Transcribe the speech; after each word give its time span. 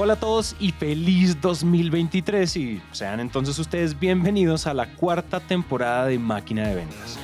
Hola 0.00 0.12
a 0.12 0.16
todos 0.16 0.54
y 0.60 0.70
feliz 0.70 1.40
2023 1.40 2.56
y 2.56 2.80
sean 2.92 3.18
entonces 3.18 3.58
ustedes 3.58 3.98
bienvenidos 3.98 4.68
a 4.68 4.72
la 4.72 4.94
cuarta 4.94 5.40
temporada 5.40 6.06
de 6.06 6.20
Máquina 6.20 6.68
de 6.68 6.76
Ventas. 6.76 7.18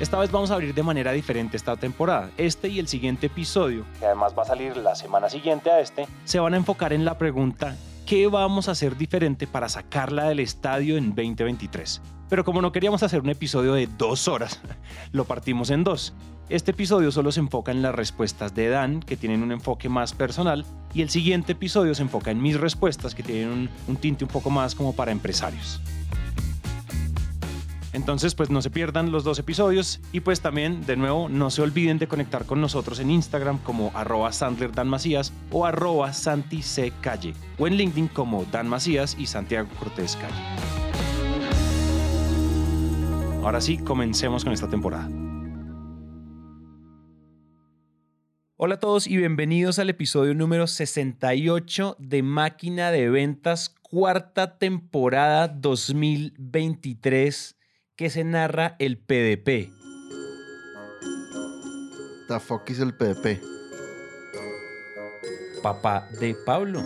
Esta 0.00 0.18
vez 0.18 0.32
vamos 0.32 0.50
a 0.50 0.54
abrir 0.54 0.74
de 0.74 0.82
manera 0.82 1.12
diferente 1.12 1.56
esta 1.56 1.76
temporada. 1.76 2.28
Este 2.38 2.66
y 2.66 2.80
el 2.80 2.88
siguiente 2.88 3.26
episodio, 3.28 3.86
que 4.00 4.06
además 4.06 4.34
va 4.36 4.42
a 4.42 4.46
salir 4.46 4.76
la 4.76 4.96
semana 4.96 5.28
siguiente 5.28 5.70
a 5.70 5.78
este, 5.78 6.08
se 6.24 6.40
van 6.40 6.54
a 6.54 6.56
enfocar 6.56 6.92
en 6.92 7.04
la 7.04 7.18
pregunta 7.18 7.76
¿qué 8.04 8.26
vamos 8.26 8.68
a 8.68 8.72
hacer 8.72 8.96
diferente 8.96 9.46
para 9.46 9.68
sacarla 9.68 10.24
del 10.24 10.40
estadio 10.40 10.96
en 10.96 11.14
2023? 11.14 12.02
Pero 12.34 12.44
como 12.44 12.60
no 12.60 12.72
queríamos 12.72 13.04
hacer 13.04 13.20
un 13.20 13.30
episodio 13.30 13.74
de 13.74 13.86
dos 13.86 14.26
horas, 14.26 14.60
lo 15.12 15.24
partimos 15.24 15.70
en 15.70 15.84
dos. 15.84 16.14
Este 16.48 16.72
episodio 16.72 17.12
solo 17.12 17.30
se 17.30 17.38
enfoca 17.38 17.70
en 17.70 17.80
las 17.80 17.94
respuestas 17.94 18.56
de 18.56 18.70
Dan, 18.70 18.98
que 18.98 19.16
tienen 19.16 19.44
un 19.44 19.52
enfoque 19.52 19.88
más 19.88 20.14
personal, 20.14 20.66
y 20.92 21.02
el 21.02 21.10
siguiente 21.10 21.52
episodio 21.52 21.94
se 21.94 22.02
enfoca 22.02 22.32
en 22.32 22.42
mis 22.42 22.58
respuestas, 22.58 23.14
que 23.14 23.22
tienen 23.22 23.70
un, 23.86 23.96
tinte 23.98 24.24
un 24.24 24.30
poco 24.32 24.50
más 24.50 24.74
como 24.74 24.96
para 24.96 25.12
empresarios. 25.12 25.80
Entonces, 27.92 28.34
pues 28.34 28.50
no 28.50 28.62
se 28.62 28.70
pierdan 28.70 29.12
los 29.12 29.22
dos 29.22 29.38
episodios 29.38 30.00
y 30.10 30.18
pues 30.18 30.40
también, 30.40 30.84
de 30.86 30.96
nuevo, 30.96 31.28
no 31.28 31.50
se 31.50 31.62
olviden 31.62 32.00
de 32.00 32.08
conectar 32.08 32.46
con 32.46 32.60
nosotros 32.60 32.98
en 32.98 33.12
Instagram 33.12 33.58
como 33.58 33.92
arroba 33.94 34.32
Sandler 34.32 34.72
Dan 34.72 34.88
Macías 34.88 35.32
o 35.52 35.66
arroba 35.66 36.10
o 37.58 37.66
en 37.68 37.76
LinkedIn 37.76 38.08
como 38.08 38.44
Dan 38.50 38.68
Macías 38.68 39.14
y 39.20 39.26
Santiago 39.26 39.68
Cortés. 39.78 40.18
Ahora 43.44 43.60
sí, 43.60 43.76
comencemos 43.76 44.42
con 44.42 44.54
esta 44.54 44.70
temporada. 44.70 45.06
Hola 48.56 48.76
a 48.76 48.80
todos 48.80 49.06
y 49.06 49.18
bienvenidos 49.18 49.78
al 49.78 49.90
episodio 49.90 50.34
número 50.34 50.66
68 50.66 51.96
de 51.98 52.22
Máquina 52.22 52.90
de 52.90 53.10
Ventas, 53.10 53.74
cuarta 53.82 54.56
temporada 54.56 55.48
2023 55.48 57.58
que 57.96 58.08
se 58.08 58.24
narra 58.24 58.76
el 58.78 58.96
PDP. 58.96 59.70
The 62.28 62.40
fuck 62.40 62.70
is 62.70 62.80
el 62.80 62.96
PDP? 62.96 63.42
Papá 65.62 66.08
de 66.18 66.34
Pablo. 66.46 66.82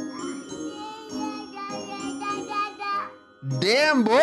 Damn, 3.43 4.03
boy. 4.03 4.19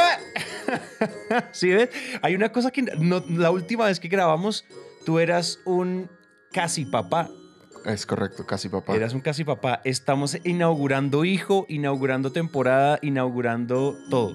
¿Sí 1.52 1.70
ves? 1.70 1.90
Hay 2.22 2.36
una 2.36 2.52
cosa 2.52 2.72
que 2.72 2.82
no- 2.84 3.24
la 3.30 3.52
última 3.52 3.86
vez 3.86 4.00
que 4.00 4.08
grabamos, 4.08 4.66
tú 5.06 5.20
eras 5.20 5.60
un 5.66 6.10
casi 6.52 6.86
papá. 6.86 7.30
Es 7.86 8.06
correcto, 8.06 8.46
casi 8.48 8.68
papá. 8.70 8.96
Eras 8.96 9.14
un 9.14 9.22
casi 9.22 9.44
papá. 9.44 9.82
Estamos 9.84 10.38
inaugurando 10.44 11.24
hijo, 11.26 11.66
inaugurando 11.70 12.32
temporada, 12.32 12.98
inaugurando 13.02 13.96
todo. 14.10 14.34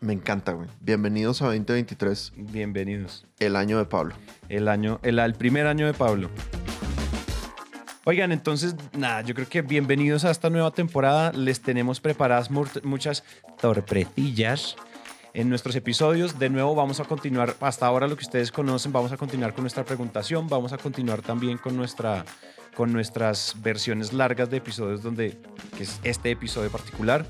Me 0.00 0.12
encanta, 0.12 0.52
güey. 0.52 0.68
Bienvenidos 0.80 1.42
a 1.42 1.46
2023, 1.46 2.32
Bienvenidos. 2.36 3.26
el 3.40 3.56
año 3.56 3.78
de 3.78 3.84
Pablo. 3.84 4.14
El 4.48 4.68
año, 4.68 5.00
el, 5.02 5.18
el 5.18 5.34
primer 5.34 5.66
año 5.66 5.86
de 5.86 5.94
Pablo. 5.94 6.30
Oigan, 8.08 8.32
entonces, 8.32 8.74
nada, 8.96 9.20
yo 9.20 9.34
creo 9.34 9.46
que 9.50 9.60
bienvenidos 9.60 10.24
a 10.24 10.30
esta 10.30 10.48
nueva 10.48 10.70
temporada. 10.70 11.30
Les 11.32 11.60
tenemos 11.60 12.00
preparadas 12.00 12.50
mu- 12.50 12.64
muchas 12.82 13.22
sorpresillas 13.60 14.76
en 15.34 15.50
nuestros 15.50 15.76
episodios. 15.76 16.38
De 16.38 16.48
nuevo, 16.48 16.74
vamos 16.74 17.00
a 17.00 17.04
continuar, 17.04 17.54
hasta 17.60 17.84
ahora 17.84 18.08
lo 18.08 18.16
que 18.16 18.24
ustedes 18.24 18.50
conocen, 18.50 18.94
vamos 18.94 19.12
a 19.12 19.18
continuar 19.18 19.52
con 19.52 19.62
nuestra 19.62 19.84
preguntación, 19.84 20.48
vamos 20.48 20.72
a 20.72 20.78
continuar 20.78 21.20
también 21.20 21.58
con, 21.58 21.76
nuestra, 21.76 22.24
con 22.74 22.94
nuestras 22.94 23.54
versiones 23.58 24.14
largas 24.14 24.48
de 24.48 24.56
episodios, 24.56 25.02
donde 25.02 25.36
que 25.76 25.82
es 25.82 26.00
este 26.02 26.30
episodio 26.30 26.70
particular. 26.70 27.26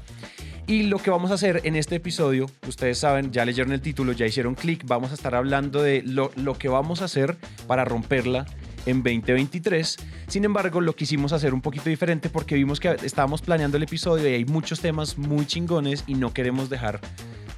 Y 0.69 0.85
lo 0.85 0.98
que 0.98 1.11
vamos 1.11 1.33
a 1.33 1.35
hacer 1.35 1.61
en 1.64 1.75
este 1.75 1.97
episodio, 1.97 2.47
ustedes 2.69 2.98
saben, 3.01 3.33
ya 3.33 3.45
leyeron 3.45 3.73
el 3.73 3.81
título, 3.81 4.13
ya 4.13 4.27
hicieron 4.27 4.55
clic, 4.55 4.85
vamos 4.86 5.11
a 5.11 5.14
estar 5.14 5.35
hablando 5.35 5.83
de 5.83 6.02
lo, 6.02 6.31
lo 6.36 6.57
que 6.57 6.69
vamos 6.69 7.02
a 7.02 7.07
hacer 7.07 7.36
para 7.67 7.85
romperla 7.85 8.47
en 8.86 9.02
2023. 9.02 9.96
Sin 10.27 10.44
embargo, 10.44 10.80
lo 10.80 10.94
quisimos 10.94 11.33
hacer 11.33 11.55
un 11.55 11.61
poquito 11.61 11.89
diferente 11.89 12.28
porque 12.30 12.55
vimos 12.55 12.80
que 12.80 12.96
estábamos 13.02 13.42
planeando 13.42 13.77
el 13.77 13.83
episodio 13.83 14.28
y 14.28 14.34
hay 14.34 14.44
muchos 14.44 14.80
temas 14.80 15.18
muy 15.18 15.46
chingones 15.46 16.05
y 16.06 16.14
no 16.14 16.33
queremos 16.33 16.68
dejar 16.70 17.00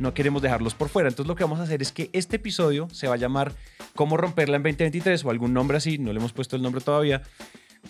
no 0.00 0.14
queremos 0.14 0.42
dejarlos 0.42 0.74
por 0.74 0.88
fuera. 0.88 1.08
Entonces 1.08 1.28
lo 1.28 1.36
que 1.36 1.44
vamos 1.44 1.60
a 1.60 1.64
hacer 1.64 1.82
es 1.82 1.92
que 1.92 2.10
este 2.12 2.36
episodio 2.36 2.88
se 2.90 3.06
va 3.06 3.14
a 3.14 3.18
llamar 3.18 3.52
Cómo 3.94 4.16
romperla 4.16 4.56
en 4.56 4.62
2023 4.62 5.24
o 5.24 5.30
algún 5.30 5.52
nombre 5.52 5.76
así, 5.76 5.98
no 5.98 6.12
le 6.12 6.18
hemos 6.18 6.32
puesto 6.32 6.56
el 6.56 6.62
nombre 6.62 6.80
todavía, 6.80 7.22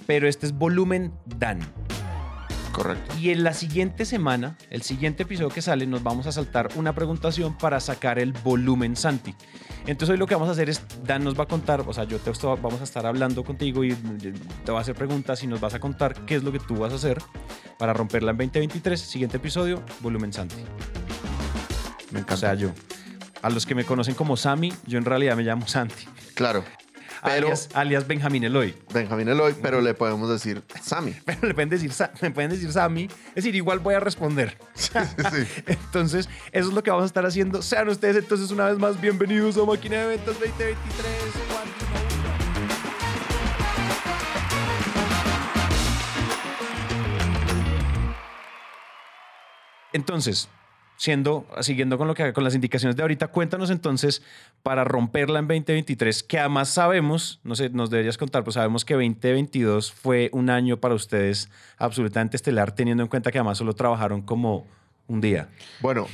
pero 0.06 0.28
este 0.28 0.46
es 0.46 0.52
volumen 0.52 1.12
Dan. 1.38 1.60
Correcto. 2.82 3.14
Y 3.18 3.30
en 3.30 3.44
la 3.44 3.52
siguiente 3.52 4.04
semana, 4.04 4.56
el 4.70 4.80
siguiente 4.82 5.24
episodio 5.24 5.50
que 5.50 5.60
sale, 5.60 5.86
nos 5.86 6.02
vamos 6.02 6.26
a 6.26 6.32
saltar 6.32 6.70
una 6.76 6.94
preguntación 6.94 7.58
para 7.58 7.78
sacar 7.80 8.18
el 8.18 8.32
volumen 8.32 8.96
Santi. 8.96 9.34
Entonces 9.86 10.12
hoy 10.12 10.18
lo 10.18 10.26
que 10.26 10.34
vamos 10.34 10.48
a 10.48 10.52
hacer 10.52 10.70
es, 10.70 10.82
Dan 11.04 11.24
nos 11.24 11.38
va 11.38 11.44
a 11.44 11.46
contar, 11.46 11.82
o 11.86 11.92
sea, 11.92 12.04
yo 12.04 12.18
te 12.18 12.30
vamos 12.42 12.80
a 12.80 12.84
estar 12.84 13.04
hablando 13.06 13.44
contigo 13.44 13.84
y 13.84 13.94
te 14.64 14.72
va 14.72 14.78
a 14.78 14.80
hacer 14.82 14.94
preguntas 14.94 15.42
y 15.42 15.46
nos 15.46 15.60
vas 15.60 15.74
a 15.74 15.78
contar 15.80 16.24
qué 16.24 16.36
es 16.36 16.42
lo 16.42 16.52
que 16.52 16.58
tú 16.58 16.76
vas 16.76 16.92
a 16.92 16.96
hacer 16.96 17.18
para 17.78 17.92
romperla 17.92 18.30
en 18.30 18.38
2023. 18.38 18.98
Siguiente 19.00 19.36
episodio, 19.36 19.82
volumen 20.00 20.32
Santi. 20.32 20.56
Me 22.12 22.18
O 22.18 22.22
encanta. 22.22 22.36
sea, 22.36 22.54
yo. 22.54 22.70
A 23.42 23.50
los 23.50 23.66
que 23.66 23.74
me 23.74 23.84
conocen 23.84 24.14
como 24.14 24.36
Sammy, 24.36 24.72
yo 24.86 24.98
en 24.98 25.04
realidad 25.04 25.36
me 25.36 25.42
llamo 25.42 25.66
Santi. 25.66 26.06
claro. 26.34 26.64
Pero 27.22 27.46
alias, 27.46 27.68
alias 27.74 28.06
Benjamín 28.06 28.44
Eloy. 28.44 28.74
Benjamín 28.92 29.28
Eloy, 29.28 29.54
pero 29.60 29.80
le 29.80 29.94
podemos 29.94 30.30
decir 30.30 30.62
Sammy. 30.82 31.14
Pero 31.24 31.48
le 31.48 31.54
pueden 31.54 31.68
decir, 31.68 31.92
me 32.20 32.30
pueden 32.30 32.50
decir 32.50 32.72
Sammy. 32.72 33.04
Es 33.28 33.34
decir, 33.36 33.54
igual 33.54 33.78
voy 33.80 33.94
a 33.94 34.00
responder. 34.00 34.56
sí. 34.74 34.90
Entonces, 35.66 36.28
eso 36.52 36.68
es 36.68 36.74
lo 36.74 36.82
que 36.82 36.90
vamos 36.90 37.04
a 37.04 37.06
estar 37.06 37.26
haciendo. 37.26 37.62
Sean 37.62 37.88
ustedes 37.88 38.16
entonces 38.16 38.50
una 38.50 38.66
vez 38.66 38.78
más 38.78 39.00
bienvenidos 39.00 39.56
a 39.56 39.64
Máquina 39.64 39.98
de 40.02 40.06
Ventas 40.08 40.38
2023. 40.40 40.80
Entonces, 49.92 50.48
siendo, 51.00 51.46
siguiendo 51.62 51.96
con 51.96 52.08
lo 52.08 52.14
que 52.14 52.34
con 52.34 52.44
las 52.44 52.54
indicaciones 52.54 52.94
de 52.94 53.00
ahorita, 53.00 53.28
cuéntanos 53.28 53.70
entonces 53.70 54.20
para 54.62 54.84
romperla 54.84 55.38
en 55.38 55.46
2023, 55.46 56.22
que 56.22 56.38
además 56.38 56.68
sabemos, 56.68 57.40
no 57.42 57.56
sé, 57.56 57.70
nos 57.70 57.88
deberías 57.88 58.18
contar, 58.18 58.44
pues 58.44 58.52
sabemos 58.54 58.84
que 58.84 58.92
2022 58.92 59.92
fue 59.92 60.28
un 60.34 60.50
año 60.50 60.76
para 60.76 60.94
ustedes 60.94 61.48
absolutamente 61.78 62.36
estelar, 62.36 62.72
teniendo 62.72 63.02
en 63.02 63.08
cuenta 63.08 63.32
que 63.32 63.38
además 63.38 63.56
solo 63.56 63.72
trabajaron 63.72 64.20
como 64.20 64.66
un 65.06 65.22
día. 65.22 65.48
Bueno, 65.80 66.06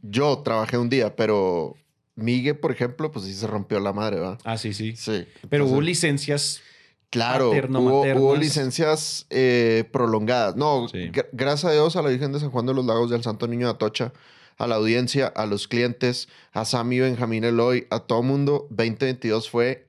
yo 0.00 0.38
trabajé 0.38 0.78
un 0.78 0.88
día, 0.88 1.14
pero 1.14 1.76
Migue, 2.14 2.54
por 2.54 2.72
ejemplo, 2.72 3.12
pues 3.12 3.26
sí 3.26 3.34
se 3.34 3.46
rompió 3.46 3.78
la 3.78 3.92
madre, 3.92 4.20
¿va? 4.20 4.38
Ah, 4.44 4.56
sí, 4.56 4.72
sí. 4.72 4.96
Sí. 4.96 5.26
Pero 5.50 5.66
hubo 5.66 5.82
licencias. 5.82 6.62
Claro, 7.10 7.50
paterno, 7.50 7.80
hubo, 7.80 8.36
licencias 8.36 9.26
eh, 9.30 9.84
prolongadas. 9.92 10.54
No, 10.56 10.86
Sí. 10.88 11.10
gr- 11.10 11.28
gracias 11.32 11.70
a 11.70 11.72
Dios, 11.72 11.96
a 11.96 12.02
la 12.02 12.08
Virgen 12.10 12.32
de 12.32 12.38
San 12.40 12.50
Juan 12.50 12.66
de 12.66 12.74
los 12.74 12.84
Lagos 12.86 13.10
y 13.10 13.14
al 13.14 13.22
Santo 13.24 13.48
Niño 13.48 13.66
de 13.66 13.72
Atocha, 13.72 14.12
a 14.58 14.66
la 14.66 14.76
audiencia, 14.76 15.26
a 15.26 15.46
los 15.46 15.66
clientes, 15.66 16.28
a 16.52 16.64
Sammy 16.64 17.00
Benjamín 17.00 17.42
Eloy, 17.44 17.86
a 17.90 18.00
todo 18.00 18.22
mundo, 18.22 18.66
2022 18.70 19.50
fue 19.50 19.88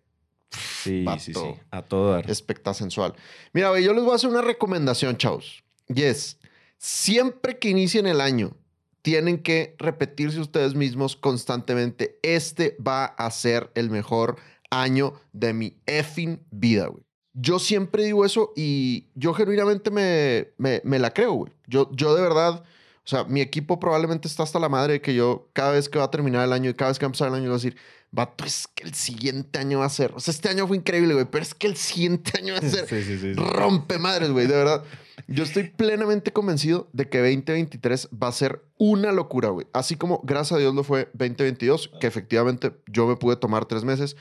Sí, 0.83 1.03
Vato. 1.03 1.19
sí, 1.21 1.33
sí. 1.33 1.53
A 1.69 1.81
todo 1.83 2.11
dar. 2.11 2.29
espectasensual. 2.29 3.13
Mira, 3.53 3.69
güey, 3.69 3.83
yo 3.83 3.93
les 3.93 4.03
voy 4.03 4.13
a 4.13 4.15
hacer 4.15 4.29
una 4.29 4.41
recomendación, 4.41 5.15
chavos. 5.17 5.63
Y 5.87 6.01
es, 6.03 6.39
siempre 6.77 7.59
que 7.59 7.69
inicien 7.69 8.07
el 8.07 8.19
año, 8.19 8.55
tienen 9.01 9.37
que 9.41 9.75
repetirse 9.77 10.39
ustedes 10.39 10.73
mismos 10.75 11.15
constantemente, 11.15 12.19
este 12.23 12.75
va 12.85 13.05
a 13.05 13.29
ser 13.31 13.71
el 13.75 13.89
mejor 13.89 14.37
año 14.69 15.13
de 15.33 15.53
mi 15.53 15.77
effing 15.85 16.39
vida, 16.51 16.87
güey. 16.87 17.03
Yo 17.33 17.59
siempre 17.59 18.03
digo 18.03 18.25
eso 18.25 18.51
y 18.55 19.05
yo 19.15 19.33
genuinamente 19.33 19.89
me, 19.91 20.49
me, 20.57 20.81
me 20.83 20.99
la 20.99 21.11
creo, 21.13 21.33
güey. 21.33 21.53
Yo, 21.67 21.89
yo 21.93 22.13
de 22.15 22.21
verdad, 22.21 22.63
o 23.03 23.07
sea, 23.07 23.23
mi 23.23 23.41
equipo 23.41 23.79
probablemente 23.79 24.27
está 24.27 24.43
hasta 24.43 24.59
la 24.59 24.69
madre 24.69 24.93
de 24.93 25.01
que 25.01 25.15
yo 25.15 25.49
cada 25.53 25.71
vez 25.71 25.87
que 25.87 25.97
va 25.97 26.05
a 26.05 26.11
terminar 26.11 26.45
el 26.45 26.53
año 26.53 26.69
y 26.69 26.73
cada 26.73 26.91
vez 26.91 26.99
que 26.99 27.05
va 27.05 27.07
a 27.07 27.11
empezar 27.11 27.29
el 27.29 27.35
año, 27.35 27.45
voy 27.45 27.53
a 27.53 27.55
decir, 27.55 27.77
vato, 28.11 28.43
es 28.43 28.67
que 28.75 28.83
el 28.83 28.93
siguiente 28.93 29.59
año 29.59 29.79
va 29.79 29.85
a 29.85 29.89
ser, 29.89 30.11
o 30.13 30.19
sea, 30.19 30.33
este 30.33 30.49
año 30.49 30.67
fue 30.67 30.75
increíble, 30.77 31.13
güey, 31.13 31.25
pero 31.25 31.41
es 31.41 31.53
que 31.53 31.67
el 31.67 31.77
siguiente 31.77 32.31
año 32.37 32.53
va 32.53 32.59
a 32.59 32.61
ser 32.69 32.87
Sí, 32.87 33.01
sí, 33.01 33.17
sí, 33.17 33.33
sí. 33.33 33.33
rompe 33.33 33.97
madres, 33.97 34.29
güey, 34.31 34.47
de 34.47 34.55
verdad. 34.55 34.83
Yo 35.27 35.43
estoy 35.43 35.69
plenamente 35.69 36.33
convencido 36.33 36.89
de 36.91 37.07
que 37.07 37.19
2023 37.19 38.09
va 38.21 38.27
a 38.27 38.31
ser 38.33 38.63
una 38.77 39.11
locura, 39.13 39.49
güey. 39.49 39.67
Así 39.71 39.95
como, 39.95 40.19
gracias 40.23 40.57
a 40.57 40.59
Dios, 40.59 40.75
lo 40.75 40.83
fue 40.83 41.09
2022, 41.13 41.91
que 42.01 42.07
efectivamente 42.07 42.73
yo 42.87 43.07
me 43.07 43.15
pude 43.15 43.35
tomar 43.37 43.65
tres 43.65 43.83
meses. 43.85 44.17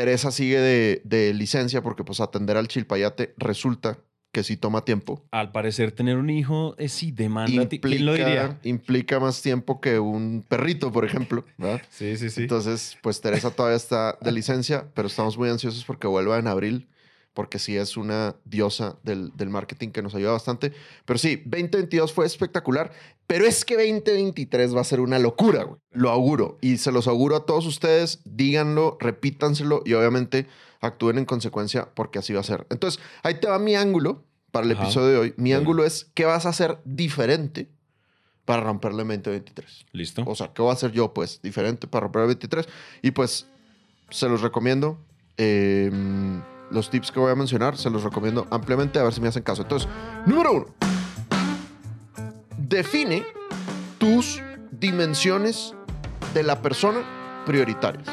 Teresa 0.00 0.30
sigue 0.30 0.58
de, 0.58 1.02
de 1.04 1.34
licencia 1.34 1.82
porque, 1.82 2.04
pues, 2.04 2.20
atender 2.20 2.56
al 2.56 2.68
chilpayate 2.68 3.34
resulta 3.36 3.98
que 4.32 4.42
sí 4.44 4.56
toma 4.56 4.84
tiempo. 4.84 5.26
Al 5.32 5.52
parecer, 5.52 5.92
tener 5.92 6.16
un 6.16 6.30
hijo 6.30 6.74
es 6.78 6.92
sí 6.92 7.10
demanda. 7.12 7.68
ti- 7.68 7.80
¿Quién 7.80 8.06
lo 8.06 8.14
diría? 8.14 8.44
Implica, 8.62 8.68
implica 8.68 9.20
más 9.20 9.42
tiempo 9.42 9.80
que 9.80 9.98
un 9.98 10.44
perrito, 10.48 10.90
por 10.92 11.04
ejemplo, 11.04 11.44
¿verdad? 11.58 11.82
Sí, 11.90 12.16
sí, 12.16 12.30
sí. 12.30 12.42
Entonces, 12.42 12.96
pues 13.02 13.20
Teresa 13.20 13.50
todavía 13.50 13.76
está 13.76 14.16
de 14.22 14.32
licencia, 14.32 14.86
pero 14.94 15.08
estamos 15.08 15.36
muy 15.36 15.50
ansiosos 15.50 15.84
porque 15.84 16.06
vuelva 16.06 16.38
en 16.38 16.46
abril. 16.46 16.88
Porque 17.32 17.58
sí 17.58 17.76
es 17.76 17.96
una 17.96 18.34
diosa 18.44 18.98
del, 19.02 19.30
del 19.36 19.48
marketing 19.50 19.90
que 19.90 20.02
nos 20.02 20.14
ayuda 20.14 20.32
bastante. 20.32 20.72
Pero 21.04 21.18
sí, 21.18 21.36
2022 21.46 22.12
fue 22.12 22.26
espectacular, 22.26 22.92
pero 23.26 23.46
es 23.46 23.64
que 23.64 23.74
2023 23.76 24.74
va 24.74 24.80
a 24.80 24.84
ser 24.84 25.00
una 25.00 25.18
locura, 25.18 25.62
güey. 25.64 25.78
Lo 25.92 26.10
auguro 26.10 26.58
y 26.60 26.78
se 26.78 26.90
los 26.92 27.06
auguro 27.06 27.36
a 27.36 27.46
todos 27.46 27.66
ustedes, 27.66 28.20
díganlo, 28.24 28.96
repítanselo 29.00 29.82
y 29.84 29.92
obviamente 29.94 30.46
actúen 30.80 31.18
en 31.18 31.24
consecuencia 31.24 31.88
porque 31.94 32.18
así 32.18 32.32
va 32.32 32.40
a 32.40 32.44
ser. 32.44 32.66
Entonces, 32.70 33.00
ahí 33.22 33.34
te 33.40 33.48
va 33.48 33.58
mi 33.58 33.76
ángulo 33.76 34.24
para 34.50 34.66
el 34.66 34.72
Ajá. 34.72 34.82
episodio 34.84 35.08
de 35.08 35.16
hoy. 35.18 35.34
Mi 35.36 35.50
Sí. 35.50 35.54
ángulo 35.54 35.84
es 35.84 36.10
qué 36.14 36.24
vas 36.24 36.46
a 36.46 36.48
hacer 36.48 36.78
diferente 36.84 37.68
para 38.44 38.62
romperle 38.62 39.02
en 39.02 39.08
2023. 39.08 39.86
¿Listo? 39.92 40.24
O 40.26 40.34
sea, 40.34 40.52
¿qué 40.52 40.62
voy 40.62 40.70
a 40.70 40.74
hacer 40.74 40.90
yo, 40.90 41.14
pues, 41.14 41.40
diferente 41.42 41.86
para 41.86 42.04
romper 42.04 42.22
el 42.22 42.28
23? 42.28 42.66
Y 43.02 43.12
pues, 43.12 43.46
se 44.10 44.28
los 44.28 44.40
recomiendo. 44.42 44.98
eh, 45.36 45.90
los 46.70 46.90
tips 46.90 47.10
que 47.10 47.20
voy 47.20 47.32
a 47.32 47.34
mencionar, 47.34 47.76
se 47.76 47.90
los 47.90 48.02
recomiendo 48.02 48.46
ampliamente 48.50 48.98
a 48.98 49.02
ver 49.02 49.12
si 49.12 49.20
me 49.20 49.28
hacen 49.28 49.42
caso. 49.42 49.62
Entonces, 49.62 49.88
número 50.26 50.52
uno. 50.52 50.66
Define 52.56 53.24
tus 53.98 54.40
dimensiones 54.70 55.74
de 56.32 56.42
la 56.42 56.62
persona 56.62 57.00
prioritarias. 57.44 58.06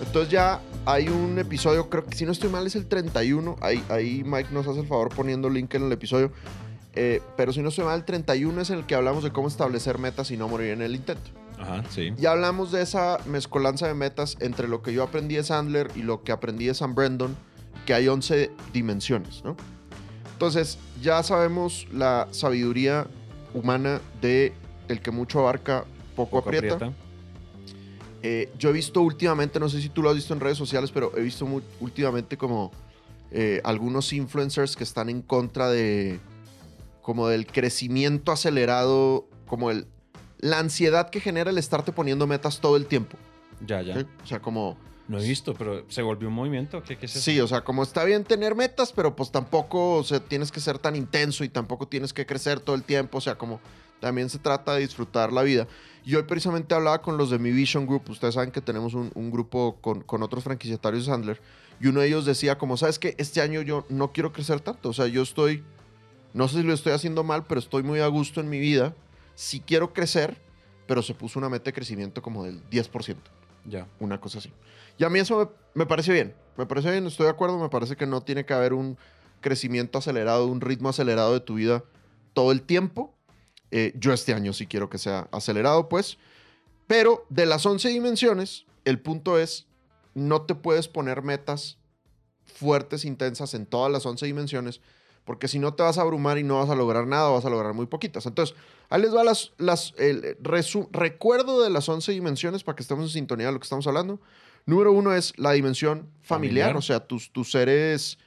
Entonces 0.00 0.30
ya 0.30 0.60
hay 0.86 1.08
un 1.08 1.38
episodio, 1.38 1.90
creo 1.90 2.04
que 2.06 2.16
si 2.16 2.24
no 2.24 2.32
estoy 2.32 2.48
mal 2.48 2.66
es 2.66 2.76
el 2.76 2.86
31. 2.86 3.56
Ahí, 3.60 3.84
ahí 3.88 4.22
Mike 4.24 4.50
nos 4.52 4.66
hace 4.66 4.80
el 4.80 4.86
favor 4.86 5.10
poniendo 5.14 5.50
link 5.50 5.74
en 5.74 5.84
el 5.84 5.92
episodio. 5.92 6.32
Eh, 6.94 7.20
pero 7.36 7.52
si 7.52 7.60
no 7.60 7.68
estoy 7.68 7.84
mal, 7.84 7.98
el 7.98 8.04
31 8.04 8.62
es 8.62 8.70
en 8.70 8.78
el 8.78 8.86
que 8.86 8.94
hablamos 8.94 9.22
de 9.22 9.30
cómo 9.30 9.48
establecer 9.48 9.98
metas 9.98 10.30
y 10.30 10.36
no 10.36 10.48
morir 10.48 10.70
en 10.70 10.80
el 10.80 10.94
intento. 10.94 11.30
Ajá, 11.58 11.82
sí. 11.90 12.12
Ya 12.18 12.32
hablamos 12.32 12.70
de 12.72 12.82
esa 12.82 13.18
mezcolanza 13.26 13.86
de 13.88 13.94
metas 13.94 14.36
entre 14.40 14.68
lo 14.68 14.82
que 14.82 14.92
yo 14.92 15.02
aprendí 15.02 15.36
de 15.36 15.42
Sandler 15.44 15.90
y 15.96 16.02
lo 16.02 16.22
que 16.22 16.32
aprendí 16.32 16.66
de 16.66 16.74
Sam 16.74 16.94
Brandon, 16.94 17.34
que 17.86 17.94
hay 17.94 18.08
11 18.08 18.50
dimensiones, 18.72 19.42
¿no? 19.44 19.56
Entonces, 20.32 20.78
ya 21.02 21.22
sabemos 21.22 21.86
la 21.92 22.28
sabiduría 22.30 23.06
humana 23.54 24.00
de 24.20 24.52
el 24.88 25.00
que 25.00 25.10
mucho 25.10 25.40
abarca, 25.40 25.84
poco, 26.14 26.36
Poco 26.36 26.48
aprieta. 26.50 26.74
aprieta. 26.74 26.94
Eh, 28.22 28.50
yo 28.58 28.70
he 28.70 28.72
visto 28.72 29.00
últimamente, 29.02 29.60
no 29.60 29.68
sé 29.68 29.80
si 29.80 29.88
tú 29.88 30.02
lo 30.02 30.10
has 30.10 30.16
visto 30.16 30.34
en 30.34 30.40
redes 30.40 30.58
sociales, 30.58 30.90
pero 30.92 31.12
he 31.16 31.22
visto 31.22 31.46
mu- 31.46 31.60
últimamente 31.80 32.36
como 32.36 32.70
eh, 33.30 33.60
algunos 33.64 34.12
influencers 34.12 34.76
que 34.76 34.84
están 34.84 35.08
en 35.08 35.22
contra 35.22 35.68
de 35.70 36.18
como 37.02 37.28
del 37.28 37.46
crecimiento 37.46 38.32
acelerado, 38.32 39.28
como 39.46 39.70
el, 39.70 39.86
la 40.38 40.58
ansiedad 40.58 41.10
que 41.10 41.20
genera 41.20 41.50
el 41.50 41.58
estarte 41.58 41.92
poniendo 41.92 42.26
metas 42.26 42.60
todo 42.60 42.76
el 42.76 42.86
tiempo. 42.86 43.16
Ya, 43.66 43.82
ya. 43.82 44.00
¿sí? 44.00 44.06
O 44.22 44.26
sea, 44.26 44.40
como... 44.40 44.76
No 45.08 45.20
he 45.20 45.28
visto, 45.28 45.54
pero 45.54 45.84
se 45.88 46.02
volvió 46.02 46.26
un 46.26 46.34
movimiento. 46.34 46.82
¿Qué, 46.82 46.98
qué 46.98 47.06
es 47.06 47.14
eso? 47.14 47.24
Sí, 47.24 47.38
o 47.38 47.46
sea, 47.46 47.62
como 47.62 47.84
está 47.84 48.02
bien 48.02 48.24
tener 48.24 48.56
metas, 48.56 48.92
pero 48.92 49.14
pues 49.14 49.30
tampoco 49.30 49.98
o 49.98 50.02
sea, 50.02 50.18
tienes 50.18 50.50
que 50.50 50.58
ser 50.58 50.78
tan 50.80 50.96
intenso 50.96 51.44
y 51.44 51.48
tampoco 51.48 51.86
tienes 51.86 52.12
que 52.12 52.26
crecer 52.26 52.58
todo 52.58 52.74
el 52.74 52.82
tiempo. 52.82 53.18
O 53.18 53.20
sea, 53.20 53.38
como 53.38 53.60
también 54.00 54.28
se 54.28 54.40
trata 54.40 54.74
de 54.74 54.80
disfrutar 54.80 55.32
la 55.32 55.44
vida. 55.44 55.68
Y 56.04 56.16
hoy 56.16 56.24
precisamente 56.24 56.74
hablaba 56.74 57.02
con 57.02 57.16
los 57.18 57.30
de 57.30 57.38
mi 57.38 57.52
Vision 57.52 57.86
Group. 57.86 58.10
Ustedes 58.10 58.34
saben 58.34 58.50
que 58.50 58.60
tenemos 58.60 58.94
un, 58.94 59.12
un 59.14 59.30
grupo 59.30 59.76
con, 59.80 60.02
con 60.02 60.24
otros 60.24 60.42
franquiciatarios 60.42 61.06
de 61.06 61.12
Sandler. 61.12 61.40
Y 61.80 61.88
uno 61.88 62.00
de 62.00 62.08
ellos 62.08 62.24
decía, 62.24 62.58
como, 62.58 62.76
¿sabes 62.76 62.98
que 62.98 63.14
Este 63.18 63.40
año 63.40 63.62
yo 63.62 63.86
no 63.88 64.12
quiero 64.12 64.32
crecer 64.32 64.60
tanto. 64.60 64.88
O 64.88 64.92
sea, 64.92 65.06
yo 65.06 65.22
estoy, 65.22 65.62
no 66.34 66.48
sé 66.48 66.58
si 66.58 66.62
lo 66.62 66.74
estoy 66.74 66.92
haciendo 66.92 67.24
mal, 67.24 67.44
pero 67.44 67.60
estoy 67.60 67.82
muy 67.82 68.00
a 68.00 68.06
gusto 68.06 68.40
en 68.40 68.48
mi 68.48 68.58
vida. 68.58 68.94
Sí 69.36 69.60
quiero 69.64 69.92
crecer, 69.92 70.36
pero 70.88 71.02
se 71.02 71.14
puso 71.14 71.38
una 71.38 71.48
meta 71.48 71.66
de 71.66 71.72
crecimiento 71.72 72.20
como 72.22 72.42
del 72.44 72.60
10% 72.68 73.16
Ya. 73.66 73.86
una 74.00 74.20
cosa 74.20 74.38
así. 74.38 74.52
Y 74.98 75.04
a 75.04 75.08
mí 75.10 75.20
eso 75.20 75.38
me, 75.74 75.82
me 75.82 75.86
parece 75.86 76.12
bien, 76.12 76.34
me 76.56 76.66
parece 76.66 76.90
bien, 76.90 77.06
estoy 77.06 77.24
de 77.26 77.30
acuerdo, 77.30 77.58
me 77.58 77.68
parece 77.68 77.94
que 77.96 78.06
no 78.06 78.22
tiene 78.22 78.44
que 78.44 78.54
haber 78.54 78.72
un 78.72 78.98
crecimiento 79.40 79.98
acelerado, 79.98 80.46
un 80.46 80.60
ritmo 80.60 80.88
acelerado 80.88 81.32
de 81.34 81.40
tu 81.40 81.54
vida 81.54 81.84
todo 82.32 82.50
el 82.50 82.62
tiempo. 82.62 83.14
Eh, 83.70 83.92
yo 83.96 84.12
este 84.12 84.32
año 84.34 84.52
sí 84.52 84.66
quiero 84.66 84.88
que 84.90 84.98
sea 84.98 85.28
acelerado, 85.32 85.88
pues. 85.88 86.18
Pero 86.86 87.26
de 87.28 87.46
las 87.46 87.66
11 87.66 87.88
dimensiones, 87.90 88.64
el 88.84 88.98
punto 89.00 89.38
es, 89.38 89.66
no 90.14 90.42
te 90.42 90.54
puedes 90.54 90.88
poner 90.88 91.22
metas 91.22 91.78
fuertes, 92.44 93.04
intensas 93.04 93.54
en 93.54 93.66
todas 93.66 93.90
las 93.92 94.06
11 94.06 94.24
dimensiones, 94.24 94.80
porque 95.26 95.48
si 95.48 95.58
no 95.58 95.74
te 95.74 95.82
vas 95.82 95.98
a 95.98 96.00
abrumar 96.00 96.38
y 96.38 96.42
no 96.44 96.58
vas 96.60 96.70
a 96.70 96.74
lograr 96.74 97.06
nada, 97.06 97.28
vas 97.28 97.44
a 97.44 97.50
lograr 97.50 97.74
muy 97.74 97.84
poquitas. 97.86 98.24
Entonces, 98.24 98.56
ahí 98.88 99.02
les 99.02 99.14
va 99.14 99.22
las, 99.24 99.52
las, 99.58 99.92
el 99.98 100.38
resu- 100.42 100.88
recuerdo 100.92 101.62
de 101.62 101.68
las 101.68 101.86
11 101.88 102.12
dimensiones 102.12 102.64
para 102.64 102.76
que 102.76 102.82
estemos 102.82 103.04
en 103.04 103.10
sintonía 103.10 103.46
de 103.48 103.52
lo 103.52 103.58
que 103.60 103.64
estamos 103.64 103.86
hablando. 103.86 104.18
Número 104.64 104.92
uno 104.92 105.12
es 105.14 105.32
la 105.38 105.52
dimensión 105.52 106.08
familiar, 106.22 106.68
Familiar. 106.68 106.76
o 106.76 106.82
sea, 106.82 107.00
tus, 107.06 107.30
tus 107.32 107.50
seres 107.50 108.18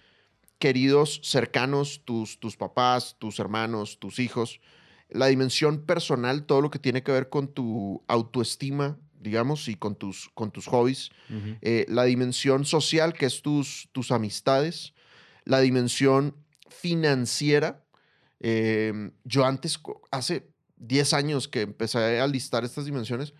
queridos, 0.58 1.22
cercanos, 1.24 2.02
tus, 2.06 2.40
tus 2.40 2.58
papás, 2.58 3.16
tus 3.18 3.40
hermanos, 3.40 3.98
tus 4.00 4.20
hijos. 4.20 4.60
La 5.10 5.28
dimensión 5.28 5.80
personal, 5.86 6.44
todo 6.44 6.62
lo 6.62 6.70
que 6.70 6.80
tiene 6.80 7.02
que 7.02 7.12
ver 7.12 7.30
con 7.30 7.48
tu 7.48 8.04
autoestima, 8.08 8.98
digamos, 9.20 9.68
y 9.68 9.76
con 9.76 9.96
tus, 9.96 10.30
con 10.36 10.52
tus 10.52 10.68
hobbies. 10.68 11.10
Eh, 11.62 11.86
la 11.90 12.04
dimensión 12.04 12.66
social, 12.66 13.14
que 13.14 13.26
es 13.26 13.42
tus, 13.42 13.90
tus 13.92 14.12
amistades. 14.12 14.94
La 15.46 15.62
dimensión 15.62 16.36
financiera. 16.70 17.84
Eh, 18.40 19.12
yo 19.24 19.46
antes, 19.46 19.80
hace 20.12 20.50
10 20.78 21.14
años 21.14 21.48
que 21.48 21.62
empecé 21.62 22.20
a 22.20 22.28
listar 22.28 22.64
estas 22.64 22.86
dimensiones, 22.86 23.34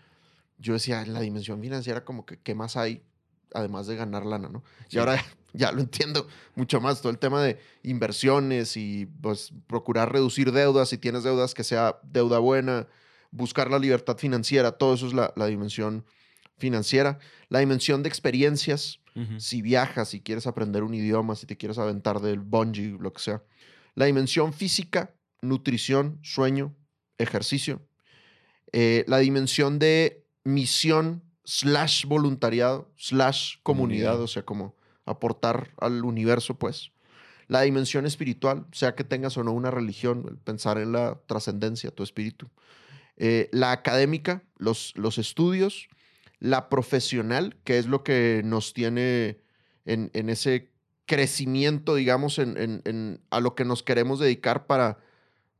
yo 0.58 0.74
decía, 0.74 1.02
en 1.02 1.14
la 1.14 1.20
dimensión 1.20 1.60
financiera 1.60 2.04
como 2.04 2.26
que, 2.26 2.38
¿qué 2.38 2.54
más 2.54 2.76
hay? 2.76 3.02
Además 3.54 3.86
de 3.86 3.96
ganar 3.96 4.26
lana, 4.26 4.48
¿no? 4.48 4.62
Y 4.90 4.98
ahora 4.98 5.24
ya 5.52 5.72
lo 5.72 5.80
entiendo 5.80 6.28
mucho 6.54 6.80
más. 6.80 7.00
Todo 7.00 7.10
el 7.10 7.18
tema 7.18 7.42
de 7.42 7.58
inversiones 7.82 8.76
y 8.76 9.06
pues 9.06 9.52
procurar 9.66 10.12
reducir 10.12 10.52
deudas. 10.52 10.90
Si 10.90 10.98
tienes 10.98 11.24
deudas, 11.24 11.54
que 11.54 11.64
sea 11.64 11.98
deuda 12.04 12.38
buena. 12.38 12.86
Buscar 13.30 13.70
la 13.70 13.78
libertad 13.78 14.18
financiera. 14.18 14.72
Todo 14.72 14.94
eso 14.94 15.06
es 15.06 15.14
la, 15.14 15.32
la 15.34 15.46
dimensión 15.46 16.04
financiera. 16.58 17.18
La 17.48 17.60
dimensión 17.60 18.02
de 18.02 18.08
experiencias. 18.08 18.99
Si 19.38 19.60
viajas, 19.60 20.08
si 20.08 20.20
quieres 20.20 20.46
aprender 20.46 20.82
un 20.82 20.94
idioma, 20.94 21.34
si 21.34 21.46
te 21.46 21.56
quieres 21.56 21.78
aventar 21.78 22.20
del 22.20 22.40
bungee, 22.40 22.96
lo 22.98 23.12
que 23.12 23.20
sea. 23.20 23.42
La 23.94 24.06
dimensión 24.06 24.52
física, 24.52 25.14
nutrición, 25.42 26.18
sueño, 26.22 26.74
ejercicio. 27.18 27.82
Eh, 28.72 29.04
la 29.08 29.18
dimensión 29.18 29.78
de 29.78 30.24
misión 30.44 31.22
slash 31.44 32.06
voluntariado 32.06 32.92
slash 32.96 33.56
comunidad, 33.62 34.12
Comunidad. 34.12 34.22
o 34.22 34.28
sea, 34.28 34.44
como 34.44 34.76
aportar 35.04 35.70
al 35.78 36.04
universo, 36.04 36.58
pues. 36.58 36.92
La 37.48 37.62
dimensión 37.62 38.06
espiritual, 38.06 38.66
sea 38.70 38.94
que 38.94 39.02
tengas 39.02 39.36
o 39.36 39.42
no 39.42 39.50
una 39.52 39.72
religión, 39.72 40.24
el 40.28 40.38
pensar 40.38 40.78
en 40.78 40.92
la 40.92 41.20
trascendencia, 41.26 41.90
tu 41.90 42.04
espíritu. 42.04 42.48
Eh, 43.16 43.48
la 43.52 43.72
académica, 43.72 44.44
los, 44.56 44.92
los 44.96 45.18
estudios. 45.18 45.88
La 46.40 46.68
profesional, 46.68 47.56
que 47.64 47.78
es 47.78 47.86
lo 47.86 48.02
que 48.02 48.42
nos 48.44 48.72
tiene 48.72 49.38
en, 49.84 50.10
en 50.14 50.28
ese 50.30 50.70
crecimiento, 51.06 51.94
digamos, 51.94 52.38
en, 52.38 52.56
en- 52.56 52.82
en- 52.84 53.20
a 53.30 53.40
lo 53.40 53.54
que 53.54 53.64
nos 53.64 53.82
queremos 53.82 54.18
dedicar 54.18 54.66
para, 54.66 54.98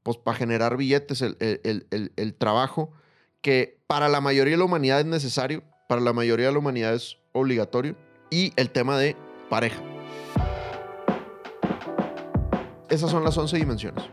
pues, 0.03 0.17
para 0.17 0.37
generar 0.37 0.77
billetes, 0.77 1.21
el, 1.23 1.37
el- 1.41 2.13
el- 2.17 2.35
trabajo, 2.35 2.93
que 3.43 3.79
para 3.87 4.09
la 4.09 4.21
mayoría 4.21 4.53
de 4.53 4.59
la 4.59 4.65
humanidad 4.65 5.01
es 5.01 5.07
necesario, 5.07 5.63
para 5.89 6.01
la 6.01 6.13
mayoría 6.13 6.47
de 6.47 6.53
la 6.53 6.59
humanidad 6.59 6.95
es 6.95 7.19
obligatorio, 7.33 7.97
y 8.31 8.53
el 8.57 8.71
tema 8.71 8.97
de 8.99 9.17
pareja. 9.49 9.83
Esas 12.89 13.11
son 13.11 13.23
las 13.25 13.37
11 13.39 13.57
dimensiones. 13.57 14.05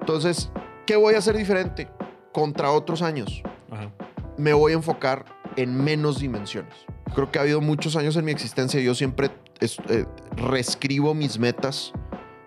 Entonces, 0.00 0.50
¿qué 0.86 0.96
voy 0.96 1.14
a 1.14 1.18
hacer 1.18 1.36
diferente 1.36 1.88
contra 2.32 2.70
otros 2.70 3.00
años? 3.02 3.42
Ajá. 3.70 3.90
me 4.36 4.52
voy 4.52 4.72
a 4.72 4.76
enfocar 4.76 5.24
en 5.56 5.76
menos 5.82 6.18
dimensiones. 6.20 6.74
Creo 7.14 7.30
que 7.30 7.38
ha 7.38 7.42
habido 7.42 7.60
muchos 7.60 7.96
años 7.96 8.16
en 8.16 8.24
mi 8.24 8.32
existencia 8.32 8.80
y 8.80 8.84
yo 8.84 8.94
siempre 8.94 9.30
es- 9.60 9.78
eh, 9.88 10.04
reescribo 10.36 11.14
mis 11.14 11.38
metas 11.38 11.92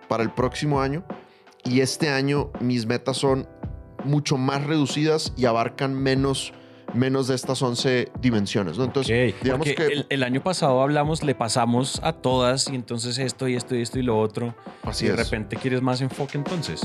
para 0.07 0.23
el 0.23 0.31
próximo 0.31 0.81
año 0.81 1.03
y 1.63 1.81
este 1.81 2.09
año 2.09 2.51
mis 2.59 2.85
metas 2.85 3.17
son 3.17 3.47
mucho 4.03 4.37
más 4.37 4.63
reducidas 4.65 5.33
y 5.35 5.45
abarcan 5.45 5.93
menos, 5.93 6.53
menos 6.93 7.27
de 7.27 7.35
estas 7.35 7.61
11 7.61 8.09
dimensiones. 8.21 8.77
¿no? 8.77 8.85
Entonces, 8.85 9.33
Ok, 9.33 9.43
digamos 9.43 9.67
porque 9.67 9.75
que... 9.75 9.93
el, 9.93 10.05
el 10.09 10.23
año 10.23 10.41
pasado 10.41 10.81
hablamos, 10.81 11.23
le 11.23 11.35
pasamos 11.35 11.99
a 12.03 12.13
todas 12.13 12.69
y 12.69 12.75
entonces 12.75 13.17
esto 13.17 13.47
y 13.47 13.55
esto 13.55 13.75
y 13.75 13.81
esto 13.81 13.99
y 13.99 14.03
lo 14.03 14.17
otro. 14.19 14.55
así 14.83 15.05
y 15.05 15.07
de 15.09 15.15
es. 15.15 15.19
repente 15.29 15.57
quieres 15.57 15.81
más 15.81 15.99
enfoque 16.01 16.37
entonces. 16.37 16.81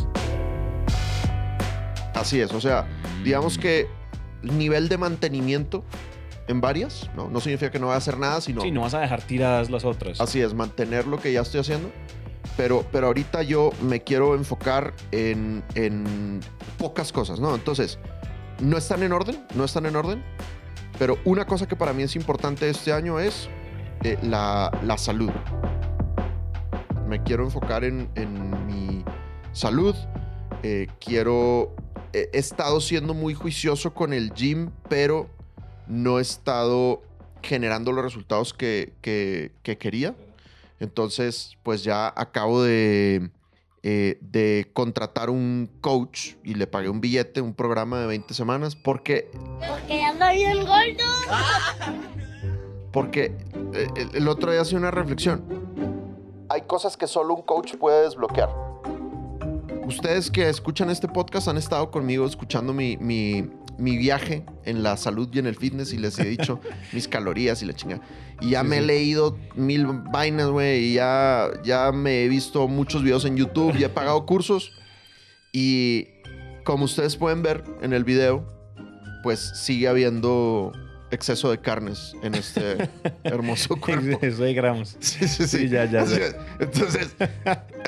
Así 2.15 2.41
es. 2.41 2.53
O 2.53 2.61
sea, 2.61 2.87
digamos 3.25 3.59
que 3.59 3.87
el 4.43 4.59
nivel 4.59 4.89
de 4.89 4.99
mantenimiento 4.99 5.85
en 6.49 6.61
varias, 6.61 7.11
¿no? 7.17 7.29
No 7.29 7.41
significa 7.41 7.71
que 7.71 7.79
no 7.79 7.87
vaya 7.87 7.97
a 7.97 7.99
hacer 7.99 8.19
nada, 8.19 8.41
sino... 8.41 8.61
Sí, 8.63 8.71
no 8.71 8.83
vas 8.83 8.95
a 8.95 9.01
dejar 9.01 9.23
tiradas 9.23 9.71
las 9.71 9.85
otras. 9.85 10.21
Así 10.21 10.41
es, 10.41 10.55
mantener 10.55 11.07
lo 11.07 11.19
que 11.19 11.33
ya 11.33 11.41
estoy 11.41 11.61
haciendo. 11.61 11.91
Pero, 12.57 12.85
pero 12.93 13.07
ahorita 13.07 13.43
yo 13.43 13.71
me 13.83 14.03
quiero 14.03 14.35
enfocar 14.35 14.93
en, 15.13 15.63
en 15.75 16.41
pocas 16.77 17.13
cosas, 17.13 17.41
¿no? 17.41 17.55
Entonces, 17.55 17.99
no 18.61 18.77
están 18.77 19.03
en 19.03 19.13
orden, 19.13 19.45
no 19.55 19.65
están 19.65 19.87
en 19.87 19.97
orden. 19.97 20.23
Pero 20.99 21.19
una 21.25 21.47
cosa 21.47 21.67
que 21.67 21.77
para 21.77 21.93
mí 21.93 22.03
es 22.03 22.17
importante 22.17 22.69
este 22.69 22.93
año 22.93 23.19
es 23.19 23.49
eh, 24.05 24.19
la, 24.23 24.71
la 24.85 24.99
salud. 24.99 25.31
Me 27.09 27.23
quiero 27.23 27.45
enfocar 27.45 27.85
en, 27.85 28.11
en 28.17 28.67
mi 28.67 29.05
salud. 29.53 29.95
Eh, 30.63 30.89
quiero... 31.01 31.75
He 32.13 32.29
estado 32.35 32.79
siendo 32.83 33.15
muy 33.15 33.33
juicioso 33.33 33.95
con 33.95 34.13
el 34.13 34.35
gym, 34.35 34.71
pero 34.91 35.31
no 35.93 36.19
he 36.19 36.23
estado 36.23 37.03
generando 37.43 37.93
los 37.93 38.03
resultados 38.05 38.55
que, 38.55 38.93
que- 39.03 39.53
que 39.63 39.77
quería. 39.77 40.15
Entonces, 40.81 41.57
pues 41.63 41.85
ya 41.85 42.13
acabo 42.17 42.63
de, 42.63 43.31
eh, 43.83 44.19
de 44.21 44.71
contratar 44.73 45.29
un 45.31 45.71
coach 45.81 46.33
y 46.45 46.55
le 46.55 46.67
pagué 46.67 46.89
un 46.89 47.01
billete, 47.01 47.41
un 47.41 47.55
programa 47.55 48.01
de 48.01 48.07
20 48.07 48.33
semanas, 48.35 48.75
porque 48.75 49.31
Porque 49.69 49.99
ya 50.01 50.33
bien 50.33 50.61
gordo. 50.65 51.05
Porque 52.93 53.37
eh, 53.75 53.89
el, 53.97 54.17
el 54.17 54.29
otro 54.29 54.51
día 54.53 54.61
hacía 54.63 54.79
una 54.79 54.91
reflexión. 54.91 55.45
Hay 56.49 56.63
cosas 56.63 56.97
que 56.97 57.07
solo 57.07 57.35
un 57.35 57.43
coach 57.43 57.77
puede 57.77 58.03
desbloquear. 58.03 58.51
Ustedes 59.87 60.31
que 60.31 60.49
escuchan 60.49 60.91
este 60.91 61.09
podcast 61.09 61.49
han 61.49 61.57
estado 61.57 61.91
conmigo 61.91 62.27
escuchando 62.27 62.73
mi, 62.73 62.97
mi- 62.99 63.49
mi 63.83 63.97
viaje 63.97 64.45
en 64.65 64.83
la 64.83 64.97
salud 64.97 65.29
y 65.33 65.41
en 65.41 65.47
el 65.47 65.57
fitness 65.57 65.93
y 65.93 65.99
les 65.99 66.19
he 66.19 66.25
dicho 66.25 66.61
mis 66.93 67.09
calorías 67.09 67.63
y 67.63 67.67
la 67.67 67.75
chingada. 67.75 68.03
Y 68.41 68.51
ya 68.51 68.63
Sí, 68.63 68.69
me 68.69 68.79
he 68.79 68.83
leído 68.83 69.37
mil 69.57 69.87
vainas, 69.87 70.49
güey, 70.49 70.85
y 70.85 70.95
ya, 70.95 71.51
ya 71.65 71.91
me 71.93 72.25
he 72.25 72.29
visto 72.29 72.69
muchos 72.69 73.03
videos 73.03 73.25
en 73.25 73.37
YouTube 73.37 73.77
y 73.77 73.85
he 73.85 73.89
pagado 73.89 74.25
cursos. 74.27 74.73
Y 75.53 76.09
como 76.65 76.85
ustedes 76.85 77.17
pueden 77.17 77.43
ver 77.43 77.65
en 77.83 77.93
el 77.93 78.05
video, 78.05 78.47
pues 79.23 79.41
sigue 79.55 79.89
habiendo 79.89 80.73
exceso 81.13 81.51
de 81.51 81.61
carnes 81.61 82.15
en 82.23 82.35
este 82.35 82.91
hermoso 83.25 83.77
cuerpo. 83.77 84.19
Eso 84.21 84.43
de 84.43 84.55
gramos. 84.55 84.97
Sí, 85.01 85.29
sí, 85.29 85.47
sí. 85.47 85.59
Sí, 85.59 85.69
ya, 85.69 85.85
ya, 85.85 86.05
Entonces, 86.59 87.15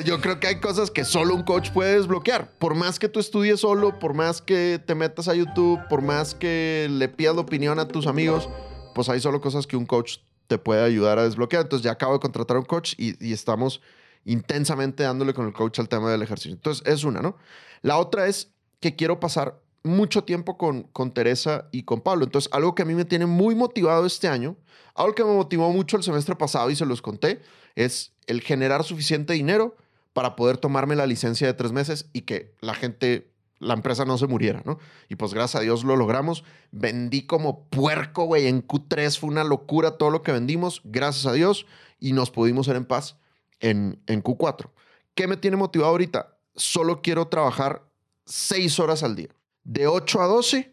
yo 0.04 0.20
creo 0.20 0.38
que 0.38 0.46
hay 0.46 0.60
cosas 0.60 0.90
que 0.90 1.04
solo 1.04 1.34
un 1.34 1.42
coach 1.42 1.70
puede 1.70 1.96
desbloquear. 1.96 2.50
Por 2.58 2.74
más 2.74 2.98
que 2.98 3.08
tú 3.08 3.20
estudies 3.20 3.60
solo, 3.60 3.98
por 3.98 4.14
más 4.14 4.42
que 4.42 4.80
te 4.84 4.94
metas 4.94 5.28
a 5.28 5.34
YouTube, 5.34 5.80
por 5.88 6.02
más 6.02 6.34
que 6.34 6.86
le 6.90 7.08
pidas 7.08 7.34
la 7.34 7.40
opinión 7.40 7.78
a 7.78 7.88
tus 7.88 8.06
amigos, 8.06 8.48
pues 8.94 9.08
hay 9.08 9.20
solo 9.20 9.40
cosas 9.40 9.66
que 9.66 9.76
un 9.76 9.86
coach 9.86 10.18
te 10.46 10.58
puede 10.58 10.84
ayudar 10.84 11.18
a 11.18 11.24
desbloquear. 11.24 11.62
Entonces, 11.62 11.84
ya 11.84 11.92
acabo 11.92 12.12
de 12.14 12.20
contratar 12.20 12.56
a 12.56 12.60
un 12.60 12.66
coach 12.66 12.94
y, 12.98 13.26
y 13.26 13.32
estamos 13.32 13.80
intensamente 14.24 15.02
dándole 15.02 15.34
con 15.34 15.46
el 15.46 15.52
coach 15.52 15.78
al 15.78 15.88
tema 15.88 16.10
del 16.10 16.22
ejercicio. 16.22 16.52
Entonces, 16.52 16.86
es 16.86 17.04
una, 17.04 17.20
¿no? 17.20 17.36
La 17.82 17.98
otra 17.98 18.26
es 18.26 18.52
que 18.80 18.96
quiero 18.96 19.20
pasar 19.20 19.63
mucho 19.84 20.24
tiempo 20.24 20.56
con, 20.56 20.84
con 20.84 21.12
Teresa 21.12 21.68
y 21.70 21.84
con 21.84 22.00
Pablo. 22.00 22.24
Entonces, 22.24 22.50
algo 22.52 22.74
que 22.74 22.82
a 22.82 22.86
mí 22.86 22.94
me 22.94 23.04
tiene 23.04 23.26
muy 23.26 23.54
motivado 23.54 24.06
este 24.06 24.26
año, 24.28 24.56
algo 24.94 25.14
que 25.14 25.24
me 25.24 25.34
motivó 25.34 25.70
mucho 25.70 25.96
el 25.96 26.02
semestre 26.02 26.34
pasado 26.34 26.70
y 26.70 26.76
se 26.76 26.86
los 26.86 27.02
conté, 27.02 27.42
es 27.76 28.12
el 28.26 28.40
generar 28.40 28.82
suficiente 28.82 29.34
dinero 29.34 29.76
para 30.14 30.36
poder 30.36 30.56
tomarme 30.56 30.96
la 30.96 31.06
licencia 31.06 31.46
de 31.46 31.54
tres 31.54 31.72
meses 31.72 32.08
y 32.12 32.22
que 32.22 32.54
la 32.60 32.74
gente, 32.74 33.30
la 33.58 33.74
empresa 33.74 34.06
no 34.06 34.16
se 34.16 34.26
muriera, 34.26 34.62
¿no? 34.64 34.78
Y 35.08 35.16
pues 35.16 35.34
gracias 35.34 35.60
a 35.60 35.62
Dios 35.62 35.84
lo 35.84 35.96
logramos. 35.96 36.44
Vendí 36.70 37.26
como 37.26 37.64
puerco, 37.68 38.24
güey, 38.24 38.46
en 38.46 38.66
Q3 38.66 39.18
fue 39.18 39.28
una 39.28 39.44
locura 39.44 39.98
todo 39.98 40.10
lo 40.10 40.22
que 40.22 40.32
vendimos, 40.32 40.80
gracias 40.84 41.26
a 41.26 41.32
Dios, 41.32 41.66
y 42.00 42.12
nos 42.12 42.30
pudimos 42.30 42.66
ser 42.66 42.76
en 42.76 42.86
paz 42.86 43.18
en, 43.60 44.00
en 44.06 44.22
Q4. 44.22 44.70
¿Qué 45.14 45.26
me 45.26 45.36
tiene 45.36 45.56
motivado 45.56 45.90
ahorita? 45.90 46.38
Solo 46.54 47.02
quiero 47.02 47.26
trabajar 47.28 47.82
seis 48.24 48.78
horas 48.78 49.02
al 49.02 49.16
día. 49.16 49.28
De 49.64 49.86
8 49.86 50.20
a 50.20 50.26
12, 50.26 50.72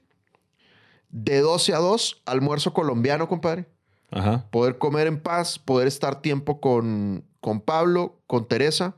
de 1.10 1.40
12 1.40 1.74
a 1.74 1.78
2, 1.78 2.22
almuerzo 2.26 2.74
colombiano, 2.74 3.28
compadre 3.28 3.68
Ajá. 4.12 4.48
poder 4.52 4.78
comer 4.78 5.08
en 5.08 5.22
paz, 5.22 5.58
poder 5.58 5.88
estar 5.88 6.22
tiempo 6.22 6.60
con, 6.60 7.26
con 7.40 7.62
Pablo, 7.62 8.22
con 8.28 8.48
Teresa. 8.48 8.96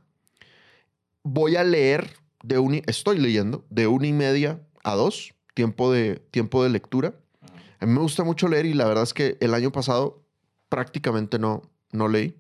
Voy 1.24 1.56
a 1.56 1.64
leer 1.64 2.18
de 2.44 2.60
una, 2.60 2.78
estoy 2.88 3.20
leyendo 3.20 3.66
de 3.70 3.88
una 3.88 4.08
y 4.08 4.14
media 4.14 4.60
a 4.84 4.96
dos, 4.96 5.34
tiempo 5.54 5.92
de, 5.92 6.16
tiempo 6.32 6.64
de 6.64 6.70
lectura. 6.70 7.14
A 7.80 7.86
mí 7.86 7.94
me 7.94 8.00
gusta 8.00 8.24
mucho 8.24 8.48
leer 8.48 8.66
y 8.66 8.74
la 8.74 8.86
verdad 8.86 9.04
es 9.04 9.14
que 9.14 9.38
el 9.40 9.54
año 9.54 9.72
pasado 9.72 10.24
prácticamente 10.70 11.38
no, 11.38 11.62
no 11.92 12.08
leí. 12.08 12.36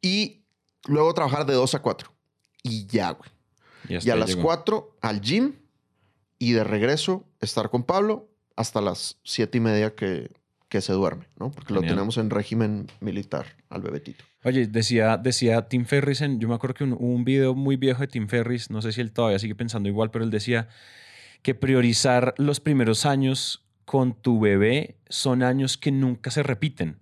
Y 0.00 0.44
luego 0.86 1.12
trabajar 1.14 1.46
de 1.46 1.54
2 1.54 1.74
a 1.74 1.82
4. 1.82 2.10
Y 2.62 2.86
ya, 2.86 3.10
güey. 3.10 3.30
Y 3.88 3.96
está, 3.96 4.12
a 4.12 4.16
las 4.16 4.30
llegó. 4.30 4.42
4 4.42 4.96
al 5.00 5.20
gym 5.20 5.54
y 6.38 6.52
de 6.52 6.64
regreso 6.64 7.26
estar 7.40 7.70
con 7.70 7.84
Pablo 7.84 8.28
hasta 8.56 8.80
las 8.80 9.18
7 9.24 9.58
y 9.58 9.60
media 9.60 9.94
que, 9.94 10.30
que 10.68 10.80
se 10.80 10.92
duerme, 10.92 11.26
¿no? 11.38 11.50
Porque 11.50 11.72
lo 11.72 11.80
tenemos 11.80 12.18
en 12.18 12.30
régimen 12.30 12.86
militar 13.00 13.46
al 13.68 13.82
bebetito. 13.82 14.24
Oye, 14.44 14.66
decía, 14.66 15.16
decía 15.16 15.68
Tim 15.68 15.84
Ferris, 15.84 16.20
en, 16.20 16.40
yo 16.40 16.48
me 16.48 16.54
acuerdo 16.54 16.74
que 16.74 16.84
un, 16.84 16.96
un 16.98 17.24
video 17.24 17.54
muy 17.54 17.76
viejo 17.76 18.00
de 18.00 18.08
Tim 18.08 18.28
Ferris, 18.28 18.70
no 18.70 18.82
sé 18.82 18.92
si 18.92 19.00
él 19.00 19.12
todavía 19.12 19.38
sigue 19.38 19.54
pensando 19.54 19.88
igual, 19.88 20.10
pero 20.10 20.24
él 20.24 20.30
decía 20.30 20.68
que 21.42 21.54
priorizar 21.54 22.34
los 22.36 22.60
primeros 22.60 23.06
años 23.06 23.64
con 23.84 24.12
tu 24.14 24.38
bebé 24.38 24.96
son 25.08 25.42
años 25.42 25.78
que 25.78 25.90
nunca 25.90 26.30
se 26.30 26.42
repiten. 26.42 26.98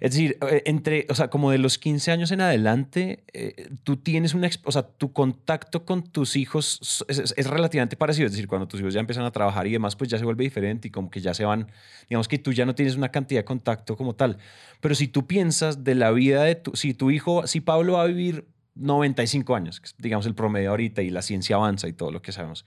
Es 0.00 0.12
decir, 0.12 0.36
eh, 0.50 0.62
entre, 0.66 1.06
o 1.08 1.14
sea, 1.14 1.28
como 1.28 1.50
de 1.50 1.58
los 1.58 1.78
15 1.78 2.10
años 2.12 2.30
en 2.30 2.40
adelante, 2.40 3.24
eh, 3.32 3.70
tú 3.82 3.96
tienes 3.96 4.34
una, 4.34 4.50
o 4.64 4.72
sea, 4.72 4.82
tu 4.82 5.12
contacto 5.12 5.84
con 5.84 6.02
tus 6.02 6.36
hijos 6.36 7.04
es, 7.08 7.34
relativamente 7.46 7.96
parecido. 7.96 8.26
Es 8.26 8.32
decir, 8.32 8.46
cuando 8.46 8.68
tus 8.68 8.80
hijos 8.80 8.92
ya 8.92 9.00
empiezan 9.00 9.24
a 9.24 9.30
trabajar 9.30 9.66
y 9.66 9.72
demás, 9.72 9.96
pues 9.96 10.10
ya 10.10 10.18
se 10.18 10.24
vuelve 10.24 10.44
diferente 10.44 10.88
y 10.88 10.90
como 10.90 11.10
que 11.10 11.20
ya 11.20 11.32
se 11.32 11.44
van, 11.44 11.70
digamos 12.08 12.28
que 12.28 12.38
tú 12.38 12.52
ya 12.52 12.66
no 12.66 12.74
tienes 12.74 12.96
una 12.96 13.10
cantidad 13.10 13.40
de 13.40 13.44
contacto 13.44 13.96
como 13.96 14.14
tal. 14.14 14.38
Pero 14.80 14.94
si 14.94 15.08
tú 15.08 15.26
piensas 15.26 15.82
de 15.82 15.94
la 15.94 16.10
vida 16.10 16.44
de 16.44 16.56
tu, 16.56 16.76
si 16.76 16.92
tu 16.92 17.10
hijo, 17.10 17.46
si 17.46 17.60
Pablo 17.60 17.94
va 17.94 18.02
a 18.02 18.06
vivir 18.06 18.46
95 18.74 19.54
años, 19.54 19.82
digamos 19.96 20.26
el 20.26 20.34
promedio 20.34 20.70
ahorita 20.70 21.00
y 21.00 21.08
la 21.08 21.22
ciencia 21.22 21.56
avanza 21.56 21.88
y 21.88 21.94
todo 21.94 22.12
lo 22.12 22.20
que 22.20 22.32
sabemos, 22.32 22.66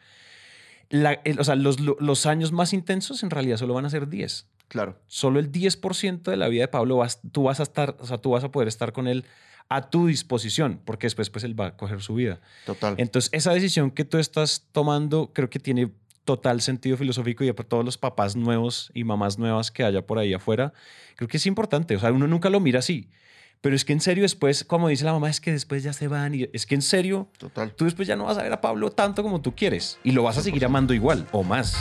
o 0.92 1.44
sea, 1.44 1.56
los, 1.56 1.80
los 1.80 2.26
años 2.26 2.52
más 2.52 2.74
intensos 2.74 3.22
en 3.22 3.30
realidad 3.30 3.58
solo 3.58 3.76
van 3.76 3.86
a 3.86 3.92
ser 3.92 4.10
10 4.10 4.48
Claro. 4.70 4.98
solo 5.08 5.40
el 5.40 5.52
10% 5.52 6.22
de 6.32 6.38
la 6.38 6.48
vida 6.48 6.62
de 6.62 6.68
Pablo 6.70 6.98
vas, 6.98 7.20
tú 7.32 7.44
vas 7.44 7.60
a 7.60 7.64
estar, 7.64 7.98
o 8.00 8.06
sea, 8.08 8.20
tú 8.20 8.30
vas 8.32 8.44
a 8.44 8.52
poder 8.52 8.68
estar 8.70 8.94
con 8.94 9.08
él 9.08 9.26
a 9.68 9.90
tu 9.90 10.08
disposición, 10.08 10.82
porque 10.86 11.08
después 11.08 11.30
pues 11.30 11.44
él 11.44 11.60
va 11.60 11.68
a 11.68 11.78
coger 11.78 12.02
su 12.02 12.16
vida. 12.16 12.40
Total. 12.66 12.96
Entonces, 12.98 13.30
esa 13.34 13.54
decisión 13.54 13.92
que 13.92 14.06
tú 14.06 14.18
estás 14.18 14.68
tomando 14.72 15.32
creo 15.34 15.50
que 15.50 15.60
tiene 15.60 15.92
total 16.26 16.62
sentido 16.62 16.98
filosófico 16.98 17.44
y 17.44 17.52
para 17.52 17.68
todos 17.68 17.84
los 17.84 17.98
papás 17.98 18.36
nuevos 18.36 18.92
y 18.94 19.04
mamás 19.04 19.40
nuevas 19.40 19.72
que 19.72 19.84
haya 19.84 20.06
por 20.06 20.20
ahí 20.20 20.34
afuera, 20.34 20.74
creo 21.16 21.28
que 21.28 21.38
es 21.38 21.46
importante. 21.46 21.96
O 21.96 22.00
sea, 22.00 22.12
uno 22.12 22.28
nunca 22.28 22.50
lo 22.50 22.60
mira 22.60 22.80
así. 22.80 23.10
Pero 23.62 23.76
es 23.76 23.84
que 23.84 23.94
en 23.94 24.00
serio 24.00 24.24
después, 24.24 24.64
como 24.64 24.88
dice 24.88 25.04
la 25.06 25.12
mamá, 25.12 25.30
es 25.30 25.42
que 25.42 25.52
después 25.52 25.84
ya 25.84 25.92
se 25.92 26.08
van 26.08 26.34
y 26.34 26.48
es 26.54 26.66
que 26.66 26.76
en 26.76 26.82
serio, 26.82 27.30
Total. 27.38 27.74
tú 27.74 27.86
después 27.86 28.08
ya 28.08 28.16
no 28.16 28.26
vas 28.26 28.38
a 28.38 28.44
ver 28.44 28.54
a 28.54 28.62
Pablo 28.62 28.90
tanto 28.92 29.22
como 29.22 29.42
tú 29.42 29.54
quieres 29.54 30.00
y 30.04 30.12
lo 30.12 30.24
vas 30.24 30.38
a 30.38 30.42
seguir 30.42 30.64
amando 30.64 30.94
igual 30.94 31.28
o 31.32 31.44
más. 31.44 31.76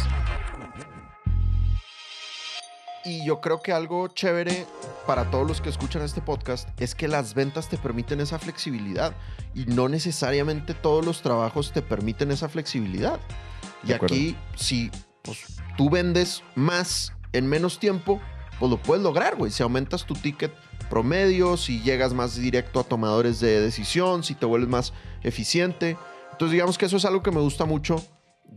Y 3.04 3.24
yo 3.24 3.40
creo 3.40 3.60
que 3.62 3.72
algo 3.72 4.08
chévere 4.08 4.66
para 5.06 5.30
todos 5.30 5.46
los 5.46 5.60
que 5.60 5.68
escuchan 5.68 6.02
este 6.02 6.20
podcast 6.20 6.68
es 6.80 6.94
que 6.94 7.08
las 7.08 7.34
ventas 7.34 7.68
te 7.68 7.78
permiten 7.78 8.20
esa 8.20 8.38
flexibilidad 8.38 9.14
y 9.54 9.64
no 9.66 9.88
necesariamente 9.88 10.74
todos 10.74 11.04
los 11.04 11.22
trabajos 11.22 11.72
te 11.72 11.80
permiten 11.80 12.30
esa 12.30 12.48
flexibilidad. 12.48 13.20
Y 13.84 13.88
De 13.88 13.94
acuerdo. 13.94 14.14
aquí, 14.14 14.36
si 14.56 14.90
pues, 15.22 15.60
tú 15.76 15.90
vendes 15.90 16.42
más 16.54 17.12
en 17.32 17.46
menos 17.46 17.78
tiempo, 17.78 18.20
pues 18.58 18.70
lo 18.70 18.82
puedes 18.82 19.02
lograr, 19.02 19.36
güey. 19.36 19.52
Si 19.52 19.62
aumentas 19.62 20.04
tu 20.04 20.14
ticket 20.14 20.52
promedio, 20.90 21.56
si 21.56 21.80
llegas 21.80 22.12
más 22.14 22.34
directo 22.34 22.80
a 22.80 22.84
tomadores 22.84 23.40
de 23.40 23.60
decisión, 23.60 24.24
si 24.24 24.34
te 24.34 24.46
vuelves 24.46 24.68
más 24.68 24.92
eficiente. 25.22 25.96
Entonces, 26.32 26.52
digamos 26.52 26.78
que 26.78 26.86
eso 26.86 26.96
es 26.96 27.04
algo 27.04 27.22
que 27.22 27.30
me 27.30 27.40
gusta 27.40 27.64
mucho 27.64 28.04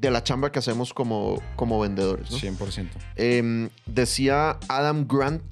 de 0.02 0.10
la 0.10 0.24
chamba 0.24 0.52
que 0.52 0.60
hacemos 0.60 0.94
como, 0.94 1.42
como 1.56 1.80
vendedores. 1.80 2.32
¿no? 2.32 2.38
100%. 2.38 2.90
Em, 3.16 3.70
decía 3.86 4.58
Adam 4.68 5.08
Grant 5.08 5.44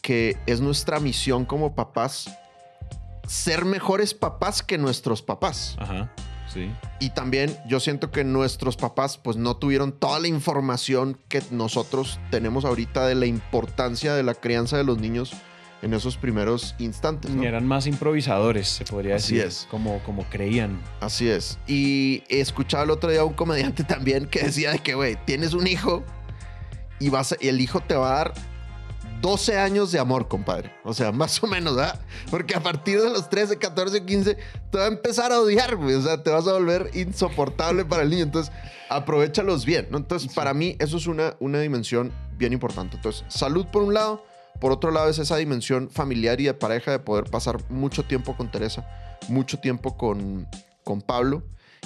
que 0.00 0.36
es 0.46 0.60
nuestra 0.60 1.00
misión 1.00 1.44
como 1.44 1.74
papás 1.74 2.30
ser 3.26 3.64
mejores 3.64 4.14
papás 4.14 4.62
que 4.62 4.78
nuestros 4.78 5.22
papás. 5.22 5.76
Ajá, 5.78 6.12
sí. 6.46 6.70
Y 7.00 7.10
también 7.10 7.56
yo 7.66 7.80
siento 7.80 8.10
que 8.10 8.22
nuestros 8.22 8.76
papás 8.76 9.18
pues 9.18 9.36
no 9.36 9.56
tuvieron 9.56 9.92
toda 9.92 10.20
la 10.20 10.28
información 10.28 11.18
que 11.28 11.42
nosotros 11.50 12.20
tenemos 12.30 12.64
ahorita 12.64 13.06
de 13.06 13.14
la 13.14 13.26
importancia 13.26 14.14
de 14.14 14.22
la 14.22 14.34
crianza 14.34 14.76
de 14.76 14.84
los 14.84 14.98
niños 14.98 15.32
en 15.84 15.94
esos 15.94 16.16
primeros 16.16 16.74
instantes. 16.78 17.30
¿no? 17.30 17.42
Y 17.42 17.46
eran 17.46 17.66
más 17.66 17.86
improvisadores, 17.86 18.68
se 18.68 18.84
podría 18.84 19.16
Así 19.16 19.34
decir. 19.36 19.48
es. 19.48 19.68
Como, 19.70 19.98
como 20.04 20.24
creían. 20.30 20.80
Así 21.00 21.28
es. 21.28 21.58
Y 21.66 22.24
escuchaba 22.28 22.84
el 22.84 22.90
otro 22.90 23.10
día 23.10 23.20
a 23.20 23.24
un 23.24 23.34
comediante 23.34 23.84
también 23.84 24.26
que 24.26 24.42
decía 24.42 24.72
de 24.72 24.78
que, 24.78 24.94
güey, 24.94 25.16
tienes 25.26 25.52
un 25.54 25.66
hijo 25.66 26.02
y 26.98 27.08
vas 27.10 27.32
a- 27.32 27.36
y 27.40 27.48
el 27.48 27.60
hijo 27.60 27.80
te 27.80 27.94
va 27.94 28.12
a 28.12 28.16
dar 28.16 28.34
12 29.20 29.58
años 29.58 29.90
de 29.90 29.98
amor, 29.98 30.28
compadre. 30.28 30.70
O 30.84 30.92
sea, 30.92 31.12
más 31.12 31.42
o 31.42 31.46
menos, 31.46 31.76
¿verdad? 31.76 32.00
Porque 32.30 32.54
a 32.54 32.62
partir 32.62 33.00
de 33.00 33.10
los 33.10 33.28
13, 33.30 33.58
14, 33.58 34.04
15, 34.04 34.36
te 34.70 34.78
va 34.78 34.84
a 34.84 34.88
empezar 34.88 35.32
a 35.32 35.40
odiar, 35.40 35.76
güey. 35.76 35.94
O 35.94 36.02
sea, 36.02 36.22
te 36.22 36.30
vas 36.30 36.46
a 36.46 36.52
volver 36.52 36.90
insoportable 36.94 37.84
para 37.84 38.02
el 38.02 38.10
niño. 38.10 38.24
Entonces, 38.24 38.52
aprovechalos 38.90 39.64
bien, 39.64 39.88
¿no? 39.90 39.98
Entonces, 39.98 40.32
para 40.34 40.52
mí, 40.54 40.76
eso 40.78 40.96
es 40.98 41.06
una, 41.06 41.36
una 41.40 41.60
dimensión 41.60 42.12
bien 42.36 42.52
importante. 42.52 42.96
Entonces, 42.96 43.24
salud 43.28 43.66
por 43.72 43.82
un 43.82 43.94
lado, 43.94 44.24
Por 44.64 44.72
otro 44.72 44.90
lado, 44.92 45.10
es 45.10 45.18
esa 45.18 45.36
dimensión 45.36 45.90
familiar 45.90 46.40
y 46.40 46.44
de 46.44 46.54
pareja 46.54 46.90
de 46.90 46.98
poder 46.98 47.24
pasar 47.24 47.58
mucho 47.68 48.02
tiempo 48.04 48.34
con 48.34 48.50
Teresa, 48.50 48.88
mucho 49.28 49.58
tiempo 49.58 49.98
con, 49.98 50.48
con 50.84 51.02
Pablo. 51.02 51.42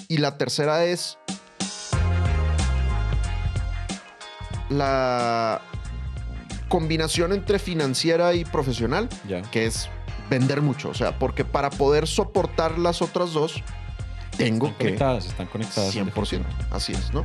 Y 0.06 0.18
la 0.18 0.38
tercera 0.38 0.84
es 0.84 1.18
la 4.68 5.60
combinación 6.68 7.32
entre 7.32 7.58
financiera 7.58 8.34
y 8.34 8.44
profesional, 8.44 9.08
que 9.50 9.66
es 9.66 9.90
vender 10.30 10.62
mucho. 10.62 10.90
O 10.90 10.94
sea, 10.94 11.18
porque 11.18 11.44
para 11.44 11.70
poder 11.70 12.06
soportar 12.06 12.78
las 12.78 13.02
otras 13.02 13.32
dos, 13.32 13.60
tengo 14.36 14.68
Están 14.68 14.78
que... 14.78 14.84
conectadas, 14.84 15.26
están 15.26 15.46
conectadas. 15.48 15.96
100%. 15.96 16.44
Así 16.70 16.92
es, 16.92 17.12
¿no? 17.12 17.24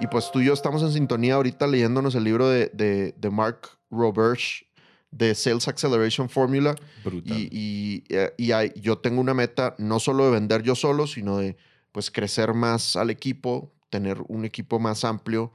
Y 0.00 0.06
pues 0.06 0.30
tú 0.32 0.40
y 0.40 0.46
yo 0.46 0.54
estamos 0.54 0.82
en 0.82 0.92
sintonía 0.92 1.34
ahorita 1.34 1.66
leyéndonos 1.66 2.14
el 2.14 2.24
libro 2.24 2.48
de, 2.48 2.70
de, 2.72 3.14
de 3.18 3.30
Mark 3.30 3.68
Roberge 3.90 4.66
de 5.10 5.34
Sales 5.34 5.68
Acceleration 5.68 6.28
Formula. 6.30 6.74
Brutal. 7.04 7.36
Y, 7.36 7.48
y, 7.50 8.04
eh, 8.08 8.32
y 8.38 8.52
hay- 8.52 8.72
yo 8.76 8.98
tengo 8.98 9.20
una 9.20 9.34
meta 9.34 9.74
no 9.78 10.00
solo 10.00 10.24
de 10.24 10.30
vender 10.30 10.62
yo 10.62 10.74
solo, 10.74 11.06
sino 11.06 11.38
de 11.38 11.56
pues 11.92 12.10
crecer 12.10 12.54
más 12.54 12.96
al 12.96 13.10
equipo, 13.10 13.72
tener 13.90 14.22
un 14.28 14.44
equipo 14.44 14.78
más 14.78 15.04
amplio 15.04 15.52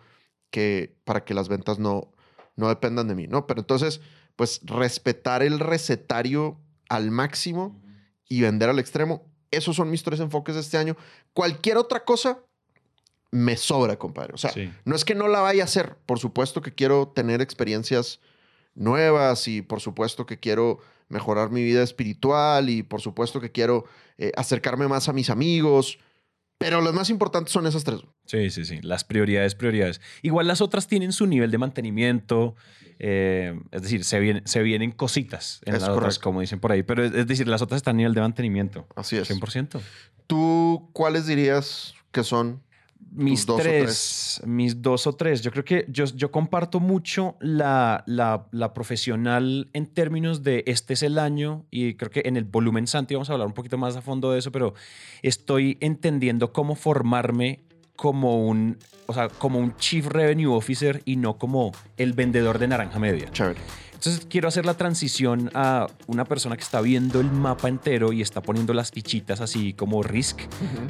que 0.51 0.95
para 1.05 1.23
que 1.23 1.33
las 1.33 1.47
ventas 1.47 1.79
no, 1.79 2.11
no 2.55 2.67
dependan 2.67 3.07
de 3.07 3.15
mí, 3.15 3.27
¿no? 3.27 3.47
Pero 3.47 3.61
entonces, 3.61 4.01
pues 4.35 4.59
respetar 4.63 5.41
el 5.41 5.59
recetario 5.59 6.59
al 6.89 7.09
máximo 7.09 7.81
y 8.27 8.41
vender 8.41 8.69
al 8.69 8.79
extremo, 8.79 9.23
esos 9.51 9.75
son 9.77 9.89
mis 9.89 10.03
tres 10.03 10.19
enfoques 10.19 10.55
de 10.55 10.61
este 10.61 10.77
año. 10.77 10.97
Cualquier 11.33 11.77
otra 11.77 12.03
cosa 12.03 12.39
me 13.35 13.57
sobra, 13.57 13.97
compadre. 13.97 14.33
O 14.33 14.37
sea, 14.37 14.51
Sí. 14.51 14.71
no 14.85 14.95
es 14.95 15.03
que 15.05 15.13
no 15.15 15.27
la 15.27 15.41
vaya 15.41 15.63
a 15.63 15.65
hacer, 15.65 15.97
por 16.05 16.19
supuesto 16.19 16.61
que 16.61 16.73
quiero 16.73 17.09
tener 17.09 17.41
experiencias 17.41 18.19
nuevas 18.75 19.47
y 19.47 19.61
por 19.61 19.81
supuesto 19.81 20.25
que 20.25 20.39
quiero 20.39 20.79
mejorar 21.09 21.49
mi 21.51 21.63
vida 21.63 21.83
espiritual 21.83 22.69
y 22.69 22.83
por 22.83 23.01
supuesto 23.01 23.39
que 23.41 23.51
quiero 23.51 23.85
eh, 24.17 24.31
acercarme 24.35 24.87
más 24.87 25.07
a 25.09 25.13
mis 25.13 25.29
amigos, 25.29 25.99
pero 26.57 26.81
los 26.81 26.93
más 26.93 27.09
importantes 27.09 27.51
son 27.53 27.67
esas 27.67 27.83
tres. 27.83 28.01
Sí, 28.25 28.49
sí, 28.49 28.65
sí. 28.65 28.79
Las 28.81 29.03
prioridades, 29.03 29.55
prioridades. 29.55 30.01
Igual 30.21 30.47
las 30.47 30.61
otras 30.61 30.87
tienen 30.87 31.11
su 31.11 31.27
nivel 31.27 31.51
de 31.51 31.57
mantenimiento. 31.57 32.55
eh, 32.97 33.59
es 33.71 33.81
decir, 33.81 34.05
se, 34.05 34.19
vienen 34.21 34.47
se 34.47 34.61
vienen 34.63 34.91
cositas 34.93 35.59
en 35.65 35.75
Es 35.75 35.81
las 35.81 35.89
otras, 35.89 36.03
correcto. 36.17 36.21
como 36.23 36.39
dicen 36.39 36.61
por 36.61 36.71
ahí. 36.71 36.81
Pero 36.83 37.03
es, 37.03 37.13
es 37.13 37.27
decir, 37.27 37.45
las 37.49 37.61
otras 37.61 37.79
están 37.79 37.95
a 37.95 37.97
nivel 37.97 38.13
de 38.13 38.21
mantenimiento. 38.21 38.87
Así 38.95 39.17
es. 39.17 39.29
100%. 39.29 39.81
¿Tú 40.27 40.89
cuáles 40.93 41.27
dirías 41.27 41.93
que 42.13 42.23
son? 42.23 42.63
Mis 43.11 43.45
dos 43.45 43.61
tres, 43.61 44.41
mis 44.45 44.81
dos 44.81 45.07
o 45.07 45.13
tres. 45.13 45.41
Yo 45.41 45.51
creo 45.51 45.63
que 45.63 45.85
yo, 45.87 46.03
yo 46.03 46.31
comparto 46.31 46.81
mucho 46.81 47.37
la, 47.39 48.03
la, 48.07 48.47
la 48.51 48.73
profesional 48.73 49.69
en 49.71 49.85
términos 49.87 50.43
de 50.43 50.63
este 50.67 50.93
es 50.95 51.03
el 51.03 51.17
año 51.17 51.65
y 51.71 51.93
creo 51.93 52.11
que 52.11 52.23
en 52.25 52.35
el 52.35 52.43
volumen 52.43 52.87
Santi 52.87 53.13
vamos 53.13 53.29
a 53.29 53.33
hablar 53.33 53.47
un 53.47 53.53
poquito 53.53 53.77
más 53.77 53.95
a 53.95 54.01
fondo 54.01 54.31
de 54.31 54.39
eso, 54.39 54.51
pero 54.51 54.73
estoy 55.21 55.77
entendiendo 55.79 56.51
cómo 56.51 56.75
formarme 56.75 57.61
como 57.95 58.45
un, 58.45 58.77
o 59.07 59.13
sea, 59.13 59.29
como 59.29 59.59
un 59.59 59.75
Chief 59.77 60.05
Revenue 60.07 60.47
Officer 60.55 61.01
y 61.05 61.15
no 61.17 61.37
como 61.37 61.71
el 61.97 62.13
vendedor 62.13 62.59
de 62.59 62.67
naranja 62.67 62.99
media. 62.99 63.29
Chévere. 63.31 63.59
Entonces 63.93 64.27
quiero 64.29 64.47
hacer 64.49 64.65
la 64.67 64.75
transición 64.75 65.49
a 65.55 65.87
una 66.05 66.25
persona 66.25 66.55
que 66.57 66.61
está 66.63 66.79
viendo 66.81 67.21
el 67.21 67.31
mapa 67.31 67.69
entero 67.69 68.11
y 68.13 68.21
está 68.21 68.39
poniendo 68.41 68.71
las 68.73 68.91
fichitas 68.91 69.41
así 69.41 69.73
como 69.73 70.03
Risk, 70.03 70.41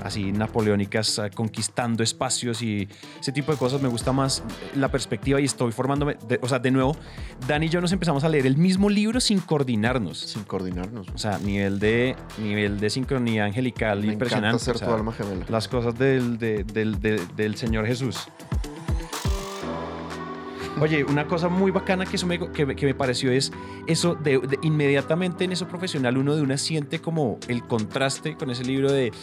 así 0.03 0.33
napoleónicas, 0.33 1.19
ah, 1.19 1.29
conquistando 1.29 2.03
espacios 2.03 2.61
y 2.61 2.89
ese 3.21 3.31
tipo 3.31 3.51
de 3.53 3.57
cosas. 3.57 3.81
Me 3.81 3.87
gusta 3.87 4.11
más 4.11 4.43
la 4.75 4.89
perspectiva 4.89 5.39
y 5.39 5.45
estoy 5.45 5.71
formándome. 5.71 6.17
de- 6.27 6.39
o 6.41 6.49
sea, 6.49 6.59
de 6.59 6.71
nuevo, 6.71 6.97
Dani 7.47 7.67
y 7.67 7.69
yo 7.69 7.79
nos 7.79 7.91
empezamos 7.93 8.23
a 8.25 8.29
leer 8.29 8.47
el 8.47 8.57
mismo 8.57 8.89
libro 8.89 9.21
sin 9.21 9.39
coordinarnos. 9.39 10.17
Sin 10.17 10.43
coordinarnos. 10.43 11.07
O 11.13 11.17
sea, 11.17 11.37
nivel 11.37 11.79
de, 11.79 12.15
nivel 12.41 12.79
de 12.81 12.89
sincronía 12.89 13.45
angelical 13.45 14.01
Me 14.01 14.13
impresionante. 14.13 14.47
encanta 14.57 14.65
ser 14.65 14.75
o 14.75 14.79
sea, 14.79 14.87
tu 14.89 14.93
alma 14.93 15.13
gemela. 15.13 15.45
las 15.47 15.67
cosas 15.69 15.97
del, 15.97 16.37
de- 16.37 16.63
del, 16.65 16.99
de- 16.99 17.21
del 17.37 17.55
Señor 17.55 17.85
Jesús. 17.87 18.04
Oye, 20.81 21.05
una 21.05 21.25
cosa 21.25 21.47
muy 21.47 21.71
bacana 21.71 22.05
que, 22.05 22.17
eso 22.17 22.27
me, 22.27 22.37
que, 22.51 22.65
me- 22.65 22.75
pareció 22.93 23.31
es 23.31 23.51
eso 23.87 24.13
de, 24.15 24.39
de 24.39 24.59
inmediatamente 24.61 25.45
en 25.45 25.53
eso 25.53 25.67
profesional 25.69 26.17
uno 26.17 26.35
de 26.35 26.41
una 26.41 26.57
siente 26.57 26.99
como 26.99 27.39
el 27.47 27.63
contraste 27.63 28.35
con 28.35 28.49
ese 28.51 28.65
libro 28.65 28.91
de 28.91 29.13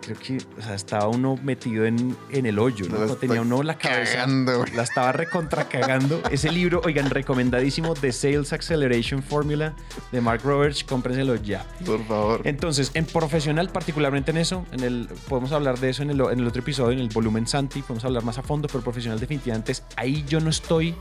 creo 0.00 0.18
que 0.18 0.38
o 0.58 0.62
sea, 0.62 0.74
estaba 0.74 1.08
uno 1.08 1.38
metido 1.42 1.84
en, 1.84 2.16
en 2.30 2.46
el 2.46 2.58
hoyo, 2.58 2.86
¿no? 2.88 3.04
No 3.06 3.16
tenía 3.16 3.40
uno 3.40 3.62
la 3.62 3.78
cabeza. 3.78 4.18
Cagando. 4.18 4.64
La 4.74 4.82
estaba 4.82 5.12
recontra 5.12 5.68
cagando. 5.68 6.22
Ese 6.30 6.50
libro, 6.50 6.82
oigan, 6.84 7.10
recomendadísimo, 7.10 7.94
The 7.94 8.12
Sales 8.12 8.52
Acceleration 8.52 9.22
Formula 9.22 9.74
de 10.12 10.20
Mark 10.20 10.42
Roberts, 10.44 10.84
cómprenselo 10.84 11.36
ya. 11.36 11.66
Por 11.84 12.04
favor. 12.06 12.40
Entonces, 12.44 12.90
en 12.94 13.06
profesional, 13.06 13.70
particularmente 13.70 14.30
en 14.30 14.38
eso, 14.38 14.66
en 14.72 14.80
el, 14.80 15.08
podemos 15.28 15.52
hablar 15.52 15.78
de 15.78 15.90
eso 15.90 16.02
en 16.02 16.10
el, 16.10 16.20
en 16.20 16.40
el 16.40 16.46
otro 16.46 16.60
episodio, 16.60 16.92
en 16.92 17.00
el 17.00 17.08
volumen 17.08 17.46
Santi, 17.46 17.82
podemos 17.82 18.04
hablar 18.04 18.24
más 18.24 18.38
a 18.38 18.42
fondo, 18.42 18.68
pero 18.68 18.82
profesional 18.82 19.18
definitivamente 19.18 19.72
es 19.72 19.84
ahí 19.96 20.24
yo 20.28 20.40
no 20.40 20.50
estoy 20.50 20.94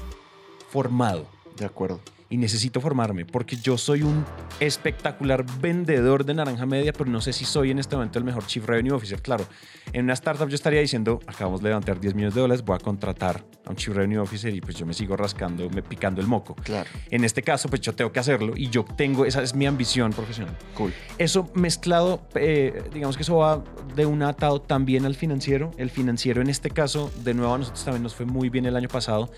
formado 0.69 1.27
De 1.57 1.65
acuerdo. 1.65 1.99
y 2.29 2.37
necesito 2.37 2.81
formarme 2.81 3.25
porque 3.25 3.57
yo 3.57 3.77
soy 3.77 4.01
un 4.01 4.25
espectacular 4.59 5.45
vendedor 5.61 6.25
de 6.25 6.33
naranja 6.33 6.65
media, 6.65 6.91
pero 6.91 7.07
no 7.11 7.21
sé 7.21 7.31
si 7.31 7.45
soy 7.45 7.69
en 7.69 7.77
este 7.77 7.95
momento 7.95 8.17
el 8.17 8.25
mejor 8.25 8.47
Chief 8.47 8.65
Revenue 8.65 8.95
Officer. 8.95 9.21
Claro, 9.21 9.45
en 9.91 10.05
una 10.05 10.13
startup 10.13 10.49
yo 10.49 10.55
estaría 10.55 10.79
diciendo, 10.79 11.19
acabamos 11.27 11.61
de 11.61 11.69
levantar 11.69 11.99
10 11.99 12.15
millones 12.15 12.33
de 12.33 12.41
dólares, 12.41 12.65
voy 12.65 12.75
a 12.75 12.79
contratar 12.79 13.43
a 13.65 13.69
un 13.69 13.75
Chief 13.75 13.95
Revenue 13.95 14.17
Officer 14.17 14.51
y 14.51 14.61
pues 14.61 14.75
yo 14.77 14.85
me 14.87 14.95
sigo 14.95 15.15
rascando, 15.15 15.69
me 15.69 15.83
picando 15.83 16.21
el 16.21 16.27
moco. 16.27 16.55
Claro. 16.55 16.89
En 17.11 17.23
este 17.23 17.43
caso, 17.43 17.69
pues 17.69 17.81
yo 17.81 17.93
tengo 17.93 18.11
que 18.11 18.19
hacerlo 18.19 18.53
y 18.55 18.67
yo 18.69 18.83
tengo, 18.83 19.25
esa 19.25 19.43
es 19.43 19.53
mi 19.53 19.67
ambición 19.67 20.11
profesional. 20.11 20.57
Cool. 20.73 20.91
Eso 21.19 21.51
mezclado, 21.53 22.27
eh, 22.33 22.83
digamos 22.91 23.15
que 23.15 23.21
eso 23.21 23.37
va 23.37 23.63
de 23.95 24.07
un 24.07 24.23
atado 24.23 24.59
también 24.59 25.05
al 25.05 25.13
financiero. 25.13 25.69
El 25.77 25.91
financiero 25.91 26.41
en 26.41 26.49
este 26.49 26.71
caso, 26.71 27.11
de 27.23 27.35
nuevo 27.35 27.53
a 27.53 27.59
nosotros 27.59 27.85
también 27.85 28.01
nos 28.01 28.15
fue 28.15 28.25
muy 28.25 28.49
bien 28.49 28.65
el 28.65 28.75
año 28.75 28.89
pasado. 28.89 29.29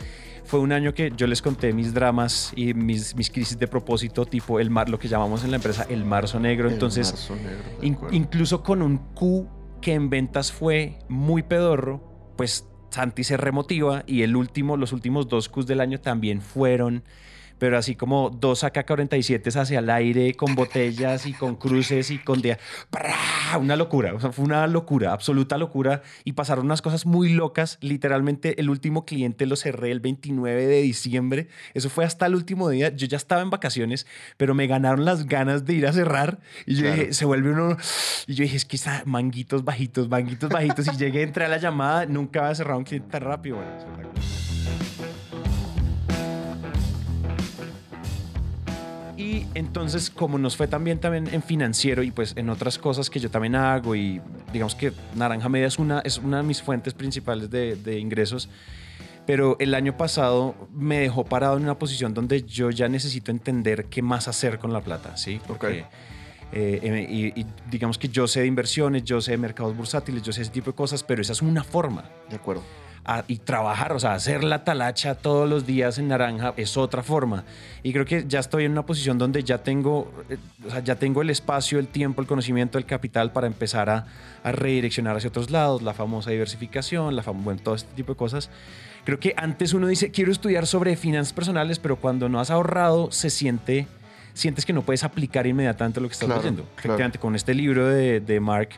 Fue 0.46 0.60
un 0.60 0.72
año 0.72 0.94
que 0.94 1.12
yo 1.18 1.28
les 1.28 1.42
conté 1.42 1.74
mis 1.74 1.94
dramas 1.94 2.54
y 2.56 2.74
mis, 2.74 3.16
mis 3.16 3.30
crisis 3.30 3.58
de 3.58 3.68
propósito, 3.68 4.26
tipo 4.26 4.60
el 4.60 4.70
mar, 4.70 4.90
lo 4.90 5.00
que 5.00 5.08
llamamos 5.08 5.44
en 5.44 5.52
la 5.52 5.58
empresa 5.58 5.86
el 5.90 6.06
marzo 6.06 6.40
negro. 6.40 6.68
El 6.68 6.74
Entonces, 6.76 7.12
marzo 7.12 7.36
negro, 7.36 7.64
in- 7.82 7.98
incluso 8.12 8.62
con 8.64 8.82
un 8.82 8.98
Q 9.14 9.48
que 9.82 9.94
en 9.94 10.10
ventas 10.10 10.52
fue 10.52 11.00
muy 11.10 11.44
pedorro, 11.44 12.02
pues 12.38 12.68
Santi 12.92 13.24
se 13.24 13.38
remotiva 13.38 14.04
y 14.08 14.22
el 14.22 14.36
último, 14.36 14.78
los 14.78 14.94
últimos 14.94 15.28
dos 15.28 15.50
Qs 15.50 15.66
del 15.68 15.82
año 15.82 16.00
también 16.00 16.42
fueron, 16.42 17.04
pero 17.58 17.78
así 17.78 17.96
como 17.96 18.30
dos 18.30 18.64
AK-47 18.64 19.56
hacia 19.56 19.80
el 19.80 19.90
aire 19.90 20.34
con 20.34 20.56
botellas 20.56 21.26
y 21.26 21.34
con 21.34 21.56
cruces 21.56 22.12
y 22.12 22.18
con 22.20 22.42
de 22.42 22.58
una 23.60 23.76
locura, 23.76 24.14
o 24.14 24.20
sea, 24.20 24.32
fue 24.32 24.46
una 24.46 24.68
locura, 24.68 25.14
absoluta 25.14 25.58
locura 25.58 26.02
y 26.24 26.34
pasaron 26.34 26.66
unas 26.66 26.82
cosas 26.82 27.06
muy 27.06 27.34
locas, 27.34 27.78
literalmente 27.82 28.60
el 28.60 28.70
último 28.70 29.06
cliente 29.06 29.46
lo 29.46 29.56
cerré 29.56 29.92
el 29.92 30.00
29 30.00 30.66
de 30.66 30.82
diciembre, 30.82 31.48
eso 31.74 31.90
fue 31.90 32.04
hasta 32.06 32.26
el 32.26 32.36
último 32.36 32.70
día, 32.70 32.90
yo 32.96 33.08
ya 33.08 33.18
estaba 33.18 33.42
en 33.42 33.50
vacaciones, 33.50 34.06
pero 34.38 34.54
me 34.54 34.68
ganaron 34.68 35.06
las 35.06 35.26
ganas 35.26 35.66
de 35.66 35.74
ir 35.74 35.88
a 35.88 35.94
cerrar 35.94 36.40
y 36.66 36.76
yo 36.76 36.82
Claro. 36.82 36.96
dije, 37.02 37.14
se 37.14 37.26
vuelve 37.26 37.52
uno, 37.52 37.78
y 38.28 38.34
yo 38.36 38.44
dije, 38.44 38.58
es 38.58 38.66
que 38.66 38.76
está 38.76 39.04
manguitos 39.06 39.64
bajitos, 39.64 40.10
manguitos 40.10 40.50
bajitos 40.50 40.88
y 40.88 40.98
llegué, 40.98 41.24
entré 41.24 41.46
a 41.46 41.50
la 41.50 41.58
llamada, 41.58 42.06
nunca 42.06 42.42
había 42.42 42.56
cerrado 42.56 42.80
un 42.80 42.84
cliente 42.86 43.10
tan 43.10 43.22
rápido, 43.22 43.58
bueno, 43.58 44.45
Y 49.18 49.46
entonces, 49.54 50.10
como 50.10 50.38
nos 50.38 50.58
fue 50.58 50.68
también, 50.68 51.00
también 51.00 51.28
en 51.34 51.42
financiero 51.42 52.04
y 52.04 52.12
pues 52.12 52.34
en 52.36 52.50
otras 52.50 52.78
cosas 52.78 53.10
que 53.10 53.20
yo 53.20 53.30
también 53.32 53.56
hago 53.56 53.96
y 53.96 54.22
digamos 54.52 54.76
que 54.76 54.92
Naranja 55.16 55.48
Media 55.48 55.68
es 55.68 55.80
una, 55.80 56.02
es 56.02 56.18
una 56.18 56.38
de 56.38 56.44
mis 56.44 56.62
fuentes 56.62 56.94
principales 56.94 57.50
de, 57.50 57.78
de 57.78 57.98
ingresos, 57.98 58.50
pero 59.26 59.56
el 59.60 59.74
año 59.74 59.96
pasado 59.96 60.56
me 60.74 61.00
dejó 61.00 61.24
parado 61.24 61.56
en 61.56 61.64
una 61.64 61.80
posición 61.80 62.14
donde 62.14 62.44
yo 62.44 62.72
ya 62.72 62.90
necesito 62.90 63.32
entender 63.32 63.86
qué 63.86 64.02
más 64.02 64.28
hacer 64.28 64.60
con 64.60 64.74
la 64.74 64.82
plata, 64.82 65.16
¿sí? 65.16 65.40
Porque, 65.48 65.86
eh, 66.52 66.80
eh, 66.84 67.08
y, 67.10 67.40
y 67.40 67.46
digamos 67.72 67.98
que 67.98 68.10
yo 68.10 68.28
sé 68.28 68.42
de 68.42 68.48
inversiones, 68.48 69.06
yo 69.06 69.22
sé 69.22 69.32
de 69.32 69.38
mercados 69.38 69.76
bursátiles, 69.78 70.24
yo 70.24 70.34
sé 70.34 70.42
ese 70.42 70.52
tipo 70.52 70.72
de 70.72 70.76
cosas, 70.76 71.04
pero 71.04 71.22
esa 71.22 71.32
es 71.32 71.42
una 71.42 71.64
forma 71.64 72.04
De 72.30 72.36
acuerdo. 72.36 72.64
A- 73.06 73.24
y 73.28 73.38
trabajar, 73.38 73.94
o 73.94 74.00
sea, 74.00 74.14
hacer 74.14 74.44
la 74.44 74.64
talacha 74.64 75.16
todos 75.16 75.48
los 75.50 75.66
días 75.68 75.98
en 76.00 76.08
naranja 76.08 76.54
es 76.58 76.76
otra 76.76 77.04
forma. 77.04 77.44
Y 77.84 77.94
creo 77.94 78.04
que 78.06 78.26
ya 78.28 78.40
estoy 78.40 78.66
en 78.66 78.72
una 78.72 78.86
posición 78.86 79.18
donde 79.18 79.44
ya 79.44 79.60
tengo, 79.60 80.12
eh, 80.30 80.38
o 80.66 80.72
sea, 80.72 80.80
ya 80.80 80.96
tengo 80.96 81.22
el 81.22 81.30
espacio, 81.30 81.78
el 81.80 81.88
tiempo, 81.88 82.22
el 82.22 82.28
conocimiento, 82.28 82.78
el 82.78 82.86
capital 82.86 83.32
para 83.32 83.46
empezar 83.48 83.90
a, 83.90 84.08
a 84.44 84.52
redireccionar 84.52 85.16
hacia 85.18 85.30
otros 85.30 85.52
lados, 85.52 85.82
la 85.84 85.94
famosa 85.94 86.32
diversificación, 86.32 87.16
la 87.16 87.24
fam- 87.24 87.44
bueno, 87.44 87.62
todo 87.64 87.76
este 87.76 87.94
tipo 87.96 88.14
de 88.14 88.18
cosas. 88.18 88.50
Creo 89.04 89.20
que 89.20 89.34
antes 89.38 89.74
uno 89.74 89.86
dice, 89.88 90.10
quiero 90.10 90.32
estudiar 90.32 90.66
sobre 90.66 90.96
finanzas 90.96 91.32
personales, 91.34 91.78
pero 91.78 91.98
cuando 91.98 92.28
no 92.28 92.40
has 92.40 92.50
ahorrado, 92.50 93.12
se 93.12 93.30
siente, 93.30 93.86
sientes 94.34 94.66
que 94.66 94.74
no 94.74 94.82
puedes 94.82 95.04
aplicar 95.04 95.46
inmediatamente 95.46 96.02
lo 96.02 96.08
que 96.08 96.14
estás 96.14 96.26
Claro, 96.26 96.42
leyendo. 96.42 96.64
claro. 96.64 96.78
Efectivamente, 96.80 97.20
con 97.20 97.36
este 97.36 97.54
libro 97.54 97.88
de, 97.88 98.20
de 98.20 98.40
Mark, 98.40 98.70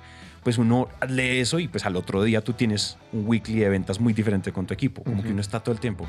pues 0.43 0.58
uno 0.58 0.88
lee 1.10 1.39
eso 1.39 1.60
y 1.60 1.67
pues 1.67 1.86
al 1.86 1.95
otro 1.95 2.23
día 2.23 2.41
tú 2.41 2.54
tienes 2.54 2.97
un 3.13 3.28
weekly 3.28 3.60
de 3.60 3.69
ventas 3.69 4.00
muy 4.00 4.13
diferente 4.13 4.52
con 4.52 4.65
tu 4.65 4.73
equipo, 4.73 5.04
como 5.04 5.17
que 5.17 5.28
Ujú. 5.30 5.34
uno 5.34 5.41
está 5.41 5.60
todo 5.60 5.73
el 5.73 5.80
tiempo. 5.80 6.06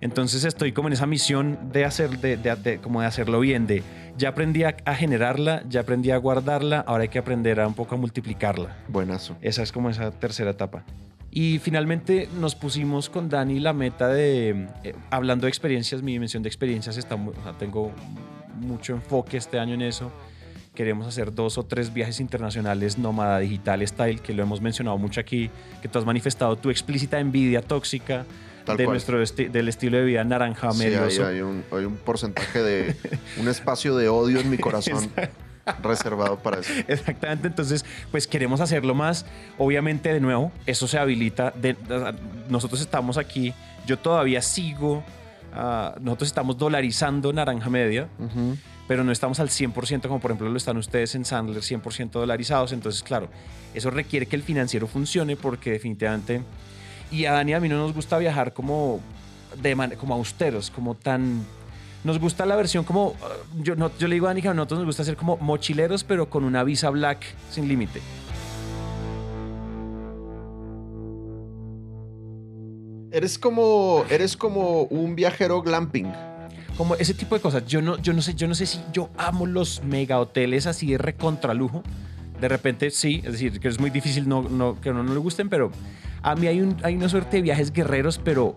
Entonces 0.00 0.44
estoy 0.44 0.72
como 0.72 0.88
en 0.88 0.94
esa 0.94 1.06
misión 1.06 1.58
de 1.72 1.84
hacer, 1.84 2.18
de, 2.18 2.36
de- 2.36 2.56
de- 2.56 2.78
como 2.78 3.00
de 3.00 3.06
hacerlo 3.06 3.38
bien, 3.40 3.66
de 3.68 3.82
ya 4.18 4.30
aprendí 4.30 4.64
a, 4.64 4.76
a 4.84 4.94
generarla, 4.94 5.62
ya 5.68 5.80
aprendí 5.82 6.10
a 6.10 6.16
guardarla, 6.16 6.80
ahora 6.80 7.02
hay 7.04 7.08
que 7.08 7.18
aprender 7.20 7.60
a 7.60 7.68
un 7.68 7.74
poco 7.74 7.94
a 7.94 7.98
multiplicarla. 7.98 8.76
Buenazo. 8.88 9.36
Esa 9.40 9.62
es 9.62 9.70
como 9.70 9.90
esa 9.90 10.10
tercera 10.10 10.50
etapa. 10.50 10.84
Y 11.30 11.60
finalmente 11.60 12.28
nos 12.40 12.54
pusimos 12.56 13.08
con 13.08 13.28
Dani 13.30 13.60
la 13.60 13.72
meta 13.72 14.08
de, 14.08 14.66
eh, 14.84 14.94
hablando 15.10 15.46
de 15.46 15.50
experiencias, 15.50 16.02
mi 16.02 16.12
dimensión 16.12 16.42
de 16.42 16.48
experiencias 16.48 16.96
está, 16.96 17.16
mu- 17.16 17.30
o 17.30 17.42
sea, 17.42 17.52
tengo 17.52 17.92
mucho 18.60 18.92
enfoque 18.94 19.36
este 19.36 19.58
año 19.58 19.74
en 19.74 19.82
eso. 19.82 20.10
Queremos 20.74 21.06
hacer 21.06 21.34
dos 21.34 21.58
o 21.58 21.64
tres 21.64 21.92
viajes 21.92 22.18
internacionales 22.18 22.96
nómada 22.96 23.38
digital 23.40 23.86
style, 23.86 24.20
que 24.20 24.32
lo 24.32 24.42
hemos 24.42 24.62
mencionado 24.62 24.96
mucho 24.96 25.20
aquí, 25.20 25.50
que 25.82 25.88
tú 25.88 25.98
has 25.98 26.06
manifestado 26.06 26.56
tu 26.56 26.70
explícita 26.70 27.20
envidia 27.20 27.60
tóxica 27.60 28.24
Tal 28.64 28.78
de 28.78 28.84
cual. 28.84 28.94
nuestro 28.94 29.22
esti- 29.22 29.50
del 29.50 29.68
estilo 29.68 29.98
de 29.98 30.04
vida 30.04 30.24
naranja 30.24 30.72
Sí, 30.72 30.84
hay, 30.86 31.40
un, 31.42 31.62
hay 31.72 31.84
un 31.84 31.96
porcentaje 31.96 32.62
de 32.62 32.96
un 33.38 33.48
espacio 33.48 33.96
de 33.96 34.08
odio 34.08 34.40
en 34.40 34.48
mi 34.48 34.56
corazón 34.56 35.10
reservado 35.82 36.38
para 36.38 36.60
eso. 36.60 36.72
Exactamente, 36.88 37.48
entonces 37.48 37.84
pues 38.10 38.26
queremos 38.26 38.60
hacerlo 38.62 38.94
más. 38.94 39.26
Obviamente 39.58 40.10
de 40.12 40.20
nuevo, 40.20 40.52
eso 40.64 40.88
se 40.88 40.98
habilita. 40.98 41.50
de- 41.50 41.74
de- 41.74 42.14
nosotros 42.48 42.80
estamos 42.80 43.18
aquí, 43.18 43.52
yo 43.86 43.98
todavía 43.98 44.40
sigo, 44.40 45.04
ah, 45.52 45.96
nosotros 46.00 46.28
estamos 46.28 46.56
dolarizando 46.56 47.30
naranja 47.32 47.68
media, 47.68 48.08
Ujú. 48.18 48.56
Pero 48.92 49.04
no 49.04 49.10
estamos 49.10 49.40
al 49.40 49.48
100% 49.48 50.02
como 50.02 50.20
por 50.20 50.32
ejemplo 50.32 50.50
lo 50.50 50.56
están 50.58 50.76
ustedes 50.76 51.14
en 51.14 51.24
Sandler, 51.24 51.62
100% 51.62 52.10
dolarizados. 52.10 52.72
Entonces 52.72 53.02
claro, 53.02 53.30
eso 53.72 53.88
requiere 53.88 54.26
que 54.26 54.36
el 54.36 54.42
financiero 54.42 54.86
funcione 54.86 55.34
porque 55.34 55.70
definitivamente... 55.70 56.42
Y 57.10 57.24
a 57.24 57.32
Dani 57.32 57.54
a 57.54 57.60
mí 57.60 57.70
no 57.70 57.78
nos 57.78 57.94
gusta 57.94 58.18
viajar 58.18 58.52
como, 58.52 59.00
de 59.62 59.74
man- 59.74 59.94
como 59.98 60.12
austeros, 60.12 60.70
como 60.70 60.94
tan... 60.94 61.42
Nos 62.04 62.18
gusta 62.18 62.44
la 62.44 62.54
versión 62.54 62.84
como... 62.84 63.12
uh, 63.12 63.62
Yo, 63.62 63.76
no, 63.76 63.90
yo 63.98 64.08
le 64.08 64.16
digo 64.16 64.26
a 64.26 64.28
Dani 64.28 64.42
que 64.42 64.48
a 64.48 64.52
nosotros 64.52 64.80
nos 64.80 64.86
gusta 64.88 65.04
ser 65.04 65.16
como 65.16 65.38
mochileros, 65.38 66.04
pero 66.04 66.28
con 66.28 66.44
una 66.44 66.62
visa 66.62 66.90
black 66.90 67.24
sin 67.50 67.68
límite. 67.68 68.02
Eres 73.10 73.38
como, 73.38 74.04
eres 74.10 74.36
como 74.36 74.82
un 74.82 75.14
viajero 75.14 75.62
glamping. 75.62 76.12
Como 76.76 76.94
ese 76.96 77.14
tipo 77.14 77.34
de 77.34 77.40
cosas. 77.40 77.66
Yo 77.66 77.82
no, 77.82 77.98
yo 78.00 78.12
no 78.12 78.22
sé, 78.22 78.34
yo 78.34 78.48
no 78.48 78.54
sé 78.54 78.66
si 78.66 78.80
yo 78.92 79.10
amo 79.18 79.46
los 79.46 79.82
mega 79.84 80.18
hoteles 80.18 80.66
así 80.66 80.90
de 80.92 80.98
recontralujo. 80.98 81.82
De 82.40 82.48
repente 82.48 82.90
sí, 82.90 83.20
es 83.24 83.32
decir, 83.32 83.60
que 83.60 83.68
es 83.68 83.78
muy 83.78 83.90
difícil 83.90 84.28
no, 84.28 84.42
no- 84.42 84.80
que 84.80 84.88
a 84.88 84.92
uno 84.92 85.04
no 85.04 85.12
le 85.12 85.20
gusten, 85.20 85.48
pero 85.48 85.70
a 86.22 86.34
mí 86.34 86.46
hay, 86.48 86.60
un, 86.60 86.76
hay 86.82 86.96
una 86.96 87.08
suerte 87.08 87.36
de 87.36 87.42
viajes 87.42 87.72
guerreros, 87.72 88.18
pero, 88.18 88.56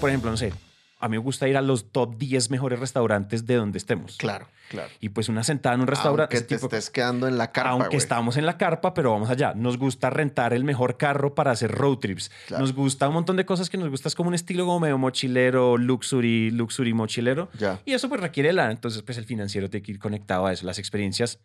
por 0.00 0.10
ejemplo, 0.10 0.30
no 0.30 0.36
sé, 0.36 0.52
a 0.98 1.08
mí 1.08 1.12
me 1.16 1.22
gusta 1.22 1.46
ir 1.48 1.56
a 1.56 1.62
los 1.62 1.92
top 1.92 2.16
10 2.16 2.50
mejores 2.50 2.78
restaurantes 2.78 3.44
de 3.46 3.56
donde 3.56 3.78
estemos. 3.78 4.16
Claro, 4.16 4.48
claro. 4.70 4.88
Y 5.00 5.10
pues 5.10 5.28
una 5.28 5.44
sentada 5.44 5.74
en 5.74 5.82
un 5.82 5.86
restaurante. 5.86 6.36
Aunque 6.36 6.48
te 6.48 6.54
tipo 6.56 6.66
estés 6.66 6.88
quedando 6.90 7.28
en 7.28 7.36
la 7.36 7.52
carpa, 7.52 7.70
Aunque 7.70 7.88
güey. 7.88 7.98
estamos 7.98 8.36
en 8.36 8.46
la 8.46 8.56
carpa, 8.56 8.94
pero 8.94 9.10
vamos 9.12 9.28
allá. 9.28 9.52
Nos 9.54 9.76
gusta 9.76 10.08
rentar 10.08 10.54
el 10.54 10.64
mejor 10.64 10.96
carro 10.96 11.34
para 11.34 11.50
hacer 11.50 11.70
road 11.72 11.98
trips. 11.98 12.30
Claro. 12.46 12.62
Nos 12.62 12.72
gusta 12.72 13.08
un 13.08 13.14
montón 13.14 13.36
de 13.36 13.44
cosas 13.44 13.68
que 13.68 13.76
nos 13.76 13.90
gusta. 13.90 14.08
Es 14.08 14.14
como 14.14 14.28
un 14.28 14.34
estilo 14.34 14.64
como 14.64 14.80
medio 14.80 14.96
mochilero, 14.96 15.76
luxury, 15.76 16.50
luxury 16.50 16.94
mochilero. 16.94 17.50
Ya. 17.58 17.80
Y 17.84 17.92
eso 17.92 18.08
pues 18.08 18.20
requiere 18.20 18.52
la... 18.52 18.70
Entonces 18.70 19.02
pues 19.02 19.18
el 19.18 19.26
financiero 19.26 19.68
tiene 19.68 19.84
que 19.84 19.92
ir 19.92 19.98
conectado 19.98 20.46
a 20.46 20.52
eso. 20.52 20.64
Las 20.64 20.78
experiencias, 20.78 21.38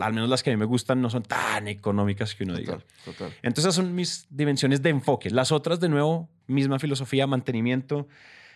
al 0.00 0.14
menos 0.14 0.30
las 0.30 0.42
que 0.42 0.50
a 0.50 0.52
mí 0.54 0.56
me 0.56 0.64
gustan, 0.66 1.02
no 1.02 1.10
son 1.10 1.24
tan 1.24 1.68
económicas 1.68 2.34
que 2.34 2.44
uno 2.44 2.56
diga. 2.56 2.74
Total, 2.78 2.86
total. 3.04 3.34
Entonces 3.42 3.64
esas 3.66 3.74
son 3.74 3.94
mis 3.94 4.26
dimensiones 4.30 4.80
de 4.82 4.90
enfoque. 4.90 5.30
Las 5.30 5.52
otras, 5.52 5.78
de 5.80 5.88
nuevo, 5.90 6.30
misma 6.46 6.78
filosofía, 6.78 7.26
mantenimiento. 7.26 8.08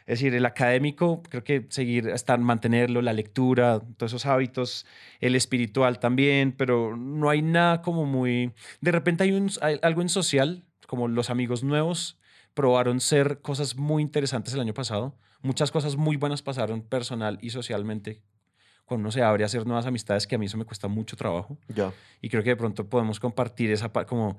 Es 0.06 0.18
decir, 0.18 0.34
el 0.34 0.46
académico, 0.46 1.22
creo 1.22 1.44
que 1.44 1.66
seguir, 1.70 2.08
estar, 2.08 2.38
mantenerlo, 2.38 3.02
la 3.02 3.12
lectura, 3.12 3.80
todos 3.96 4.12
esos 4.12 4.26
hábitos, 4.26 4.86
el 5.20 5.36
espiritual 5.36 5.98
también, 5.98 6.52
pero 6.52 6.96
no 6.96 7.30
hay 7.30 7.42
nada 7.42 7.82
como 7.82 8.04
muy... 8.04 8.52
De 8.80 8.92
repente 8.92 9.24
hay, 9.24 9.32
un, 9.32 9.50
hay 9.60 9.78
algo 9.82 10.02
en 10.02 10.08
social, 10.08 10.64
como 10.86 11.08
los 11.08 11.30
amigos 11.30 11.62
nuevos 11.62 12.18
probaron 12.54 13.00
ser 13.00 13.40
cosas 13.40 13.76
muy 13.76 14.02
interesantes 14.02 14.54
el 14.54 14.60
año 14.60 14.74
pasado. 14.74 15.16
Muchas 15.40 15.70
cosas 15.70 15.96
muy 15.96 16.16
buenas 16.16 16.42
pasaron 16.42 16.82
personal 16.82 17.38
y 17.40 17.50
socialmente 17.50 18.22
cuando 18.84 19.02
uno 19.04 19.12
se 19.12 19.22
abre 19.22 19.44
a 19.44 19.46
hacer 19.46 19.66
nuevas 19.66 19.86
amistades, 19.86 20.26
que 20.26 20.34
a 20.34 20.38
mí 20.38 20.46
eso 20.46 20.58
me 20.58 20.64
cuesta 20.64 20.88
mucho 20.88 21.16
trabajo. 21.16 21.56
Ya. 21.68 21.92
Y 22.20 22.28
creo 22.28 22.42
que 22.42 22.50
de 22.50 22.56
pronto 22.56 22.88
podemos 22.88 23.20
compartir 23.20 23.70
esa 23.70 23.88
como 23.90 24.36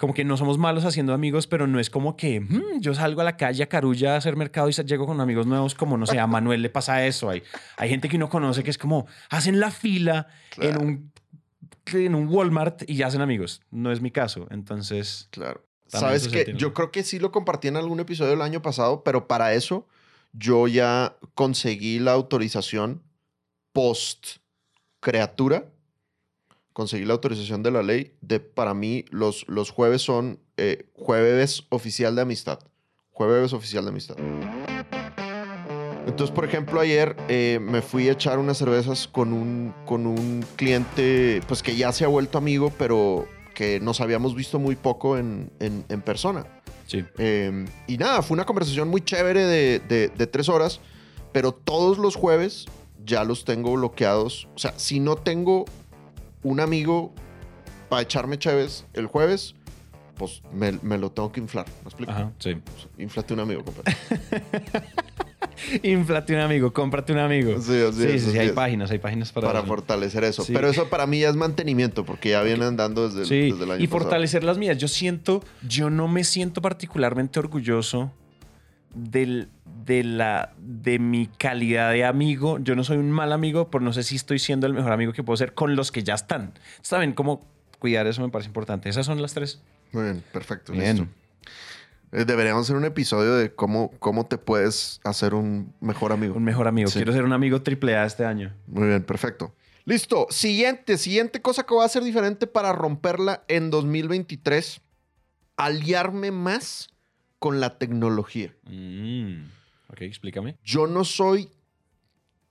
como 0.00 0.14
que 0.14 0.24
no 0.24 0.36
somos 0.38 0.56
malos 0.56 0.86
haciendo 0.86 1.12
amigos, 1.12 1.46
pero 1.46 1.66
no 1.66 1.78
es 1.78 1.90
como 1.90 2.16
que 2.16 2.40
"Mm, 2.40 2.80
yo 2.80 2.94
salgo 2.94 3.20
a 3.20 3.24
la 3.24 3.36
calle 3.36 3.62
a 3.62 3.68
Carulla 3.68 4.14
a 4.14 4.16
hacer 4.16 4.34
mercado 4.34 4.68
y 4.70 4.72
llego 4.72 5.04
con 5.06 5.20
amigos 5.20 5.46
nuevos, 5.46 5.74
como 5.74 5.98
no 5.98 6.06
sé, 6.06 6.18
a 6.18 6.26
Manuel 6.26 6.62
le 6.62 6.70
pasa 6.70 7.06
eso. 7.06 7.28
Hay, 7.28 7.42
hay 7.76 7.90
gente 7.90 8.08
que 8.08 8.16
uno 8.16 8.30
conoce 8.30 8.64
que 8.64 8.70
es 8.70 8.78
como 8.78 9.06
hacen 9.28 9.60
la 9.60 9.70
fila 9.70 10.28
en, 10.56 10.78
un, 10.80 11.12
en 11.92 12.14
un 12.14 12.28
Walmart 12.28 12.82
y 12.88 12.96
ya 12.96 13.08
hacen 13.08 13.20
amigos. 13.20 13.60
No 13.70 13.92
es 13.92 14.00
mi 14.00 14.10
caso. 14.10 14.48
Entonces, 14.50 15.28
Claro. 15.30 15.62
Sabes 15.86 16.28
que 16.28 16.54
yo 16.56 16.72
creo 16.72 16.92
que 16.92 17.02
sí 17.02 17.18
lo 17.18 17.30
compartí 17.32 17.66
en 17.68 17.76
algún 17.76 17.98
episodio 18.00 18.30
del 18.30 18.42
año 18.42 18.62
pasado, 18.62 19.02
pero 19.04 19.26
para 19.26 19.52
eso 19.54 19.86
yo 20.32 20.66
ya 20.68 21.16
conseguí 21.34 21.98
la 21.98 22.12
autorización 22.12 23.02
post 23.72 24.36
criatura. 25.00 25.66
Conseguí 26.72 27.04
la 27.04 27.14
autorización 27.14 27.62
de 27.62 27.70
la 27.70 27.82
ley 27.82 28.12
de 28.20 28.40
para 28.40 28.74
mí 28.74 29.04
los, 29.10 29.44
los 29.48 29.70
jueves 29.70 30.02
son 30.02 30.38
eh, 30.56 30.86
jueves 30.94 31.64
oficial 31.70 32.14
de 32.14 32.22
amistad. 32.22 32.60
Jueves 33.10 33.52
oficial 33.52 33.84
de 33.84 33.90
amistad. 33.90 34.16
Entonces, 36.06 36.34
por 36.34 36.44
ejemplo, 36.44 36.80
ayer 36.80 37.16
eh, 37.28 37.58
me 37.60 37.82
fui 37.82 38.08
a 38.08 38.12
echar 38.12 38.38
unas 38.38 38.56
cervezas 38.58 39.06
con 39.06 39.32
un, 39.32 39.74
con 39.86 40.06
un 40.06 40.44
cliente, 40.56 41.40
pues 41.46 41.62
que 41.62 41.76
ya 41.76 41.92
se 41.92 42.04
ha 42.04 42.08
vuelto 42.08 42.38
amigo, 42.38 42.72
pero 42.78 43.26
que 43.54 43.78
nos 43.80 44.00
habíamos 44.00 44.34
visto 44.34 44.58
muy 44.58 44.76
poco 44.76 45.18
en, 45.18 45.52
en- 45.60 45.84
en 45.88 46.00
persona. 46.02 46.46
sí. 46.86 47.04
Eh, 47.18 47.66
y 47.86 47.98
nada, 47.98 48.22
fue 48.22 48.34
una 48.34 48.46
conversación 48.46 48.88
muy 48.88 49.02
chévere 49.02 49.44
de, 49.44 49.78
de- 49.80 50.08
de 50.08 50.26
tres 50.26 50.48
horas, 50.48 50.80
pero 51.32 51.52
todos 51.52 51.98
los 51.98 52.16
jueves 52.16 52.66
ya 53.04 53.22
los 53.24 53.44
tengo 53.44 53.72
bloqueados. 53.74 54.48
O 54.54 54.58
sea, 54.58 54.72
si 54.78 54.98
no 55.00 55.16
tengo 55.16 55.66
un 56.42 56.60
amigo 56.60 57.12
para 57.88 58.02
echarme 58.02 58.38
chéves 58.38 58.86
el 58.94 59.06
jueves, 59.06 59.54
pues 60.16 60.42
me, 60.52 60.72
me 60.82 60.98
lo 60.98 61.10
tengo 61.10 61.32
que 61.32 61.40
inflar. 61.40 61.66
¿Me 61.82 61.88
explico? 61.88 62.12
Ajá, 62.12 62.32
sí. 62.38 62.56
Inflate 62.98 63.34
un 63.34 63.40
amigo, 63.40 63.64
compadre. 63.64 63.96
Inflate 65.82 66.34
un 66.34 66.40
amigo, 66.40 66.72
cómprate 66.72 67.12
un 67.12 67.18
amigo. 67.18 67.60
Sí, 67.60 67.72
así 67.80 68.00
sí, 68.02 68.08
es, 68.08 68.22
sí, 68.22 68.28
así 68.30 68.38
hay 68.38 68.46
es. 68.48 68.52
páginas, 68.52 68.90
hay 68.90 68.98
páginas 68.98 69.32
para, 69.32 69.62
fortalecer 69.62 70.24
eso. 70.24 70.42
Sí. 70.42 70.52
Pero 70.52 70.68
eso 70.68 70.88
para 70.88 71.06
mí 71.06 71.20
ya 71.20 71.28
es 71.28 71.36
mantenimiento, 71.36 72.04
porque 72.04 72.30
ya 72.30 72.42
vienen 72.42 72.62
andando 72.68 73.06
desde, 73.08 73.20
el- 73.22 73.26
Sí, 73.26 73.52
desde 73.52 73.64
el 73.64 73.70
año 73.72 73.84
y 73.84 73.86
pasado. 73.86 74.02
fortalecer 74.04 74.44
las 74.44 74.58
mías. 74.58 74.78
Yo 74.78 74.88
siento, 74.88 75.42
yo 75.66 75.90
no 75.90 76.08
me 76.08 76.24
siento 76.24 76.62
particularmente 76.62 77.38
orgulloso 77.38 78.10
del, 78.94 79.48
de, 79.84 80.04
la, 80.04 80.54
de 80.58 80.98
mi 80.98 81.26
calidad 81.26 81.92
de 81.92 82.04
amigo. 82.04 82.58
Yo 82.58 82.74
no 82.74 82.84
soy 82.84 82.98
un 82.98 83.10
mal 83.10 83.32
amigo, 83.32 83.70
pero 83.70 83.82
no 83.84 83.92
sé 83.92 84.02
si 84.02 84.16
estoy 84.16 84.38
siendo 84.38 84.66
el 84.66 84.74
mejor 84.74 84.92
amigo 84.92 85.12
que 85.12 85.22
puedo 85.22 85.36
ser 85.36 85.54
con 85.54 85.76
los 85.76 85.92
que 85.92 86.02
ya 86.02 86.14
están. 86.14 86.54
¿Saben 86.82 87.12
cómo 87.12 87.46
cuidar 87.78 88.06
eso? 88.06 88.22
Me 88.22 88.28
parece 88.28 88.48
importante. 88.48 88.88
Esas 88.88 89.06
son 89.06 89.20
las 89.20 89.34
tres. 89.34 89.62
Muy 89.92 90.04
bien, 90.04 90.24
perfecto. 90.32 90.72
Bien. 90.72 90.96
listo. 90.96 91.12
Eh, 92.12 92.24
Deberíamos 92.24 92.66
hacer 92.66 92.76
un 92.76 92.84
episodio 92.84 93.34
de 93.36 93.54
cómo, 93.54 93.92
cómo 93.98 94.26
te 94.26 94.38
puedes 94.38 95.00
hacer 95.04 95.34
un 95.34 95.72
mejor 95.80 96.12
amigo. 96.12 96.34
Un 96.34 96.44
mejor 96.44 96.68
amigo. 96.68 96.88
Sí. 96.88 96.98
Quiero 96.98 97.12
ser 97.12 97.24
un 97.24 97.32
amigo 97.32 97.62
triple 97.62 97.96
A 97.96 98.04
este 98.04 98.24
año. 98.24 98.52
Muy 98.66 98.88
bien, 98.88 99.02
perfecto. 99.02 99.54
Listo. 99.84 100.26
Siguiente, 100.30 100.98
siguiente 100.98 101.40
cosa 101.40 101.64
que 101.64 101.74
voy 101.74 101.82
a 101.82 101.86
hacer 101.86 102.02
diferente 102.04 102.46
para 102.46 102.72
romperla 102.72 103.44
en 103.48 103.70
2023. 103.70 104.80
Aliarme 105.56 106.30
más 106.30 106.88
con 107.38 107.58
la 107.60 107.78
tecnología. 107.78 108.54
Mm. 108.64 109.59
Ok, 109.90 110.02
explícame. 110.02 110.56
Yo 110.64 110.86
no 110.86 111.04
soy 111.04 111.50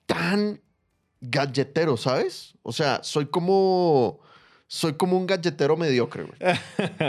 tan 0.06 0.62
galletero, 1.22 1.98
¿sabes? 1.98 2.54
O 2.64 2.72
sea, 2.72 3.02
soy 3.04 3.28
como... 3.28 4.20
Soy 4.72 4.94
como 4.94 5.18
un 5.18 5.26
galletero 5.26 5.76
mediocre, 5.78 6.26
güey. 6.26 6.38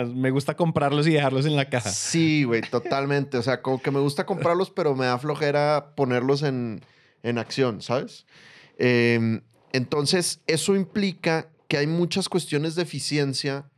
me 0.15 0.31
gusta 0.31 0.57
comprarlos 0.57 1.07
y 1.07 1.13
dejarlos 1.13 1.45
en 1.45 1.57
la 1.57 1.69
caja. 1.69 1.91
Sí, 1.91 2.45
güey, 2.45 2.63
totalmente. 2.63 3.37
O 3.37 3.43
sea, 3.43 3.61
como 3.61 3.83
que 3.83 3.91
me 3.91 4.01
gusta 4.01 4.25
comprarlos, 4.25 4.71
pero 4.71 4.97
me 4.97 5.05
da 5.05 5.19
flojera 5.19 5.93
ponerlos 5.95 6.43
en, 6.43 6.81
en 7.23 7.37
acción, 7.37 7.83
¿sabes? 7.83 8.25
Eh, 8.79 9.43
entonces, 9.73 10.41
eso 10.47 10.75
implica 10.75 11.51
que 11.69 11.77
hay 11.77 11.87
muchas 11.87 12.31
cuestiones 12.31 12.77
de 12.77 12.83
eficiencia 12.83 13.71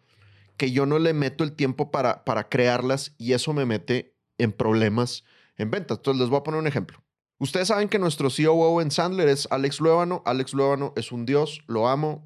que 0.56 0.70
yo 0.70 0.86
no 0.86 1.00
le 1.00 1.12
meto 1.12 1.42
el 1.42 1.52
tiempo 1.52 1.90
para, 1.90 2.24
para 2.24 2.48
crearlas 2.48 3.14
y 3.18 3.32
eso 3.32 3.52
me 3.52 3.66
mete 3.66 4.14
en 4.38 4.52
problemas 4.52 5.24
en 5.56 5.70
ventas. 5.70 5.98
Entonces, 5.98 6.20
les 6.20 6.28
voy 6.28 6.38
a 6.38 6.42
poner 6.42 6.60
un 6.60 6.66
ejemplo. 6.66 7.02
Ustedes 7.38 7.68
saben 7.68 7.88
que 7.88 7.98
nuestro 7.98 8.28
COO 8.30 8.80
en 8.80 8.90
Sandler 8.90 9.28
es 9.28 9.48
Alex 9.50 9.80
Luébano. 9.80 10.22
Alex 10.24 10.52
Luébano 10.54 10.92
es 10.96 11.10
un 11.10 11.26
dios, 11.26 11.62
lo 11.66 11.88
amo 11.88 12.24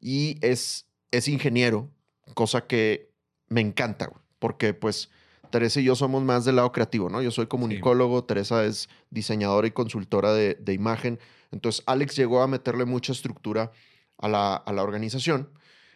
y 0.00 0.38
es 0.40 0.86
es 1.10 1.28
ingeniero, 1.28 1.90
cosa 2.34 2.66
que 2.66 3.12
me 3.48 3.60
encanta, 3.60 4.06
güey, 4.06 4.20
porque 4.38 4.74
pues 4.74 5.10
Teresa 5.50 5.80
y 5.80 5.84
yo 5.84 5.94
somos 5.94 6.22
más 6.22 6.44
del 6.44 6.56
lado 6.56 6.72
creativo, 6.72 7.08
¿no? 7.08 7.22
Yo 7.22 7.30
soy 7.30 7.46
comunicólogo, 7.46 8.24
Teresa 8.24 8.64
es 8.64 8.88
diseñadora 9.10 9.66
y 9.66 9.70
consultora 9.70 10.32
de, 10.34 10.54
de 10.54 10.72
imagen. 10.72 11.18
Entonces, 11.52 11.84
Alex 11.86 12.16
llegó 12.16 12.42
a 12.42 12.48
meterle 12.48 12.84
mucha 12.84 13.12
estructura 13.12 13.70
a 14.18 14.28
la, 14.28 14.56
a 14.56 14.72
la 14.72 14.82
organización. 14.82 15.50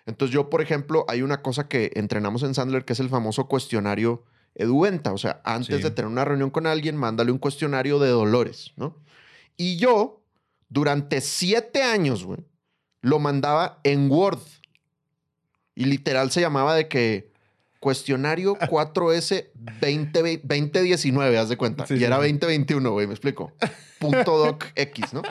Entonces, 0.07 0.33
yo, 0.33 0.49
por 0.49 0.63
ejemplo, 0.63 1.05
hay 1.09 1.23
una 1.23 1.43
cosa 1.43 1.69
que 1.69 1.91
entrenamos 1.95 2.43
en 2.45 2.55
Sandler 2.55 2.85
que 2.85 2.93
es 2.93 3.01
el 3.01 3.09
famoso 3.09 3.49
cuestionario 3.49 4.25
Eduenta. 4.55 5.13
O 5.13 5.19
sea, 5.19 5.41
antes 5.45 5.77
Sí. 5.79 5.83
de 5.83 5.91
tener 5.91 6.11
una 6.11 6.25
reunión 6.25 6.51
con 6.51 6.67
alguien, 6.67 6.97
mándale 6.97 7.33
un 7.33 7.39
cuestionario 7.39 7.99
de 7.99 8.09
dolores, 8.11 8.73
¿no? 8.77 8.97
Y 9.57 9.77
yo, 9.77 10.23
durante 10.69 11.21
siete 11.21 11.83
años, 11.83 12.25
güey, 12.25 12.41
lo 13.03 13.19
mandaba 13.19 13.81
en 13.85 14.11
Word. 14.11 14.41
Y 15.75 15.85
literal 15.85 16.31
se 16.31 16.41
llamaba 16.41 16.75
de 16.75 16.89
que 16.89 17.31
cuestionario 17.79 18.57
4S 18.57 19.51
20, 19.81 20.41
2019, 20.45 21.39
haz 21.39 21.49
de 21.49 21.57
cuenta. 21.57 21.87
Sí, 21.87 21.95
y 21.95 21.99
sí, 21.99 22.05
era 22.05 22.17
sí. 22.17 22.23
2021, 22.33 22.91
güey, 22.93 23.07
me 23.07 23.15
explico. 23.15 23.53
Punto 23.99 24.37
doc 24.39 24.67
X, 24.75 25.15
¿no? 25.15 25.23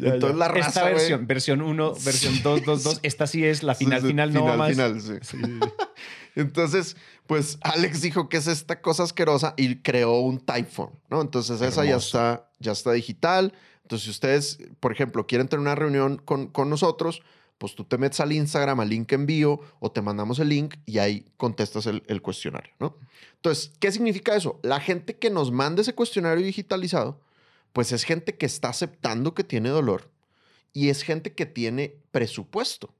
Entonces 0.00 0.36
la 0.38 0.48
raza, 0.48 0.68
Esta 0.68 0.82
güey- 0.84 0.94
versión, 0.94 1.26
versión 1.26 1.60
1, 1.62 1.94
versión 2.04 2.42
2, 2.42 2.64
2, 2.64 2.82
2. 2.82 3.00
Esta 3.02 3.26
sí 3.26 3.44
es 3.44 3.62
la 3.62 3.74
final, 3.74 4.00
Sí, 4.00 4.06
sí, 4.06 4.10
final, 4.12 4.32
no 4.32 4.44
va 4.44 4.56
más. 4.56 4.70
final, 4.70 5.00
sí. 5.00 5.12
Entonces, 6.34 6.96
pues 7.26 7.58
Alex 7.62 8.02
dijo 8.02 8.28
que 8.28 8.36
es 8.36 8.46
esta 8.46 8.80
cosa 8.80 9.02
asquerosa 9.02 9.54
y 9.56 9.76
creó 9.76 10.20
un 10.20 10.40
Typeform, 10.40 10.92
¿no? 11.08 11.20
Entonces 11.20 11.60
esa 11.60 11.84
ya 11.84 11.96
está, 11.96 12.50
ya 12.58 12.72
está 12.72 12.92
digital. 12.92 13.52
Entonces, 13.82 14.04
si 14.04 14.10
ustedes, 14.10 14.58
por 14.78 14.92
ejemplo, 14.92 15.26
quieren 15.26 15.48
tener 15.48 15.60
una 15.60 15.74
reunión 15.74 16.18
con, 16.18 16.46
con 16.46 16.70
nosotros, 16.70 17.22
pues 17.58 17.74
tú 17.74 17.84
te 17.84 17.98
metes 17.98 18.20
al 18.20 18.32
Instagram, 18.32 18.80
al 18.80 18.88
link 18.88 19.12
envío, 19.12 19.60
o 19.80 19.90
te 19.90 20.00
mandamos 20.00 20.38
el 20.38 20.48
link 20.48 20.76
y 20.86 20.98
ahí 20.98 21.26
contestas 21.36 21.86
el, 21.86 22.02
el 22.06 22.22
cuestionario, 22.22 22.72
¿no? 22.78 22.96
Entonces, 23.34 23.72
¿qué 23.80 23.92
significa 23.92 24.34
eso? 24.34 24.60
La 24.62 24.80
gente 24.80 25.16
que 25.16 25.30
nos 25.30 25.50
manda 25.50 25.82
ese 25.82 25.94
cuestionario 25.94 26.44
digitalizado, 26.44 27.20
pues 27.72 27.92
es 27.92 28.04
gente 28.04 28.36
que 28.36 28.46
está 28.46 28.68
aceptando 28.68 29.34
que 29.34 29.44
tiene 29.44 29.68
dolor 29.68 30.10
y 30.72 30.88
es 30.88 31.02
gente 31.02 31.34
que 31.34 31.46
tiene 31.46 31.96
presupuesto. 32.10 32.94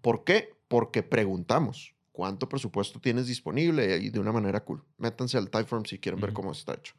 ¿Por 0.00 0.24
qué? 0.24 0.54
Porque 0.68 1.02
preguntamos 1.02 1.95
cuánto 2.16 2.48
presupuesto 2.48 2.98
tienes 2.98 3.26
disponible 3.26 3.98
y 3.98 4.08
de 4.08 4.18
una 4.18 4.32
manera 4.32 4.64
cool. 4.64 4.82
Métanse 4.96 5.36
al 5.36 5.50
Typeform 5.50 5.84
si 5.84 5.98
quieren 5.98 6.18
ver 6.18 6.32
cómo 6.32 6.52
está 6.52 6.72
hecho. 6.72 6.94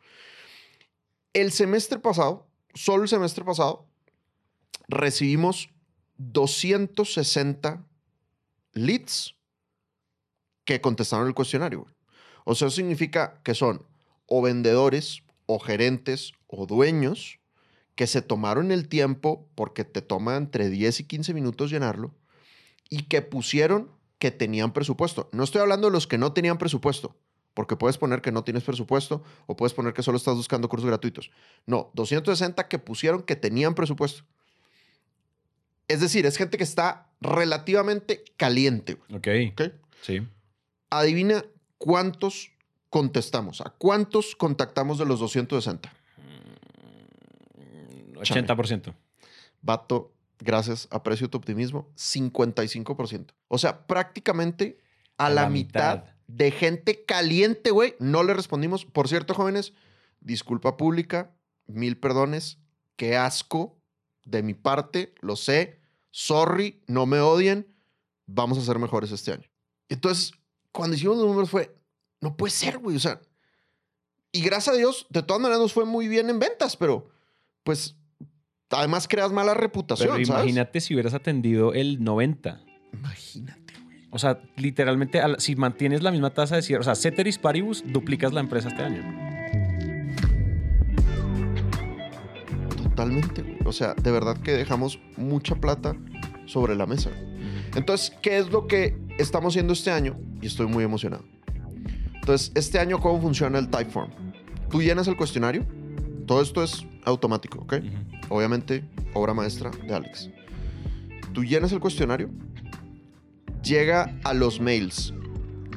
El 1.33 1.51
semestre 1.51 1.97
pasado, 1.97 2.47
solo 2.75 3.01
el 3.01 3.09
semestre 3.09 3.43
pasado, 3.43 3.87
recibimos 4.87 5.71
260 6.17 7.83
leads 8.73 9.35
que 10.65 10.81
contestaron 10.81 11.27
el 11.27 11.33
cuestionario. 11.33 11.87
O 12.45 12.53
sea, 12.53 12.67
eso 12.67 12.75
significa 12.75 13.41
que 13.43 13.55
son 13.55 13.87
o 14.27 14.43
vendedores, 14.43 15.23
o 15.47 15.57
gerentes, 15.57 16.33
o 16.45 16.67
dueños 16.67 17.39
que 17.95 18.05
se 18.05 18.21
tomaron 18.21 18.71
el 18.71 18.87
tiempo, 18.87 19.49
porque 19.55 19.83
te 19.83 20.03
toma 20.03 20.35
entre 20.35 20.69
10 20.69 20.99
y 20.99 21.03
15 21.05 21.33
minutos 21.33 21.71
llenarlo, 21.71 22.13
y 22.91 23.05
que 23.05 23.23
pusieron 23.23 23.96
que 24.19 24.31
tenían 24.31 24.73
presupuesto. 24.73 25.29
No 25.31 25.43
estoy 25.43 25.61
hablando 25.61 25.87
de 25.87 25.93
los 25.93 26.07
que 26.07 26.17
no 26.17 26.33
tenían 26.33 26.57
presupuesto, 26.57 27.15
porque 27.53 27.75
puedes 27.75 27.97
poner 27.97 28.21
que 28.21 28.31
no 28.31 28.43
tienes 28.43 28.63
presupuesto 28.63 29.23
o 29.45 29.55
puedes 29.55 29.73
poner 29.73 29.93
que 29.93 30.03
solo 30.03 30.17
estás 30.17 30.35
buscando 30.35 30.69
cursos 30.69 30.87
gratuitos. 30.87 31.31
No, 31.65 31.91
260 31.93 32.67
que 32.67 32.79
pusieron 32.79 33.23
que 33.23 33.35
tenían 33.35 33.75
presupuesto. 33.75 34.23
Es 35.87 36.01
decir, 36.01 36.25
es 36.25 36.37
gente 36.37 36.57
que 36.57 36.63
está 36.63 37.09
relativamente 37.21 38.23
caliente. 38.35 38.95
güey, 38.95 39.47
Ok. 39.49 39.53
¿ok? 39.53 39.73
Sí. 40.01 40.27
Adivina 40.89 41.43
cuántos 41.77 42.51
contestamos. 42.89 43.61
¿A 43.61 43.69
cuántos 43.77 44.35
contactamos 44.35 44.97
de 44.97 45.05
los 45.05 45.19
260? 45.19 45.93
80%. 48.15 48.93
Vato, 49.61 50.11
gracias, 50.39 50.87
aprecio 50.91 51.29
tu 51.29 51.37
optimismo, 51.37 51.89
55%. 51.95 53.33
O 53.47 53.57
sea, 53.57 53.87
prácticamente 53.87 54.77
a, 55.17 55.29
la, 55.29 55.49
mitad. 55.49 56.05
de 56.27 56.51
gente 56.51 57.05
caliente, 57.05 57.71
güey, 57.71 57.95
no 57.99 58.23
le 58.23 58.33
respondimos. 58.33 58.85
Por 58.85 59.07
cierto, 59.07 59.33
jóvenes, 59.33 59.73
disculpa 60.19 60.77
pública, 60.77 61.35
mil 61.65 61.97
perdones, 61.97 62.59
qué 62.95 63.15
asco 63.15 63.77
de 64.25 64.43
mi 64.43 64.53
parte, 64.53 65.15
lo 65.21 65.35
sé, 65.35 65.79
sorry, 66.11 66.83
no 66.87 67.05
me 67.05 67.19
odien, 67.19 67.73
vamos 68.25 68.57
a 68.57 68.61
ser 68.61 68.77
mejores 68.79 69.11
este 69.11 69.31
año. 69.31 69.49
Entonces, 69.89 70.33
cuando 70.71 70.95
hicimos 70.95 71.17
los 71.17 71.27
números 71.27 71.49
fue, 71.49 71.75
no 72.19 72.35
puede 72.35 72.51
ser, 72.51 72.77
güey, 72.77 72.97
o 72.97 72.99
sea, 72.99 73.21
y 74.31 74.41
gracias 74.41 74.75
a 74.75 74.77
Dios, 74.77 75.07
de 75.09 75.23
todas 75.23 75.41
maneras 75.41 75.61
nos 75.61 75.73
fue 75.73 75.85
muy 75.85 76.07
bien 76.07 76.29
en 76.29 76.39
ventas, 76.39 76.75
pero 76.75 77.09
pues 77.63 77.95
además 78.71 79.07
creas 79.07 79.31
mala 79.31 79.53
reputación, 79.53 80.09
Pero 80.13 80.25
¿sabes? 80.25 80.29
imagínate 80.45 80.81
si 80.81 80.93
hubieras 80.93 81.13
atendido 81.13 81.73
el 81.73 82.03
90. 82.03 82.61
Imagínate, 82.93 83.73
güey. 83.83 83.97
O 84.11 84.19
sea, 84.19 84.39
literalmente, 84.55 85.19
al- 85.21 85.39
si 85.39 85.55
mantienes 85.55 86.01
la 86.03 86.11
misma 86.11 86.31
tasa 86.33 86.55
de 86.55 86.61
cierre, 86.61 86.81
o 86.81 86.83
sea, 86.83 86.95
ceteris 86.95 87.37
paribus, 87.37 87.83
duplicas 87.85 88.33
la 88.33 88.39
empresa 88.41 88.69
este 88.69 88.81
año. 88.83 89.03
Totalmente, 92.83 93.41
güey. 93.43 93.57
O 93.65 93.71
sea, 93.71 93.93
de 93.93 94.11
verdad 94.11 94.37
que 94.37 94.51
dejamos 94.53 94.99
mucha 95.17 95.55
plata 95.55 95.95
sobre 96.45 96.75
la 96.75 96.85
mesa. 96.85 97.11
Entonces, 97.75 98.15
¿qué 98.21 98.37
es 98.37 98.49
lo 98.49 98.65
que 98.67 98.97
estamos 99.19 99.53
haciendo 99.53 99.73
este 99.73 99.91
año? 99.91 100.17
Y 100.41 100.47
estoy 100.47 100.67
muy 100.67 100.83
emocionado. 100.83 101.23
Entonces, 102.15 102.51
este 102.55 102.79
año, 102.79 102.99
¿cómo 102.99 103.21
funciona 103.21 103.59
el 103.59 103.69
Typeform? 103.69 104.09
Tú 104.69 104.81
llenas 104.81 105.07
el 105.07 105.15
cuestionario. 105.15 105.65
Todo 106.25 106.41
esto 106.41 106.63
es 106.63 106.85
automático, 107.05 107.59
¿ok? 107.59 107.73
Ujú. 107.73 108.16
Obviamente, 108.29 108.83
obra 109.13 109.33
maestra 109.33 109.71
de 109.71 109.93
Alex. 109.93 110.29
Tú 111.33 111.43
llenas 111.43 111.71
el 111.71 111.79
cuestionario, 111.79 112.29
llega 113.63 114.17
a 114.23 114.33
los 114.33 114.59
mails 114.59 115.13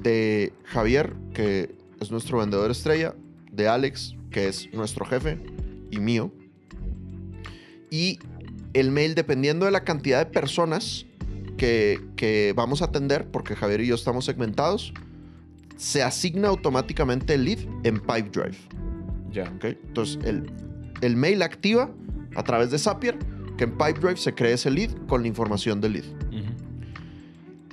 de 0.02 0.52
Javier, 0.64 1.14
que 1.34 1.74
es 2.00 2.10
nuestro 2.10 2.38
vendedor 2.38 2.70
estrella, 2.70 3.14
de 3.52 3.68
Alex, 3.68 4.16
que 4.30 4.48
es 4.48 4.72
nuestro 4.72 5.04
jefe, 5.04 5.38
y 5.90 5.98
mío. 5.98 6.32
Y 7.90 8.18
el 8.72 8.90
mail, 8.90 9.14
dependiendo 9.14 9.66
de 9.66 9.72
la 9.72 9.84
cantidad 9.84 10.24
de 10.24 10.30
personas 10.30 11.06
que, 11.56 12.00
que 12.16 12.54
vamos 12.56 12.82
a 12.82 12.86
atender, 12.86 13.30
porque 13.30 13.56
Javier 13.56 13.82
y 13.82 13.88
yo 13.88 13.94
estamos 13.94 14.24
segmentados, 14.24 14.94
se 15.76 16.02
asigna 16.02 16.48
automáticamente 16.48 17.34
el 17.34 17.44
lead 17.44 17.58
en 17.84 18.00
Pipedrive. 18.00 18.56
Ya. 19.30 19.44
¿ok? 19.56 19.64
Entonces, 19.64 20.18
el, 20.24 20.50
el 21.00 21.16
mail 21.16 21.42
activa 21.42 21.90
a 22.34 22.42
través 22.42 22.70
de 22.70 22.78
Zapier 22.78 23.18
que 23.56 23.64
en 23.64 23.72
Pipedrive 23.72 24.16
se 24.16 24.34
cree 24.34 24.54
ese 24.54 24.70
lead 24.70 24.90
con 25.06 25.22
la 25.22 25.28
información 25.28 25.80
del 25.80 25.92
lead. 25.94 26.04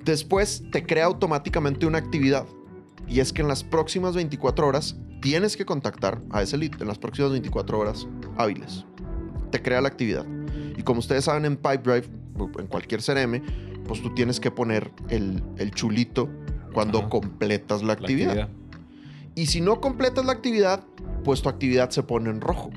Después 0.03 0.63
te 0.71 0.85
crea 0.85 1.05
automáticamente 1.05 1.85
una 1.85 1.97
actividad 1.97 2.45
y 3.07 3.19
es 3.19 3.33
que 3.33 3.41
en 3.41 3.47
las 3.47 3.63
próximas 3.63 4.15
24 4.15 4.67
horas 4.67 4.97
tienes 5.21 5.57
que 5.57 5.65
contactar 5.65 6.21
a 6.29 6.41
ese 6.41 6.57
lead 6.57 6.81
en 6.81 6.87
las 6.87 6.97
próximas 6.97 7.31
24 7.31 7.79
horas 7.79 8.07
hábiles. 8.37 8.85
Te 9.51 9.61
crea 9.61 9.81
la 9.81 9.87
actividad. 9.87 10.25
Y 10.77 10.83
como 10.83 10.99
ustedes 10.99 11.25
saben 11.25 11.45
en 11.45 11.55
Pipedrive, 11.55 12.07
en 12.59 12.67
cualquier 12.67 13.01
CRM, 13.01 13.41
pues 13.85 14.01
tú 14.01 14.13
tienes 14.13 14.39
que 14.39 14.51
poner 14.51 14.91
el, 15.09 15.41
el 15.57 15.71
chulito 15.71 16.29
cuando 16.73 16.99
Ajá. 16.99 17.09
completas 17.09 17.81
la 17.81 17.87
La 17.87 17.93
actividad. 17.93 18.49
Y 19.35 19.45
si 19.47 19.61
no 19.61 19.79
completas 19.81 20.25
la 20.25 20.33
actividad, 20.33 20.83
pues 21.23 21.41
tu 21.41 21.49
actividad 21.49 21.89
se 21.91 22.03
pone 22.03 22.29
en 22.29 22.41
rojo. 22.41 22.71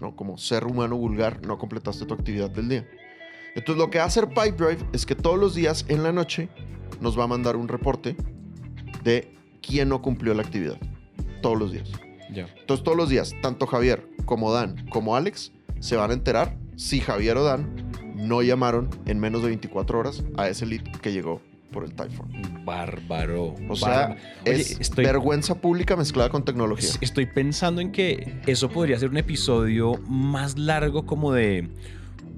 ¿No? 0.00 0.16
Como 0.16 0.38
ser 0.38 0.66
humano 0.66 0.96
vulgar, 0.96 1.44
no 1.46 1.58
completaste 1.58 2.06
tu 2.06 2.14
actividad 2.14 2.50
del 2.50 2.68
día. 2.68 2.88
Entonces 3.54 3.82
lo 3.82 3.90
que 3.90 3.98
va 3.98 4.04
a 4.04 4.06
hacer 4.08 4.28
Pipedrive 4.28 4.78
es 4.92 5.06
que 5.06 5.14
todos 5.14 5.38
los 5.38 5.54
días 5.54 5.84
en 5.88 6.02
la 6.02 6.12
noche 6.12 6.48
nos 7.00 7.18
va 7.18 7.24
a 7.24 7.26
mandar 7.26 7.56
un 7.56 7.68
reporte 7.68 8.16
de 9.04 9.34
quién 9.62 9.88
no 9.88 10.02
cumplió 10.02 10.34
la 10.34 10.42
actividad. 10.42 10.78
Todos 11.42 11.58
los 11.58 11.72
días. 11.72 11.90
Ya. 12.32 12.46
Entonces 12.60 12.84
todos 12.84 12.96
los 12.96 13.08
días, 13.08 13.34
tanto 13.42 13.66
Javier 13.66 14.06
como 14.24 14.52
Dan 14.52 14.86
como 14.90 15.16
Alex 15.16 15.52
se 15.80 15.96
van 15.96 16.10
a 16.10 16.14
enterar 16.14 16.56
si 16.76 17.00
Javier 17.00 17.36
o 17.36 17.44
Dan 17.44 17.90
no 18.14 18.42
llamaron 18.42 18.90
en 19.06 19.18
menos 19.18 19.42
de 19.42 19.48
24 19.48 19.98
horas 19.98 20.24
a 20.36 20.48
ese 20.48 20.66
lead 20.66 20.82
que 21.00 21.12
llegó 21.12 21.40
por 21.70 21.84
el 21.84 21.92
Typeform. 21.94 22.64
Bárbaro. 22.64 23.54
O 23.68 23.76
sea, 23.76 23.88
bárbaro. 23.88 24.20
Oye, 24.46 24.52
es 24.54 24.80
estoy, 24.80 25.04
vergüenza 25.04 25.60
pública 25.60 25.96
mezclada 25.96 26.28
con 26.30 26.44
tecnología. 26.44 26.88
es- 26.88 26.98
estoy 27.00 27.26
pensando 27.26 27.80
en 27.80 27.92
que 27.92 28.40
eso 28.46 28.70
podría 28.70 28.98
ser 28.98 29.10
un 29.10 29.16
episodio 29.18 29.94
más 30.08 30.56
largo 30.58 31.04
como 31.06 31.32
de 31.32 31.68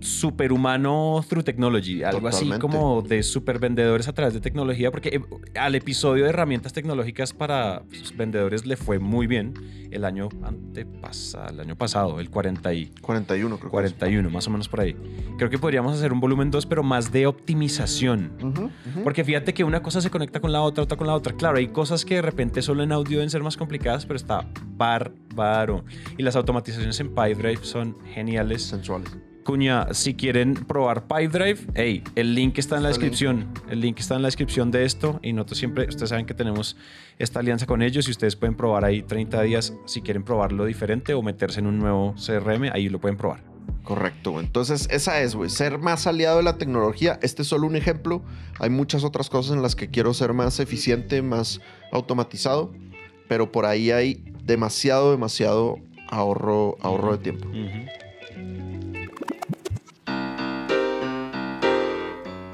superhumano 0.00 1.24
through 1.28 1.44
technology, 1.44 2.02
algo 2.02 2.28
así 2.28 2.46
Totalmente. 2.46 2.60
como 2.60 3.02
de 3.02 3.22
super 3.22 3.58
vendedores 3.58 4.08
a 4.08 4.12
través 4.12 4.34
de 4.34 4.40
tecnología, 4.40 4.90
porque 4.90 5.08
eh, 5.10 5.20
al 5.58 5.74
episodio 5.74 6.24
de 6.24 6.30
herramientas 6.30 6.72
tecnológicas 6.72 7.32
para 7.32 7.82
pues, 7.88 8.16
vendedores 8.16 8.66
le 8.66 8.76
fue 8.76 8.98
muy 8.98 9.26
bien 9.26 9.54
el 9.90 10.04
año 10.04 10.28
antepasado, 10.42 11.50
el 11.50 11.60
año 11.60 11.76
pasado, 11.76 12.20
el 12.20 12.30
40 12.30 12.72
y 12.74 12.86
41, 13.00 13.56
creo 13.56 13.68
que 13.68 13.70
41, 13.70 14.30
más 14.30 14.46
o 14.46 14.50
menos 14.50 14.68
por 14.68 14.80
ahí. 14.80 14.96
Creo 15.36 15.50
que 15.50 15.58
podríamos 15.58 15.96
hacer 15.96 16.12
un 16.12 16.20
volumen 16.20 16.50
2, 16.50 16.66
pero 16.66 16.82
más 16.82 17.12
de 17.12 17.26
optimización. 17.26 18.32
es. 18.38 18.44
Ujú, 18.44 18.62
ujú. 18.64 19.02
Porque 19.02 19.24
fíjate 19.24 19.54
que 19.54 19.64
una 19.64 19.82
cosa 19.82 20.00
se 20.00 20.10
conecta 20.10 20.40
con 20.40 20.52
la 20.52 20.62
otra, 20.62 20.84
otra 20.84 20.96
con 20.96 21.06
la 21.06 21.14
otra. 21.14 21.34
Claro, 21.34 21.58
hay 21.58 21.68
cosas 21.68 22.04
que 22.04 22.16
de 22.16 22.22
repente 22.22 22.62
solo 22.62 22.82
en 22.82 22.92
audio 22.92 23.18
deben 23.18 23.30
ser 23.30 23.42
más 23.42 23.56
complicadas, 23.56 24.06
pero 24.06 24.16
está 24.16 24.48
bárbaro. 24.76 25.84
Y 26.16 26.22
las 26.22 26.36
automatizaciones 26.36 26.98
en 27.00 27.14
PyDrive 27.14 27.64
son 27.64 27.96
geniales. 28.14 28.62
Sensuales. 28.62 29.16
Cuña, 29.50 29.92
si 29.94 30.14
quieren 30.14 30.54
probar 30.54 31.08
PyDrive, 31.08 31.58
hey, 31.74 32.04
el 32.14 32.36
link 32.36 32.56
está 32.58 32.76
en 32.76 32.84
la 32.84 32.90
Está 32.90 33.00
descripción. 33.00 33.48
El 33.68 33.80
link 33.80 33.98
está 33.98 34.14
en 34.14 34.22
la 34.22 34.28
descripción 34.28 34.70
de 34.70 34.84
esto. 34.84 35.18
Y 35.24 35.32
nosotros 35.32 35.58
siempre, 35.58 35.88
ustedes 35.88 36.10
saben 36.10 36.24
que 36.24 36.34
tenemos 36.34 36.76
esta 37.18 37.40
alianza 37.40 37.66
con 37.66 37.82
ellos 37.82 38.06
y 38.06 38.12
ustedes 38.12 38.36
pueden 38.36 38.54
probar 38.54 38.84
ahí 38.84 39.02
30 39.02 39.42
días 39.42 39.74
si 39.86 40.02
quieren 40.02 40.22
probarlo 40.22 40.66
diferente 40.66 41.14
o 41.14 41.22
meterse 41.22 41.58
en 41.58 41.66
un 41.66 41.80
nuevo 41.80 42.14
CRM, 42.14 42.70
ahí 42.72 42.88
lo 42.88 43.00
pueden 43.00 43.18
probar. 43.18 43.42
Correcto. 43.82 44.38
Entonces, 44.38 44.86
esa 44.88 45.20
es, 45.20 45.34
güey. 45.34 45.50
Ser 45.50 45.78
más 45.78 46.06
aliado 46.06 46.36
de 46.36 46.44
la 46.44 46.56
tecnología. 46.56 47.18
Este 47.20 47.42
es 47.42 47.48
solo 47.48 47.66
un 47.66 47.74
ejemplo. 47.74 48.22
Hay 48.60 48.70
muchas 48.70 49.02
otras 49.02 49.30
cosas 49.30 49.56
en 49.56 49.62
las 49.62 49.74
que 49.74 49.90
quiero 49.90 50.14
ser 50.14 50.32
más 50.32 50.60
eficiente, 50.60 51.22
más 51.22 51.60
automatizado. 51.90 52.72
Pero 53.26 53.50
por 53.50 53.66
ahí 53.66 53.90
hay 53.90 54.22
demasiado, 54.44 55.10
demasiado 55.10 55.78
ahorro, 56.08 56.76
ahorro 56.82 57.16
de 57.16 57.18
tiempo. 57.18 57.48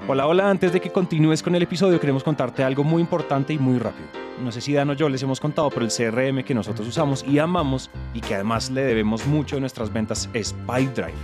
Hola, 0.09 0.29
hola, 0.29 0.49
antes 0.49 0.73
de 0.73 0.81
que 0.81 0.92
continúes 0.92 1.42
con 1.42 1.57
el 1.57 1.62
episodio 1.62 1.99
queremos 1.99 2.23
contarte 2.23 2.62
algo 2.62 2.85
muy 2.85 3.03
importante 3.03 3.53
y 3.53 3.59
muy 3.59 3.77
rápido. 3.81 4.07
No 4.40 4.53
sé 4.53 4.61
si 4.61 4.73
Dan 4.73 4.90
o 4.90 4.92
yo 4.92 5.09
les 5.09 5.21
hemos 5.25 5.40
contado, 5.40 5.69
pero 5.69 5.85
el 5.85 5.90
CRM 5.90 6.45
que 6.45 6.55
nosotros 6.55 6.87
usamos 6.87 7.25
y 7.27 7.40
amamos 7.40 7.90
y 8.14 8.21
que 8.21 8.37
además 8.37 8.71
le 8.71 8.83
debemos 8.85 9.27
mucho 9.27 9.57
de 9.57 9.61
nuestras 9.62 9.92
ventas 9.92 10.31
es 10.33 10.55
PyDrive. 10.69 11.19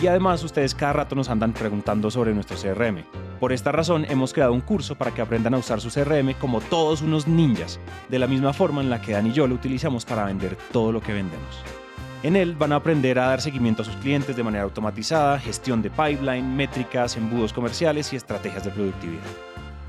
Y 0.00 0.06
además 0.06 0.42
ustedes 0.44 0.74
cada 0.74 0.94
rato 0.94 1.14
nos 1.14 1.28
andan 1.28 1.52
preguntando 1.52 2.10
sobre 2.10 2.32
nuestro 2.32 2.56
CRM. 2.56 3.04
Por 3.38 3.52
esta 3.52 3.70
razón 3.70 4.06
hemos 4.08 4.32
creado 4.32 4.54
un 4.54 4.62
curso 4.62 4.94
para 4.94 5.10
que 5.10 5.20
aprendan 5.20 5.52
a 5.52 5.58
usar 5.58 5.82
su 5.82 5.90
CRM 5.90 6.32
como 6.40 6.62
todos 6.62 7.02
unos 7.02 7.28
ninjas, 7.28 7.78
de 8.08 8.18
la 8.18 8.26
misma 8.26 8.54
forma 8.54 8.80
en 8.80 8.88
la 8.88 9.02
que 9.02 9.12
Dan 9.12 9.26
y 9.26 9.32
yo 9.32 9.46
lo 9.46 9.56
utilizamos 9.56 10.06
para 10.06 10.24
vender 10.24 10.56
todo 10.72 10.90
lo 10.90 11.02
que 11.02 11.12
vendemos. 11.12 11.81
En 12.22 12.36
él 12.36 12.54
van 12.54 12.72
a 12.72 12.76
aprender 12.76 13.18
a 13.18 13.26
dar 13.26 13.40
seguimiento 13.40 13.82
a 13.82 13.84
sus 13.84 13.96
clientes 13.96 14.36
de 14.36 14.44
manera 14.44 14.62
automatizada, 14.62 15.40
gestión 15.40 15.82
de 15.82 15.90
pipeline, 15.90 16.54
métricas, 16.54 17.16
embudos 17.16 17.52
comerciales 17.52 18.12
y 18.12 18.16
estrategias 18.16 18.64
de 18.64 18.70
productividad. 18.70 19.24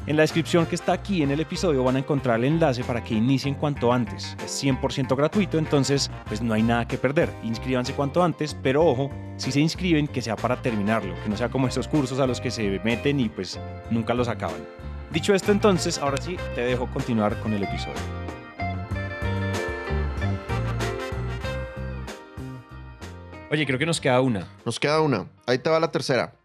En 0.08 0.18
la 0.18 0.24
descripción 0.24 0.66
que 0.66 0.74
está 0.74 0.94
aquí 0.94 1.22
en 1.22 1.30
el 1.30 1.40
episodio 1.40 1.84
van 1.84 1.96
a 1.96 2.00
encontrar 2.00 2.40
el 2.40 2.46
enlace 2.46 2.84
para 2.84 3.04
que 3.04 3.14
inicien 3.14 3.54
cuanto 3.54 3.94
antes. 3.94 4.36
Es 4.44 4.64
100% 4.64 5.16
gratuito, 5.16 5.60
entonces 5.60 6.10
pues 6.28 6.42
no 6.42 6.56
hay 6.56 6.64
nada 6.64 6.88
que 6.88 6.98
perder. 6.98 7.30
Inscríbanse 7.44 7.94
cuanto 7.94 8.24
antes, 8.24 8.58
pero 8.64 8.84
ojo, 8.84 9.12
si 9.38 9.52
se 9.52 9.62
inscriben 9.62 10.08
que 10.08 10.22
sea 10.24 10.36
para 10.36 10.62
terminarlo, 10.62 11.14
que 11.24 11.30
no 11.30 11.38
sea 11.38 11.50
como 11.50 11.68
esos 11.68 11.88
cursos 11.88 12.20
a 12.20 12.26
los 12.26 12.42
que 12.42 12.52
se 12.52 12.82
meten 12.84 13.20
y 13.20 13.30
pues 13.30 13.60
nunca 13.92 14.16
los 14.16 14.28
acaban. 14.28 14.60
Dicho 15.12 15.36
esto 15.36 15.52
entonces, 15.52 16.00
ahora 16.00 16.18
sí, 16.18 16.36
te 16.56 16.62
dejo 16.62 16.88
continuar 16.88 17.40
con 17.40 17.54
el 17.54 17.64
episodio. 17.64 17.94
Oye, 23.54 23.68
creo 23.68 23.78
que 23.78 23.86
nos 23.86 24.02
queda 24.02 24.20
una. 24.20 24.52
Nos 24.66 24.80
queda 24.80 25.00
una. 25.00 25.30
Ahí 25.46 25.60
te 25.60 25.70
va 25.70 25.80
la 25.80 25.92
tercera. 25.92 26.36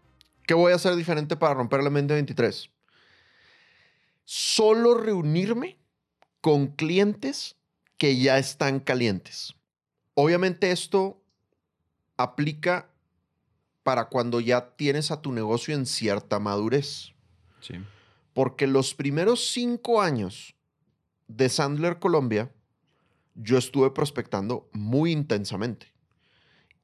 ¿Qué 0.45 0.53
voy 0.53 0.71
a 0.71 0.75
hacer 0.75 0.95
diferente 0.95 1.35
para 1.35 1.55
romper 1.55 1.81
la 1.81 1.89
mente 1.89 2.13
23? 2.13 2.69
Solo 4.25 4.93
reunirme 4.93 5.79
con 6.39 6.67
clientes 6.67 7.55
que 7.97 8.19
ya 8.19 8.37
están 8.37 8.79
calientes. 8.79 9.55
Obviamente 10.13 10.69
esto 10.69 11.19
aplica 12.15 12.91
para 13.81 14.09
cuando 14.09 14.39
ya 14.39 14.75
tienes 14.75 15.09
a 15.09 15.19
tu 15.19 15.31
negocio 15.31 15.73
en 15.73 15.87
cierta 15.87 16.37
madurez. 16.37 17.15
Sí. 17.59 17.73
Porque 18.35 18.67
los 18.67 18.93
primeros 18.93 19.49
cinco 19.49 19.99
años 19.99 20.53
de 21.27 21.49
Sandler 21.49 21.97
Colombia, 21.97 22.51
yo 23.33 23.57
estuve 23.57 23.89
prospectando 23.89 24.69
muy 24.73 25.11
intensamente. 25.11 25.87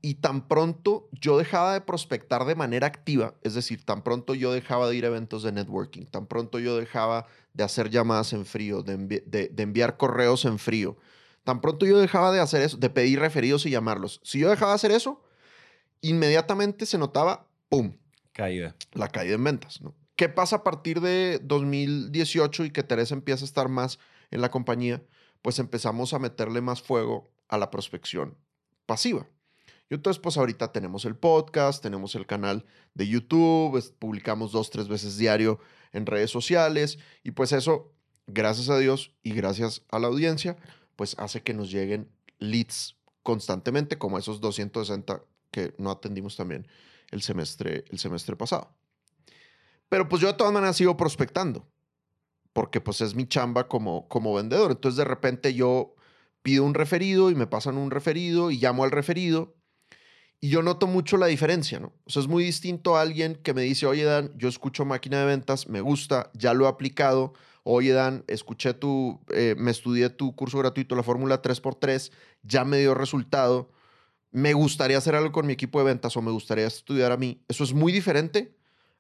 Y 0.08 0.14
tan 0.16 0.48
pronto 0.48 1.10
yo 1.12 1.36
dejaba 1.40 1.74
de 1.74 1.82
prospectar 1.82 2.46
de 2.46 2.54
manera 2.54 2.86
activa, 2.86 3.34
es 3.42 3.56
decir, 3.56 3.84
tan 3.84 4.04
pronto 4.04 4.36
yo 4.36 4.54
dejaba 4.54 4.88
de 4.88 4.96
ir 4.96 5.04
a 5.06 5.08
eventos 5.08 5.42
de 5.42 5.52
networking, 5.52 6.06
tan 6.06 6.28
pronto 6.28 6.60
yo 6.60 6.78
dejaba 6.78 7.26
de 7.54 7.64
hacer 7.64 7.90
llamadas 7.90 8.32
en 8.34 8.46
frío, 8.46 8.84
de, 8.84 9.00
envi- 9.00 9.24
de- 9.26 9.48
de 9.50 9.64
enviar 9.64 9.98
correos 9.98 10.46
en 10.46 10.60
frío, 10.60 10.96
tan 11.44 11.60
pronto 11.60 11.88
yo 11.88 11.98
dejaba 11.98 12.32
de 12.32 12.40
hacer 12.40 12.62
eso, 12.62 12.78
de 12.78 12.92
pedir 12.92 13.20
referidos 13.20 13.66
y 13.66 13.72
llamarlos. 13.72 14.22
Si 14.24 14.38
yo 14.38 14.48
dejaba 14.52 14.74
de 14.74 14.76
hacer 14.76 14.92
eso, 14.92 15.24
inmediatamente 16.02 16.86
se 16.86 17.00
notaba, 17.00 17.48
¡pum!, 17.70 17.98
Caída. 18.32 18.76
la 18.94 19.08
caída 19.10 19.34
en 19.36 19.44
ventas. 19.44 19.82
¿no? 19.82 19.96
¿Qué 20.16 20.30
pasa 20.30 20.58
a 20.58 20.64
partir 20.64 21.02
de 21.02 21.40
2018 21.42 22.66
y 22.66 22.70
que 22.70 22.84
Teresa 22.84 23.16
empieza 23.16 23.44
a 23.44 23.48
estar 23.48 23.70
más 23.70 23.98
en 24.30 24.42
la 24.42 24.52
compañía? 24.52 25.02
Pues 25.42 25.58
empezamos 25.60 26.14
a 26.14 26.20
meterle 26.20 26.62
más 26.62 26.82
fuego 26.82 27.32
a 27.48 27.58
la 27.58 27.72
prospección 27.72 28.38
pasiva. 28.86 29.28
Y 29.90 29.96
entonces, 29.96 30.20
pues 30.20 30.38
ahorita 30.38 30.72
tenemos 30.72 31.06
el 31.06 31.16
podcast, 31.16 31.82
tenemos 31.82 32.16
el 32.16 32.26
canal 32.26 32.66
de 32.96 33.08
YouTube, 33.08 33.80
publicamos 34.00 34.52
dos, 34.52 34.72
tres 34.72 34.88
veces 34.88 35.18
diario 35.18 35.60
en 35.92 36.06
redes 36.06 36.32
sociales 36.32 36.98
y 37.24 37.32
pues 37.32 37.52
eso, 37.52 37.94
gracias 38.26 38.70
a 38.70 38.80
Dios 38.80 39.12
y 39.22 39.32
gracias 39.32 39.84
a 39.92 40.00
la 40.00 40.08
audiencia, 40.08 40.58
pues 40.96 41.16
hace 41.20 41.44
que 41.44 41.54
nos 41.54 41.70
lleguen 41.72 42.10
leads 42.40 42.96
constantemente, 43.22 43.98
como 43.98 44.18
esos 44.18 44.42
260 44.42 45.24
que 45.52 45.74
no 45.78 45.92
atendimos 45.92 46.36
también 46.36 46.68
el 47.12 47.22
semestre, 47.22 47.86
el 47.90 48.00
semestre 48.00 48.36
pasado. 48.36 48.76
Pero 49.88 50.10
pues 50.10 50.22
yo 50.22 50.28
de 50.28 50.34
todas 50.34 50.52
maneras 50.52 50.78
sigo 50.78 50.98
prospectando, 50.98 51.68
porque 52.54 52.82
pues 52.82 53.02
es 53.02 53.14
mi 53.14 53.28
chamba 53.28 53.68
como, 53.68 54.08
como 54.08 54.34
vendedor. 54.34 54.72
Entonces 54.72 54.98
de 54.98 55.06
repente 55.06 55.54
yo 55.54 55.96
pido 56.42 56.64
un 56.64 56.74
referido 56.74 57.30
y 57.30 57.36
me 57.36 57.48
pasan 57.48 57.78
un 57.78 57.92
referido 57.92 58.50
y 58.50 58.58
llamo 58.58 58.84
al 58.84 58.92
referido 58.92 59.56
y 60.46 60.50
yo 60.50 60.62
noto 60.62 60.86
mucho 60.86 61.18
la 61.18 61.26
diferencia, 61.26 61.80
¿no? 61.80 61.92
O 62.06 62.10
sea, 62.12 62.22
es 62.22 62.28
muy 62.28 62.44
distinto 62.44 62.96
a 62.96 63.02
alguien 63.02 63.34
que 63.34 63.56
me 63.56 63.64
dice, 63.64 63.88
oye 63.88 64.04
Dan, 64.04 64.32
yo 64.38 64.48
escucho 64.48 64.86
máquina 64.86 65.18
de 65.18 65.26
ventas, 65.26 65.68
me 65.68 65.82
gusta, 65.82 66.30
ya 66.36 66.54
lo 66.54 66.66
he 66.66 66.68
aplicado. 66.68 67.34
Oye 67.64 67.94
Dan, 67.94 68.24
escuché 68.28 68.76
tu, 68.76 69.20
eh, 69.34 69.56
me 69.58 69.72
estudié 69.72 70.12
tu 70.12 70.36
curso 70.36 70.60
gratuito, 70.60 70.96
la 70.96 71.02
fórmula 71.02 71.42
3x3, 71.42 72.12
ya 72.44 72.64
me 72.64 72.78
dio 72.78 72.94
resultado 72.94 73.72
me 74.30 74.54
gustaría 74.54 75.00
hacer 75.00 75.16
algo 75.16 75.32
con 75.32 75.48
mi 75.48 75.54
equipo 75.54 75.80
de 75.80 75.86
ventas 75.86 76.16
o 76.16 76.22
me 76.22 76.30
gustaría 76.30 76.68
estudiar 76.68 77.14
a 77.14 77.18
mí. 77.18 77.42
Eso 77.48 77.64
es 77.64 77.74
muy 77.74 77.92
diferente 77.92 78.56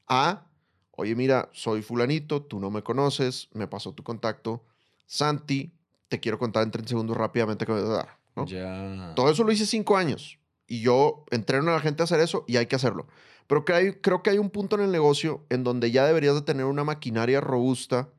a, 0.08 0.48
oye, 0.92 1.14
mira, 1.14 1.50
soy 1.52 1.84
fulanito, 1.84 2.42
tú 2.42 2.60
no 2.60 2.72
me 2.72 2.82
conoces, 2.82 3.50
me 3.52 3.68
pasó 3.68 3.94
tu 3.94 4.02
contacto, 4.02 4.64
Santi, 5.06 5.74
te 6.08 6.22
quiero 6.22 6.40
contar 6.40 6.64
en 6.64 6.72
30 6.72 6.88
segundos 6.88 7.18
rápidamente 7.18 7.66
qué 7.66 7.74
me 7.74 7.82
vas 7.82 7.90
a 7.90 7.94
dar. 7.94 8.18
¿no? 8.36 8.46
Ya. 8.48 9.14
Todo 9.16 9.30
eso 9.30 9.44
lo 9.44 9.52
hice 9.52 9.68
cinco 9.68 9.98
años 9.98 10.40
y 10.68 10.82
yo 10.82 11.26
entreno 11.32 11.72
a 11.72 11.76
la 11.76 11.80
gente 11.82 12.04
a 12.04 12.06
hacer 12.06 12.20
eso 12.20 12.44
y 12.48 12.58
hay 12.58 12.66
que 12.68 12.76
hacerlo. 12.76 13.08
Pero 13.48 13.64
que 13.66 13.74
hay- 13.74 13.94
creo 13.94 14.24
que 14.24 14.32
hay 14.32 14.38
un 14.40 14.50
punto 14.50 14.76
en 14.76 14.82
el 14.84 14.92
negocio 14.92 15.46
en 15.50 15.64
donde 15.64 15.92
ya 15.92 16.06
deberías 16.06 16.36
de 16.36 16.42
tener 16.42 16.66
una 16.66 16.84
maquinaria 16.84 17.42
robusta 17.42 18.10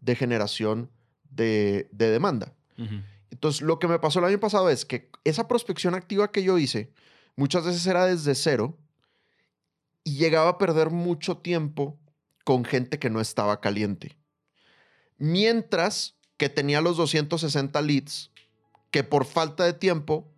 de 0.00 0.16
generación 0.16 0.90
de, 1.30 1.88
de 1.92 2.10
demanda. 2.10 2.54
Ujú. 2.78 2.96
Entonces, 3.30 3.62
lo 3.62 3.78
que 3.78 3.88
me 3.88 3.98
pasó 3.98 4.18
el 4.18 4.24
año 4.26 4.40
pasado 4.40 4.68
es 4.70 4.84
que 4.84 5.10
esa 5.24 5.48
prospección 5.48 5.94
activa 5.94 6.30
que 6.32 6.42
yo 6.42 6.58
hice, 6.58 6.92
muchas 7.36 7.64
veces 7.64 7.86
era 7.86 8.06
desde 8.06 8.34
cero 8.34 8.76
y 10.04 10.16
llegaba 10.16 10.50
a 10.50 10.58
perder 10.58 10.90
mucho 10.90 11.36
tiempo 11.38 11.98
con 12.44 12.64
gente 12.64 12.98
que 12.98 13.10
no 13.10 13.20
estaba 13.20 13.60
caliente. 13.60 14.16
Mientras 15.18 16.16
que 16.36 16.48
tenía 16.48 16.80
los 16.80 16.96
260 16.96 17.80
leads 17.82 18.30
que 18.90 19.04
por 19.04 19.24
falta 19.24 19.64
de 19.64 19.72
tiempo 19.72 20.31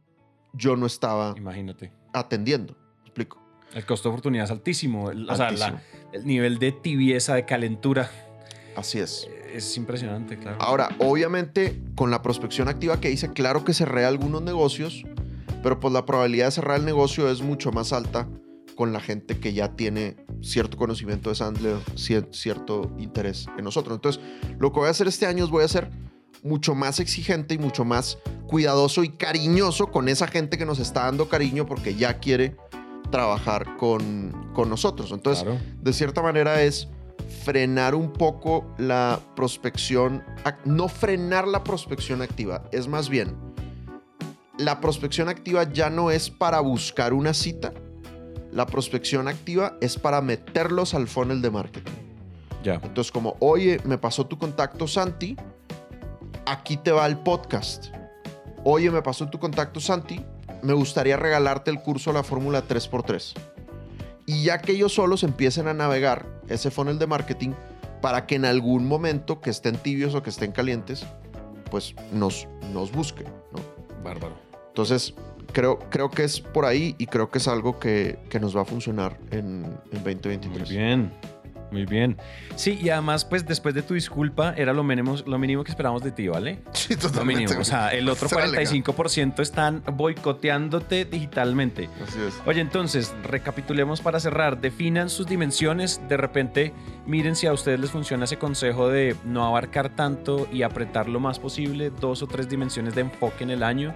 yo 0.55 0.77
no 0.77 0.87
estaba 0.87 1.35
Imagínate. 1.37 1.93
atendiendo. 2.13 2.75
¿Me 3.03 3.07
explico? 3.07 3.41
El 3.75 3.85
costo 3.87 4.09
de 4.09 4.13
oportunidad 4.15 4.45
es 4.45 4.51
altísimo. 4.51 5.11
El, 5.11 5.29
o 5.29 5.35
sea, 5.37 5.51
la- 5.51 5.67
Altísimo. 5.67 5.81
el 6.13 6.27
nivel 6.27 6.59
de 6.59 6.73
tibieza, 6.73 7.35
de 7.35 7.45
calentura, 7.45 8.11
Así 8.77 8.99
es. 8.99 9.29
es 9.53 9.77
impresionante, 9.77 10.39
claro. 10.39 10.57
Ahora, 10.61 10.89
obviamente, 10.99 11.81
con 11.95 12.11
la 12.11 12.23
prospección 12.23 12.69
activa 12.69 13.01
que 13.01 13.11
hice, 13.11 13.31
claro 13.33 13.65
que 13.65 13.73
cerré 13.75 14.05
algunos 14.05 14.43
negocios, 14.43 15.05
pero 15.63 15.81
pues 15.81 15.93
la 15.93 16.05
probabilidad 16.07 16.47
de 16.47 16.53
cerrar 16.53 16.79
el 16.79 16.85
negocio 16.85 17.29
es 17.31 17.41
mucho 17.43 17.73
más 17.73 17.93
alta 17.93 18.29
con 18.77 18.93
la 18.93 19.01
gente 19.01 19.39
que 19.39 19.53
ya 19.53 19.77
tiene 19.77 20.17
cierto 20.43 20.77
conocimiento 20.77 21.31
de 21.31 21.37
Sandler, 21.37 21.77
cier- 21.95 22.29
cierto 22.33 22.91
interés 22.99 23.47
en 23.57 23.65
nosotros. 23.65 23.97
Entonces, 23.97 24.21
lo 24.59 24.73
que 24.73 24.81
voy 24.81 24.89
a 24.89 24.91
hacer 24.91 25.07
este 25.07 25.27
año 25.27 25.45
es 25.45 25.51
voy 25.51 25.63
a 25.65 25.69
ser 25.69 25.91
mucho 26.45 26.75
más 26.75 27.01
exigente 27.01 27.55
y 27.55 27.59
mucho 27.59 27.85
más 27.85 28.19
cuidadoso 28.47 29.03
y 29.03 29.09
cariñoso 29.09 29.89
con 29.91 30.09
esa 30.09 30.29
gente 30.29 30.57
que 30.59 30.67
nos 30.67 30.79
está 30.79 31.05
dando 31.05 31.29
cariño 31.29 31.67
porque 31.67 31.95
ya 31.97 32.19
quiere 32.19 32.57
trabajar 33.11 33.77
con, 33.77 34.51
con 34.55 34.69
nosotros. 34.69 35.11
Entonces, 35.11 35.43
Claro. 35.45 35.59
de 35.81 35.93
cierta 35.93 36.23
manera 36.23 36.63
es 36.63 36.89
frenar 37.45 37.95
un 37.95 38.13
poco 38.13 38.67
la 38.79 39.19
prospección, 39.35 40.23
no 40.65 40.89
frenar 40.89 41.49
la 41.49 41.65
prospección 41.65 42.23
activa, 42.23 42.69
es 42.71 42.87
más 42.87 43.09
bien, 43.09 43.35
la 44.59 44.81
prospección 44.81 45.29
activa 45.29 45.65
ya 45.73 45.91
no 45.91 46.11
es 46.11 46.31
para 46.31 46.61
buscar 46.61 47.13
una 47.13 47.33
cita, 47.35 47.73
la 48.53 48.67
prospección 48.67 49.27
activa 49.29 49.77
es 49.81 49.97
para 49.99 50.21
meterlos 50.21 50.95
al 50.95 51.09
funnel 51.09 51.41
de 51.43 51.51
marketing. 51.51 51.93
Ya. 52.63 52.75
Entonces, 52.75 53.11
como, 53.11 53.37
oye, 53.41 53.81
me 53.85 53.99
pasó 53.99 54.27
tu 54.27 54.39
contacto 54.39 54.87
Santi, 54.87 55.37
aquí 56.47 56.77
te 56.77 56.93
va 56.93 57.07
el 57.07 57.19
podcast. 57.19 57.87
Oye, 58.65 58.91
me 58.91 59.03
pasó 59.03 59.29
tu 59.29 59.39
contacto 59.39 59.81
Santi, 59.81 60.25
me 60.63 60.73
gustaría 60.73 61.17
regalarte 61.17 61.71
el 61.71 61.81
curso 61.83 62.13
La 62.13 62.23
Fórmula 62.23 62.67
3x3. 62.67 63.35
Y 64.27 64.45
ya 64.45 64.59
que 64.59 64.73
ellos 64.73 64.95
solos 64.95 65.23
empiecen 65.23 65.69
a 65.69 65.75
navegar 65.75 66.27
ese 66.49 66.71
funnel 66.71 66.99
de 66.99 67.07
marketing 67.07 67.51
para 68.01 68.27
que 68.27 68.37
en 68.37 68.45
algún 68.45 68.87
momento 68.87 69.41
que 69.41 69.51
estén 69.51 69.77
tibios 69.77 70.15
o 70.15 70.23
que 70.23 70.31
estén 70.31 70.53
calientes, 70.53 71.05
pues 71.71 71.95
nos, 72.13 72.49
nos 72.73 72.91
busquen, 72.93 73.27
¿no? 73.53 74.03
Bárbaro. 74.03 74.37
Entonces, 74.69 75.15
creo, 75.53 75.79
creo 75.91 76.11
que 76.11 76.25
es 76.25 76.41
por 76.41 76.65
ahí 76.65 76.95
y 76.99 77.07
creo 77.07 77.31
que 77.31 77.39
es 77.39 77.49
algo 77.49 77.79
que, 77.79 78.19
que 78.31 78.41
nos 78.41 78.57
va 78.57 78.63
a 78.63 78.65
funcionar 78.65 79.19
en, 79.31 79.65
en 79.93 80.05
2023. 80.05 80.69
Muy 80.69 80.77
bien. 80.77 81.13
Muy 81.75 81.87
bien. 81.87 82.17
Sí, 82.55 82.79
y 82.81 82.91
además, 82.91 83.25
pues 83.25 83.45
después 83.45 83.75
de 83.75 83.83
tu 83.83 83.95
disculpa, 83.95 84.55
era 84.57 84.73
lo 84.73 84.85
mínimo, 84.85 85.17
lo 85.27 85.41
mínimo 85.41 85.65
que 85.65 85.73
esperábamos 85.73 86.05
de 86.05 86.13
ti, 86.13 86.29
¿vale? 86.29 86.61
Sí, 86.73 86.95
Lo 87.17 87.25
mínimo. 87.25 87.51
O 87.59 87.65
sea, 87.65 87.89
el 87.89 88.09
otro 88.09 88.29
Será 88.29 88.47
legal. 88.47 88.65
45% 88.65 89.41
están 89.41 89.83
boicoteándote 89.93 91.05
digitalmente. 91.05 91.91
Así 92.07 92.21
es. 92.29 92.41
Oye, 92.47 92.61
entonces, 92.61 93.13
recapitulemos 93.25 94.01
para 94.03 94.21
cerrar. 94.21 94.61
Definan 94.61 95.11
sus 95.11 95.27
dimensiones. 95.27 96.01
De 96.09 96.17
repente, 96.17 96.73
miren 97.07 97.35
si 97.35 97.49
a 97.49 97.53
ustedes 97.53 97.81
les 97.81 97.91
funciona 97.91 98.27
ese 98.27 98.37
consejo 98.39 98.89
de 98.89 99.17
no 99.25 99.45
abarcar 99.45 99.89
tanto 99.89 100.47
y 100.53 100.63
apretar 100.63 101.09
lo 101.09 101.19
más 101.19 101.41
posible. 101.41 101.91
Dos 101.91 102.23
o 102.23 102.29
tres 102.29 102.49
dimensiones 102.49 102.95
de 102.95 103.01
enfoque 103.01 103.43
en 103.43 103.51
el 103.51 103.65
año. 103.65 103.95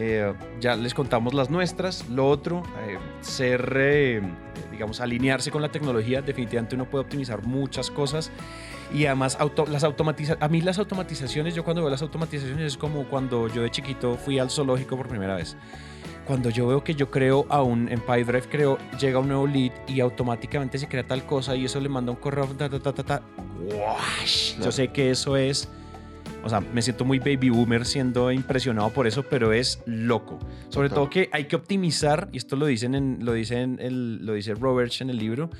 Eh, 0.00 0.32
ya 0.60 0.76
les 0.76 0.94
contamos 0.94 1.34
las 1.34 1.50
nuestras. 1.50 2.08
Lo 2.08 2.28
otro, 2.28 2.62
eh, 2.86 2.98
ser, 3.20 3.72
eh, 3.76 4.22
digamos, 4.78 5.00
alinearse 5.00 5.50
con 5.50 5.60
la 5.60 5.70
tecnología. 5.70 6.22
Definitivamente 6.22 6.76
uno 6.76 6.84
puede 6.88 7.02
optimizar 7.04 7.42
muchas 7.42 7.90
cosas. 7.90 8.30
Y 8.94 9.04
además, 9.06 9.36
auto- 9.40 9.66
las 9.66 9.82
automatiza 9.84 10.36
a 10.40 10.48
mí 10.48 10.60
las 10.62 10.78
automatizaciones, 10.78 11.54
yo 11.54 11.64
cuando 11.64 11.82
veo 11.82 11.90
las 11.90 12.00
automatizaciones 12.00 12.64
es 12.72 12.78
como 12.78 13.04
cuando 13.04 13.48
yo 13.48 13.62
de 13.62 13.70
chiquito 13.70 14.14
fui 14.14 14.38
al 14.38 14.50
zoológico 14.50 14.96
por 14.96 15.08
primera 15.08 15.34
vez 15.34 15.56
cuando 16.26 16.50
yo 16.50 16.66
veo 16.66 16.84
que 16.84 16.94
yo 16.94 17.10
creo 17.10 17.46
aún 17.48 17.88
en 17.90 18.00
PyDrive, 18.02 18.42
creo, 18.50 18.76
llega 19.00 19.18
un 19.18 19.28
nuevo 19.28 19.46
lead 19.46 19.72
y 19.86 20.00
automáticamente 20.00 20.76
se 20.78 20.86
crea 20.86 21.02
tal 21.06 21.24
cosa 21.24 21.56
y 21.56 21.64
eso 21.64 21.80
le 21.80 21.88
manda 21.88 22.12
un 22.12 22.18
correo, 22.18 22.44
ta, 22.48 22.68
ta, 22.68 22.78
ta, 22.78 22.92
ta, 22.92 23.02
ta. 23.02 23.22
Yo 24.62 24.70
sé 24.70 24.88
que 24.88 25.10
eso 25.10 25.38
es, 25.38 25.70
o 26.44 26.48
sea, 26.48 26.60
me 26.60 26.82
siento 26.82 27.04
muy 27.04 27.18
baby 27.18 27.50
boomer 27.50 27.84
siendo 27.84 28.30
impresionado 28.32 28.90
por 28.90 29.06
eso, 29.06 29.22
pero 29.28 29.52
es 29.52 29.82
loco. 29.86 30.38
Sobre 30.68 30.88
Total. 30.88 30.94
todo 31.04 31.10
que 31.10 31.28
hay 31.32 31.44
que 31.44 31.56
optimizar, 31.56 32.28
y 32.32 32.36
esto 32.38 32.56
lo 32.56 32.66
dicen 32.66 32.94
en, 32.94 33.18
lo 33.24 33.32
dicen 33.32 33.78
el, 33.80 34.24
lo 34.24 34.34
dice 34.34 34.54
Roberts 34.54 35.00
en 35.00 35.10
el 35.10 35.18
libro, 35.18 35.50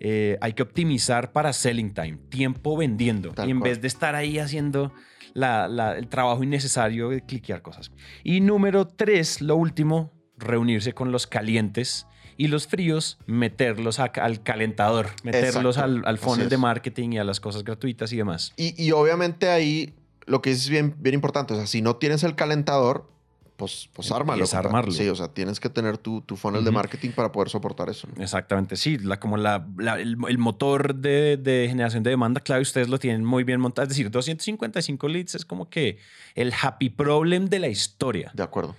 eh, 0.00 0.36
hay 0.40 0.52
que 0.54 0.62
optimizar 0.62 1.32
para 1.32 1.52
selling 1.52 1.94
time, 1.94 2.18
tiempo 2.28 2.76
vendiendo. 2.76 3.30
Tal 3.32 3.48
y 3.48 3.52
en 3.52 3.60
cual. 3.60 3.70
vez 3.70 3.80
de 3.80 3.86
estar 3.88 4.14
ahí 4.16 4.38
haciendo 4.38 4.92
la- 5.32 5.68
la- 5.68 5.96
el 5.96 6.08
trabajo 6.08 6.42
innecesario 6.42 7.08
de 7.10 7.24
cliquear 7.24 7.62
cosas. 7.62 7.92
Y 8.24 8.40
número 8.40 8.86
tres, 8.88 9.40
lo 9.40 9.54
último, 9.56 10.12
reunirse 10.36 10.92
con 10.92 11.12
los 11.12 11.26
calientes 11.28 12.06
y 12.44 12.48
los 12.48 12.66
fríos, 12.66 13.18
meterlos 13.26 13.98
a- 14.00 14.04
al 14.16 14.42
calentador, 14.42 15.08
meterlos 15.22 15.76
Exacto. 15.76 15.82
al, 15.82 16.02
al 16.06 16.18
funnel 16.18 16.48
de 16.48 16.54
es. 16.56 16.60
marketing 16.60 17.12
y 17.12 17.18
a 17.18 17.24
las 17.24 17.40
cosas 17.40 17.64
gratuitas 17.64 18.12
y 18.12 18.16
demás. 18.16 18.52
Y, 18.56 18.80
y 18.82 18.92
obviamente 18.92 19.48
ahí 19.48 19.94
lo 20.26 20.40
que 20.42 20.50
es 20.50 20.68
bien, 20.68 20.94
bien 20.98 21.14
importante, 21.14 21.54
o 21.54 21.56
sea, 21.56 21.66
si 21.66 21.82
no 21.82 21.96
tienes 21.96 22.22
el 22.22 22.34
calentador, 22.34 23.10
pues, 23.56 23.88
pues 23.92 24.10
ármalo. 24.10 24.44
Compa. 24.44 24.58
armarlo. 24.58 24.90
Sí, 24.92 25.08
o 25.08 25.14
sea, 25.14 25.28
tienes 25.28 25.60
que 25.60 25.68
tener 25.68 25.96
tu, 25.98 26.20
tu 26.22 26.36
funnel 26.36 26.64
de 26.64 26.70
Ujú. 26.70 26.78
marketing 26.78 27.10
para 27.10 27.30
poder 27.30 27.48
soportar 27.48 27.88
eso. 27.90 28.08
¿no? 28.16 28.20
Exactamente, 28.22 28.74
sí, 28.76 28.98
la, 28.98 29.20
como 29.20 29.36
la, 29.36 29.68
la- 29.78 30.00
el, 30.00 30.16
el 30.28 30.38
motor 30.38 30.96
de, 30.96 31.36
de 31.36 31.66
generación 31.68 32.02
de 32.02 32.10
demanda, 32.10 32.40
claro, 32.40 32.62
ustedes 32.62 32.88
lo 32.88 32.98
tienen 32.98 33.24
muy 33.24 33.44
bien 33.44 33.60
montado. 33.60 33.84
Es 33.84 33.90
decir, 33.90 34.10
255 34.10 35.06
leads 35.06 35.34
es 35.36 35.44
como 35.44 35.70
que 35.70 35.98
el 36.34 36.52
happy 36.60 36.90
problem 36.90 37.46
de 37.48 37.60
la 37.60 37.68
historia. 37.68 38.32
De 38.34 38.42
acuerdo. 38.42 38.74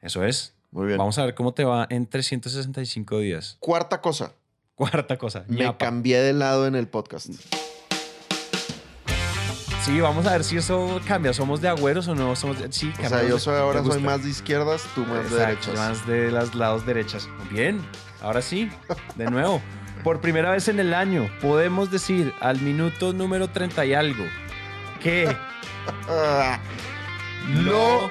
Eso 0.00 0.24
es. 0.24 0.54
Muy 0.76 0.88
bien. 0.88 0.98
Vamos 0.98 1.16
a 1.18 1.24
ver 1.24 1.34
cómo 1.34 1.54
te 1.54 1.64
va 1.64 1.86
en 1.88 2.06
365 2.06 3.18
días. 3.20 3.56
Cuarta 3.60 4.02
cosa, 4.02 4.32
Cuarta 4.74 5.16
cosa. 5.16 5.44
me 5.48 5.60
ñapa. 5.64 5.86
cambié 5.86 6.20
de 6.20 6.34
lado 6.34 6.66
en 6.66 6.74
el 6.74 6.86
podcast. 6.86 7.30
Sí, 9.82 10.00
vamos 10.00 10.26
a 10.26 10.32
ver 10.32 10.44
si 10.44 10.58
eso 10.58 11.00
cambia. 11.06 11.32
¿Somos 11.32 11.62
de 11.62 11.68
agüeros 11.68 12.08
o 12.08 12.14
no? 12.14 12.36
Somos 12.36 12.58
de- 12.60 12.70
Sí, 12.72 12.90
O 12.92 12.96
sea, 12.96 13.08
cambiamos 13.08 13.28
yo 13.30 13.38
soy 13.38 13.56
ahora 13.58 13.82
soy 13.84 14.02
más 14.02 14.22
de 14.22 14.28
izquierdas, 14.30 14.82
tú 14.94 15.06
más 15.06 15.30
de 15.30 15.36
derechas. 15.38 15.74
Más 15.76 16.06
de 16.06 16.30
los 16.30 16.54
lados 16.54 16.84
derechas. 16.84 17.26
Bien, 17.50 17.80
ahora 18.20 18.42
sí, 18.42 18.68
de 19.14 19.30
nuevo. 19.30 19.62
Por 20.04 20.20
primera 20.20 20.50
vez 20.50 20.68
en 20.68 20.78
el 20.78 20.92
año, 20.92 21.30
podemos 21.40 21.90
decir 21.90 22.34
al 22.40 22.60
minuto 22.60 23.14
número 23.14 23.48
30 23.48 23.86
y 23.86 23.94
algo 23.94 24.24
que 25.02 25.34
Ah, 26.08 26.58
no 27.64 28.10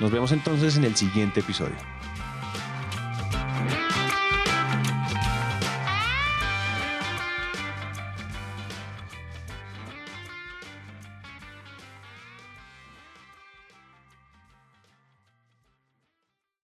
Nos 0.00 0.10
vemos 0.10 0.32
entonces 0.32 0.76
en 0.76 0.84
el 0.84 0.94
siguiente 0.94 1.40
episodio. 1.40 1.76